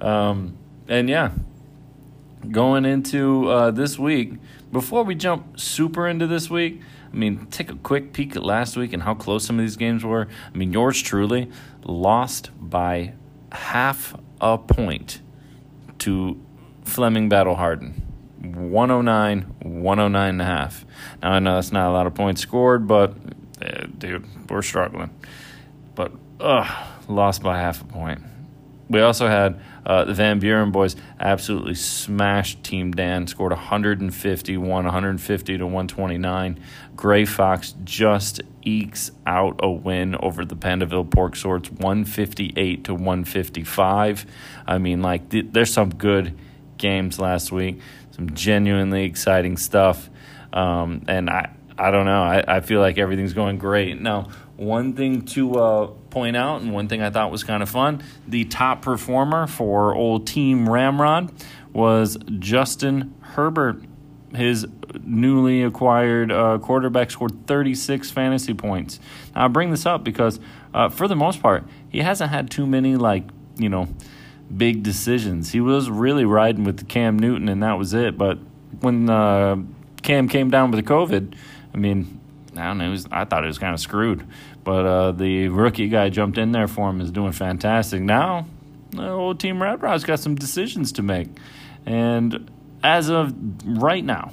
Um, 0.00 0.56
and 0.88 1.08
yeah, 1.08 1.30
going 2.50 2.84
into 2.84 3.48
uh, 3.48 3.70
this 3.70 3.98
week, 3.98 4.34
before 4.72 5.04
we 5.04 5.14
jump 5.14 5.60
super 5.60 6.08
into 6.08 6.26
this 6.26 6.50
week, 6.50 6.80
I 7.12 7.16
mean, 7.16 7.46
take 7.46 7.70
a 7.70 7.76
quick 7.76 8.12
peek 8.12 8.34
at 8.34 8.42
last 8.42 8.76
week 8.76 8.92
and 8.92 9.04
how 9.04 9.14
close 9.14 9.44
some 9.44 9.56
of 9.56 9.64
these 9.64 9.76
games 9.76 10.04
were. 10.04 10.26
I 10.52 10.56
mean, 10.56 10.72
yours 10.72 11.00
truly 11.00 11.48
lost 11.84 12.50
by 12.60 13.12
half 13.54 14.14
a 14.40 14.58
point 14.58 15.20
to 16.00 16.40
Fleming 16.84 17.28
Battle 17.28 17.54
Harden. 17.54 18.02
109, 18.42 19.42
109 19.62 20.28
and 20.28 20.42
a 20.42 20.44
half. 20.44 20.84
Now, 21.22 21.32
I 21.32 21.38
know 21.38 21.54
that's 21.54 21.72
not 21.72 21.88
a 21.88 21.92
lot 21.92 22.06
of 22.06 22.14
points 22.14 22.42
scored, 22.42 22.86
but 22.86 23.14
eh, 23.62 23.86
dude, 23.96 24.50
we're 24.50 24.60
struggling. 24.60 25.10
But, 25.94 26.12
ugh, 26.40 26.70
lost 27.08 27.42
by 27.42 27.58
half 27.58 27.80
a 27.80 27.84
point. 27.84 28.20
We 28.88 29.00
also 29.00 29.28
had 29.28 29.60
uh, 29.86 30.04
the 30.04 30.14
Van 30.14 30.38
Buren 30.38 30.70
boys 30.70 30.96
absolutely 31.18 31.74
smashed 31.74 32.62
Team 32.62 32.92
Dan, 32.92 33.26
scored 33.26 33.52
151, 33.52 34.68
150 34.68 35.58
to 35.58 35.64
129. 35.64 36.60
Gray 36.94 37.24
Fox 37.24 37.74
just 37.84 38.42
ekes 38.62 39.10
out 39.26 39.60
a 39.62 39.70
win 39.70 40.14
over 40.16 40.44
the 40.44 40.56
Pandaville 40.56 41.10
Pork 41.10 41.36
Swords, 41.36 41.70
158 41.70 42.84
to 42.84 42.94
155. 42.94 44.26
I 44.66 44.78
mean, 44.78 45.02
like, 45.02 45.30
th- 45.30 45.46
there's 45.50 45.72
some 45.72 45.90
good 45.90 46.38
games 46.76 47.18
last 47.18 47.52
week, 47.52 47.80
some 48.10 48.34
genuinely 48.34 49.04
exciting 49.04 49.56
stuff. 49.56 50.10
Um, 50.52 51.04
and 51.08 51.30
I, 51.30 51.50
I 51.76 51.90
don't 51.90 52.06
know. 52.06 52.22
I, 52.22 52.44
I 52.46 52.60
feel 52.60 52.80
like 52.80 52.98
everything's 52.98 53.32
going 53.32 53.58
great. 53.58 54.00
Now, 54.00 54.28
one 54.56 54.92
thing 54.92 55.22
to 55.26 55.54
uh, 55.56 55.90
point 56.14 56.36
out, 56.36 56.62
and 56.62 56.72
one 56.72 56.88
thing 56.88 57.02
I 57.02 57.10
thought 57.10 57.30
was 57.30 57.44
kind 57.44 57.62
of 57.62 57.68
fun 57.68 58.02
the 58.26 58.44
top 58.44 58.80
performer 58.82 59.46
for 59.46 59.94
old 59.94 60.26
Team 60.26 60.68
Ramrod 60.68 61.32
was 61.72 62.16
Justin 62.38 63.14
Herbert 63.20 63.82
his 64.34 64.66
newly 65.02 65.62
acquired 65.62 66.32
uh, 66.32 66.58
quarterback 66.58 67.10
scored 67.10 67.46
36 67.46 68.10
fantasy 68.10 68.54
points. 68.54 69.00
Now, 69.34 69.44
I 69.44 69.48
bring 69.48 69.70
this 69.70 69.86
up 69.86 70.04
because, 70.04 70.40
uh, 70.72 70.88
for 70.88 71.08
the 71.08 71.16
most 71.16 71.40
part, 71.40 71.64
he 71.88 72.00
hasn't 72.00 72.30
had 72.30 72.50
too 72.50 72.66
many, 72.66 72.96
like, 72.96 73.24
you 73.56 73.68
know, 73.68 73.88
big 74.54 74.82
decisions. 74.82 75.52
He 75.52 75.60
was 75.60 75.88
really 75.88 76.24
riding 76.24 76.64
with 76.64 76.88
Cam 76.88 77.18
Newton, 77.18 77.48
and 77.48 77.62
that 77.62 77.78
was 77.78 77.94
it. 77.94 78.18
But 78.18 78.38
when 78.80 79.08
uh, 79.08 79.56
Cam 80.02 80.28
came 80.28 80.50
down 80.50 80.70
with 80.70 80.84
the 80.84 80.90
COVID, 80.90 81.34
I 81.72 81.76
mean, 81.76 82.20
I 82.56 82.66
don't 82.66 82.78
know. 82.78 82.90
Was, 82.90 83.06
I 83.10 83.24
thought 83.24 83.44
it 83.44 83.48
was 83.48 83.58
kind 83.58 83.74
of 83.74 83.80
screwed. 83.80 84.26
But 84.64 84.86
uh, 84.86 85.12
the 85.12 85.48
rookie 85.48 85.88
guy 85.88 86.08
jumped 86.08 86.38
in 86.38 86.52
there 86.52 86.66
for 86.66 86.88
him 86.88 87.00
is 87.00 87.10
doing 87.10 87.32
fantastic. 87.32 88.00
Now, 88.00 88.46
the 88.90 89.10
old 89.10 89.38
Team 89.38 89.62
Ramrod's 89.62 90.04
got 90.04 90.20
some 90.20 90.34
decisions 90.34 90.92
to 90.92 91.02
make. 91.02 91.28
And 91.84 92.50
as 92.82 93.10
of 93.10 93.34
right 93.64 94.04
now, 94.04 94.32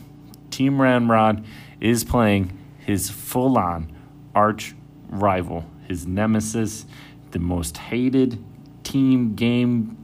Team 0.50 0.82
Ramrod 0.82 1.44
is 1.80 2.04
playing 2.04 2.58
his 2.80 3.10
full 3.10 3.58
on 3.58 3.92
arch 4.34 4.74
rival, 5.10 5.66
his 5.88 6.08
nemesis, 6.08 6.86
the 7.32 7.40
most 7.40 7.78
hated 7.78 8.42
team 8.84 9.36
game, 9.36 9.98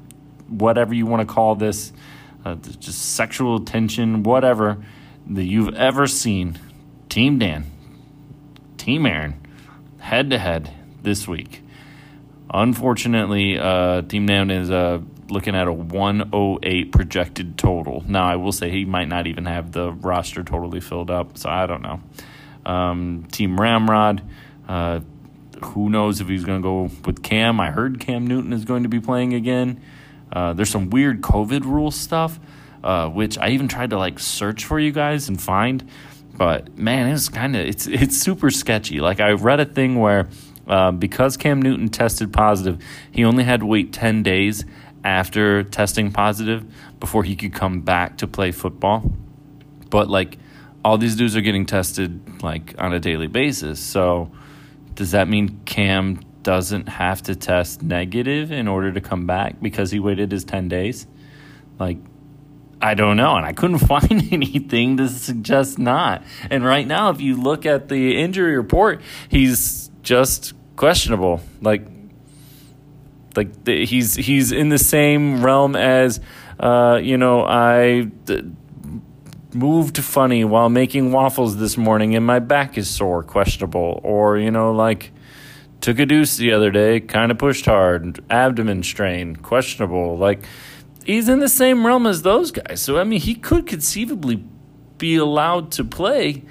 whatever 0.48 0.94
you 0.94 1.06
want 1.06 1.28
to 1.28 1.34
call 1.34 1.56
this, 1.56 1.92
uh, 2.46 2.56
just 2.56 3.16
sexual 3.16 3.60
tension, 3.60 4.24
whatever 4.24 4.78
that 5.28 5.46
you've 5.46 5.74
ever 5.76 6.08
seen. 6.08 6.58
Team 7.10 7.40
Dan, 7.40 7.66
Team 8.78 9.06
Aaron, 9.06 9.40
head 10.08 10.30
to 10.30 10.40
head 10.40 10.72
this 11.04 11.28
week. 11.28 11.62
Unfortunately, 12.50 13.60
uh, 13.60 14.04
Team 14.04 14.26
Dan 14.26 14.50
is 14.50 14.72
uh, 14.72 15.02
looking 15.28 15.54
at 15.54 15.68
a 15.68 15.74
108 15.74 16.94
projected 16.94 17.58
total. 17.58 18.06
Now, 18.08 18.26
I 18.26 18.38
will 18.38 18.54
say 18.54 18.72
he 18.72 18.86
might 18.86 19.10
not 19.10 19.28
even 19.28 19.46
have 19.46 19.74
the 19.74 19.92
roster 19.92 20.46
totally 20.46 20.80
filled 20.80 21.12
up, 21.12 21.38
so 21.38 21.50
I 21.50 21.66
don't 21.66 21.82
know. 21.82 22.00
Um, 22.66 23.28
Team 23.34 23.60
Ramrod, 23.60 24.22
uh, 24.70 25.02
who 25.62 25.90
knows 25.90 26.22
if 26.22 26.30
he's 26.30 26.46
going 26.46 26.62
to 26.62 26.64
go 26.64 26.82
with 27.06 27.22
Cam? 27.22 27.60
I 27.60 27.72
heard 27.72 28.00
Cam 28.00 28.26
Newton 28.26 28.54
is 28.54 28.64
going 28.64 28.84
to 28.84 28.90
be 28.90 29.02
playing 29.02 29.34
again. 29.34 29.82
Uh, 30.32 30.54
there's 30.54 30.70
some 30.70 30.90
weird 30.90 31.22
COVID 31.22 31.66
rule 31.66 31.92
stuff, 31.92 32.40
uh, 32.82 33.10
which 33.10 33.38
I 33.38 33.50
even 33.50 33.68
tried 33.68 33.90
to 33.90 33.98
like 33.98 34.20
search 34.20 34.64
for 34.64 34.80
you 34.80 34.94
guys 34.94 35.28
and 35.28 35.42
find, 35.42 35.86
but 36.38 36.78
man, 36.78 37.08
it's 37.08 37.30
kind 37.30 37.56
of 37.56 37.66
it's 37.66 37.88
it's 37.88 38.18
super 38.18 38.50
sketchy. 38.52 39.00
Like 39.00 39.20
I 39.20 39.32
read 39.32 39.60
a 39.60 39.66
thing 39.66 40.00
where. 40.00 40.28
Uh, 40.68 40.92
because 40.92 41.38
Cam 41.38 41.62
Newton 41.62 41.88
tested 41.88 42.34
positive, 42.34 42.84
he 43.10 43.24
only 43.24 43.46
had 43.46 43.62
to 43.62 43.66
wait 43.66 43.94
10 43.94 44.22
days 44.22 44.66
after 45.02 45.64
testing 45.64 46.12
positive 46.12 46.66
before 47.00 47.24
he 47.24 47.38
could 47.38 47.54
come 47.54 47.80
back 47.80 48.18
to 48.18 48.28
play 48.28 48.52
football. 48.52 49.10
But 49.90 50.10
like 50.10 50.38
all 50.84 50.98
these 50.98 51.16
dudes 51.16 51.38
are 51.38 51.42
getting 51.42 51.66
tested 51.66 52.44
like 52.44 52.76
on 52.78 52.94
a 52.94 53.00
daily 53.00 53.28
basis. 53.28 53.80
So 53.80 54.32
does 54.94 55.12
that 55.12 55.28
mean 55.28 55.62
Cam 55.66 56.20
doesn't 56.44 56.90
have 56.90 57.22
to 57.24 57.36
test 57.36 57.82
negative 57.82 58.52
in 58.52 58.68
order 58.68 58.92
to 58.92 59.02
come 59.02 59.26
back 59.28 59.62
because 59.62 59.92
he 59.92 60.00
waited 60.00 60.32
his 60.32 60.44
10 60.44 60.68
days? 60.70 61.08
Like 61.80 61.98
I 62.82 62.94
don't 62.94 63.18
know, 63.18 63.36
and 63.36 63.46
I 63.46 63.54
couldn't 63.54 63.78
find 63.88 64.32
anything 64.32 64.98
to 64.98 65.10
suggest 65.10 65.80
not. 65.80 66.24
And 66.50 66.64
right 66.64 66.86
now, 66.86 67.10
if 67.10 67.22
you 67.22 67.36
look 67.36 67.66
at 67.66 67.90
the 67.90 68.18
injury 68.18 68.56
report, 68.56 69.02
he's 69.30 69.90
just 70.04 70.54
questionable. 70.76 71.42
Like 71.62 71.86
like 73.36 73.64
the, 73.64 73.86
he's 73.86 74.16
he's 74.16 74.52
in 74.52 74.70
the 74.70 74.80
same 74.80 75.46
realm 75.46 75.76
as 75.76 76.20
uh, 76.60 77.00
you 77.02 77.18
know 77.18 77.46
I 77.46 78.10
moved 79.54 79.98
funny 79.98 80.44
while 80.44 80.70
making 80.70 81.12
waffles 81.12 81.58
this 81.58 81.78
morning 81.78 82.16
and 82.16 82.26
my 82.26 82.40
back 82.40 82.78
is 82.78 82.90
sore 82.90 83.24
questionable 83.24 84.02
or 84.04 84.38
you 84.38 84.52
know 84.52 84.72
like 84.72 85.12
took 85.80 86.00
a 86.00 86.06
deuce 86.06 86.38
the 86.38 86.52
other 86.52 86.70
day 86.70 87.00
kind 87.00 87.32
of 87.32 87.38
pushed 87.38 87.66
hard 87.66 88.20
abdomen 88.30 88.84
strain 88.84 89.36
questionable 89.36 90.18
like 90.18 90.46
he's 91.08 91.28
in 91.28 91.40
the 91.40 91.50
same 91.50 91.86
realm 91.86 92.06
as 92.06 92.22
those 92.22 92.52
guys 92.52 92.82
so 92.82 93.00
i 93.00 93.04
mean 93.04 93.20
he 93.20 93.34
could 93.34 93.66
conceivably 93.66 94.44
be 94.98 95.16
allowed 95.16 95.72
to 95.72 95.84
play 95.84 96.44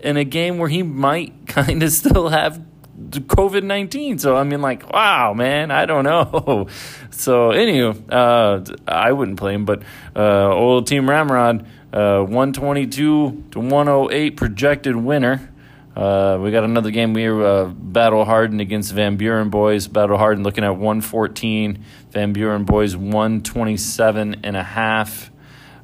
in 0.00 0.16
a 0.16 0.24
game 0.24 0.58
where 0.58 0.68
he 0.68 0.82
might 0.82 1.46
kind 1.46 1.82
of 1.82 1.90
still 1.90 2.28
have 2.28 2.62
COVID 2.96 3.62
19. 3.62 4.18
So, 4.18 4.36
I 4.36 4.44
mean, 4.44 4.62
like, 4.62 4.90
wow, 4.90 5.34
man, 5.34 5.70
I 5.70 5.86
don't 5.86 6.04
know. 6.04 6.66
So, 7.10 7.50
anyway, 7.50 7.98
uh, 8.10 8.60
I 8.86 9.10
wouldn't 9.10 9.38
play 9.38 9.54
him, 9.54 9.64
but 9.64 9.82
uh, 10.14 10.52
old 10.52 10.86
Team 10.86 11.08
Ramrod, 11.08 11.66
uh, 11.90 12.20
122 12.20 13.44
to 13.52 13.58
108 13.58 14.36
projected 14.36 14.96
winner. 14.96 15.50
Uh, 15.96 16.38
we 16.42 16.50
got 16.50 16.62
another 16.62 16.90
game. 16.90 17.14
We 17.14 17.24
are 17.24 17.42
uh, 17.42 17.64
Battle 17.68 18.26
Harden 18.26 18.60
against 18.60 18.92
Van 18.92 19.16
Buren 19.16 19.48
boys. 19.48 19.88
Battle 19.88 20.18
Harden 20.18 20.44
looking 20.44 20.62
at 20.62 20.76
114. 20.76 21.82
Van 22.10 22.32
Buren 22.34 22.64
boys 22.64 22.94
127 22.94 24.40
and 24.44 24.56
a 24.56 24.62
half. 24.62 25.30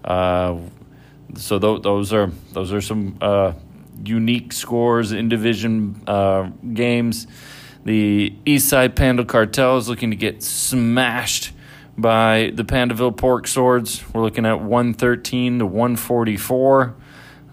Uh, 0.05 0.59
so 1.37 1.59
th- 1.59 1.81
those 1.83 2.13
are 2.13 2.31
those 2.53 2.75
are 2.75 2.83
some 2.83 3.17
uh, 3.23 3.55
unique 4.05 4.53
scores 4.53 5.13
in 5.13 5.31
division 5.31 6.03
uh, 6.07 6.51
games. 6.75 7.27
The 7.85 8.35
Eastside 8.45 8.95
Panda 8.95 9.25
Cartel 9.25 9.79
is 9.79 9.89
looking 9.89 10.11
to 10.11 10.17
get 10.17 10.43
smashed 10.43 11.53
by 11.97 12.53
the 12.55 12.65
Pandaville 12.65 13.17
Pork 13.17 13.47
Swords. 13.47 14.03
We're 14.13 14.23
looking 14.23 14.45
at 14.45 14.61
113 14.61 15.61
to 15.61 15.67
144. 15.67 16.97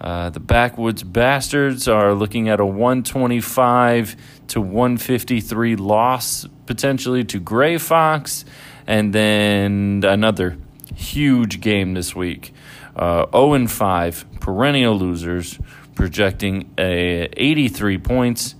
Uh, 0.00 0.30
the 0.30 0.40
Backwoods 0.40 1.02
Bastards 1.02 1.86
are 1.86 2.14
looking 2.14 2.48
at 2.48 2.58
a 2.58 2.64
125 2.64 4.16
to 4.48 4.60
153 4.60 5.76
loss 5.76 6.46
potentially 6.66 7.22
to 7.24 7.38
Gray 7.38 7.76
Fox. 7.76 8.44
And 8.86 9.12
then 9.12 10.02
another 10.06 10.56
huge 10.94 11.60
game 11.60 11.94
this 11.94 12.14
week. 12.16 12.52
Uh, 12.96 13.26
0 13.30 13.52
and 13.54 13.70
5, 13.70 14.24
perennial 14.40 14.98
losers 14.98 15.58
projecting 15.94 16.72
a 16.78 17.28
83 17.36 17.98
points, 17.98 18.54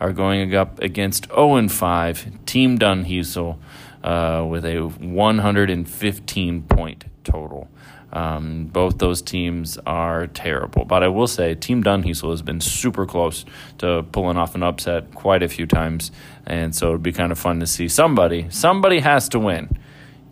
are 0.00 0.12
going 0.12 0.54
up 0.54 0.80
against 0.80 1.26
0 1.26 1.56
and 1.56 1.72
5 1.72 2.44
Team 2.46 2.78
Dunheisel 2.78 3.58
uh, 4.02 4.44
with 4.48 4.64
a 4.64 4.80
115 4.80 6.62
point 6.62 7.04
total. 7.24 7.68
Um, 8.16 8.66
both 8.66 8.98
those 8.98 9.20
teams 9.20 9.78
are 9.86 10.26
terrible, 10.26 10.84
but 10.84 11.02
I 11.02 11.08
will 11.08 11.26
say 11.26 11.54
Team 11.54 11.82
Dunheisel 11.82 12.30
has 12.30 12.42
been 12.42 12.60
super 12.60 13.04
close 13.04 13.44
to 13.78 14.04
pulling 14.12 14.36
off 14.36 14.54
an 14.54 14.62
upset 14.62 15.14
quite 15.14 15.42
a 15.42 15.48
few 15.48 15.66
times, 15.66 16.10
and 16.46 16.74
so 16.74 16.88
it'd 16.88 17.02
be 17.02 17.12
kind 17.12 17.32
of 17.32 17.38
fun 17.38 17.60
to 17.60 17.66
see 17.66 17.88
somebody. 17.88 18.46
Somebody 18.50 19.00
has 19.00 19.28
to 19.30 19.38
win. 19.38 19.78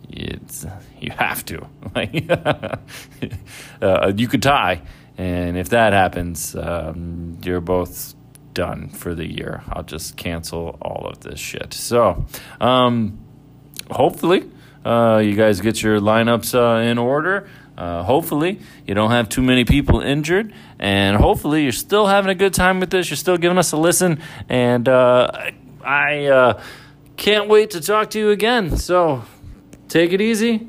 It's 0.09 0.65
you 0.99 1.11
have 1.11 1.45
to. 1.45 1.67
uh, 3.81 4.11
you 4.15 4.27
could 4.27 4.41
tie 4.41 4.81
and 5.17 5.57
if 5.57 5.69
that 5.69 5.93
happens, 5.93 6.55
um, 6.55 7.37
you're 7.43 7.61
both 7.61 8.15
done 8.53 8.89
for 8.89 9.15
the 9.15 9.25
year. 9.25 9.63
I'll 9.69 9.83
just 9.83 10.17
cancel 10.17 10.77
all 10.81 11.07
of 11.07 11.21
this 11.21 11.39
shit. 11.39 11.73
So, 11.73 12.25
um, 12.59 13.19
hopefully, 13.89 14.49
uh, 14.83 15.21
you 15.23 15.35
guys 15.35 15.61
get 15.61 15.81
your 15.81 15.99
lineups 15.99 16.53
uh, 16.53 16.81
in 16.81 16.97
order. 16.97 17.47
Uh, 17.77 18.03
hopefully, 18.03 18.59
you 18.85 18.93
don't 18.93 19.11
have 19.11 19.29
too 19.29 19.41
many 19.41 19.65
people 19.65 20.01
injured. 20.01 20.53
And 20.79 21.17
hopefully, 21.17 21.63
you're 21.63 21.71
still 21.71 22.07
having 22.07 22.29
a 22.29 22.35
good 22.35 22.53
time 22.53 22.79
with 22.79 22.89
this. 22.89 23.09
You're 23.09 23.17
still 23.17 23.37
giving 23.37 23.57
us 23.57 23.71
a 23.71 23.77
listen. 23.77 24.21
And 24.49 24.87
uh, 24.87 25.31
I 25.83 26.25
uh, 26.25 26.61
can't 27.17 27.49
wait 27.49 27.71
to 27.71 27.81
talk 27.81 28.11
to 28.11 28.19
you 28.19 28.29
again. 28.31 28.77
So, 28.77 29.23
take 29.87 30.13
it 30.13 30.21
easy 30.21 30.67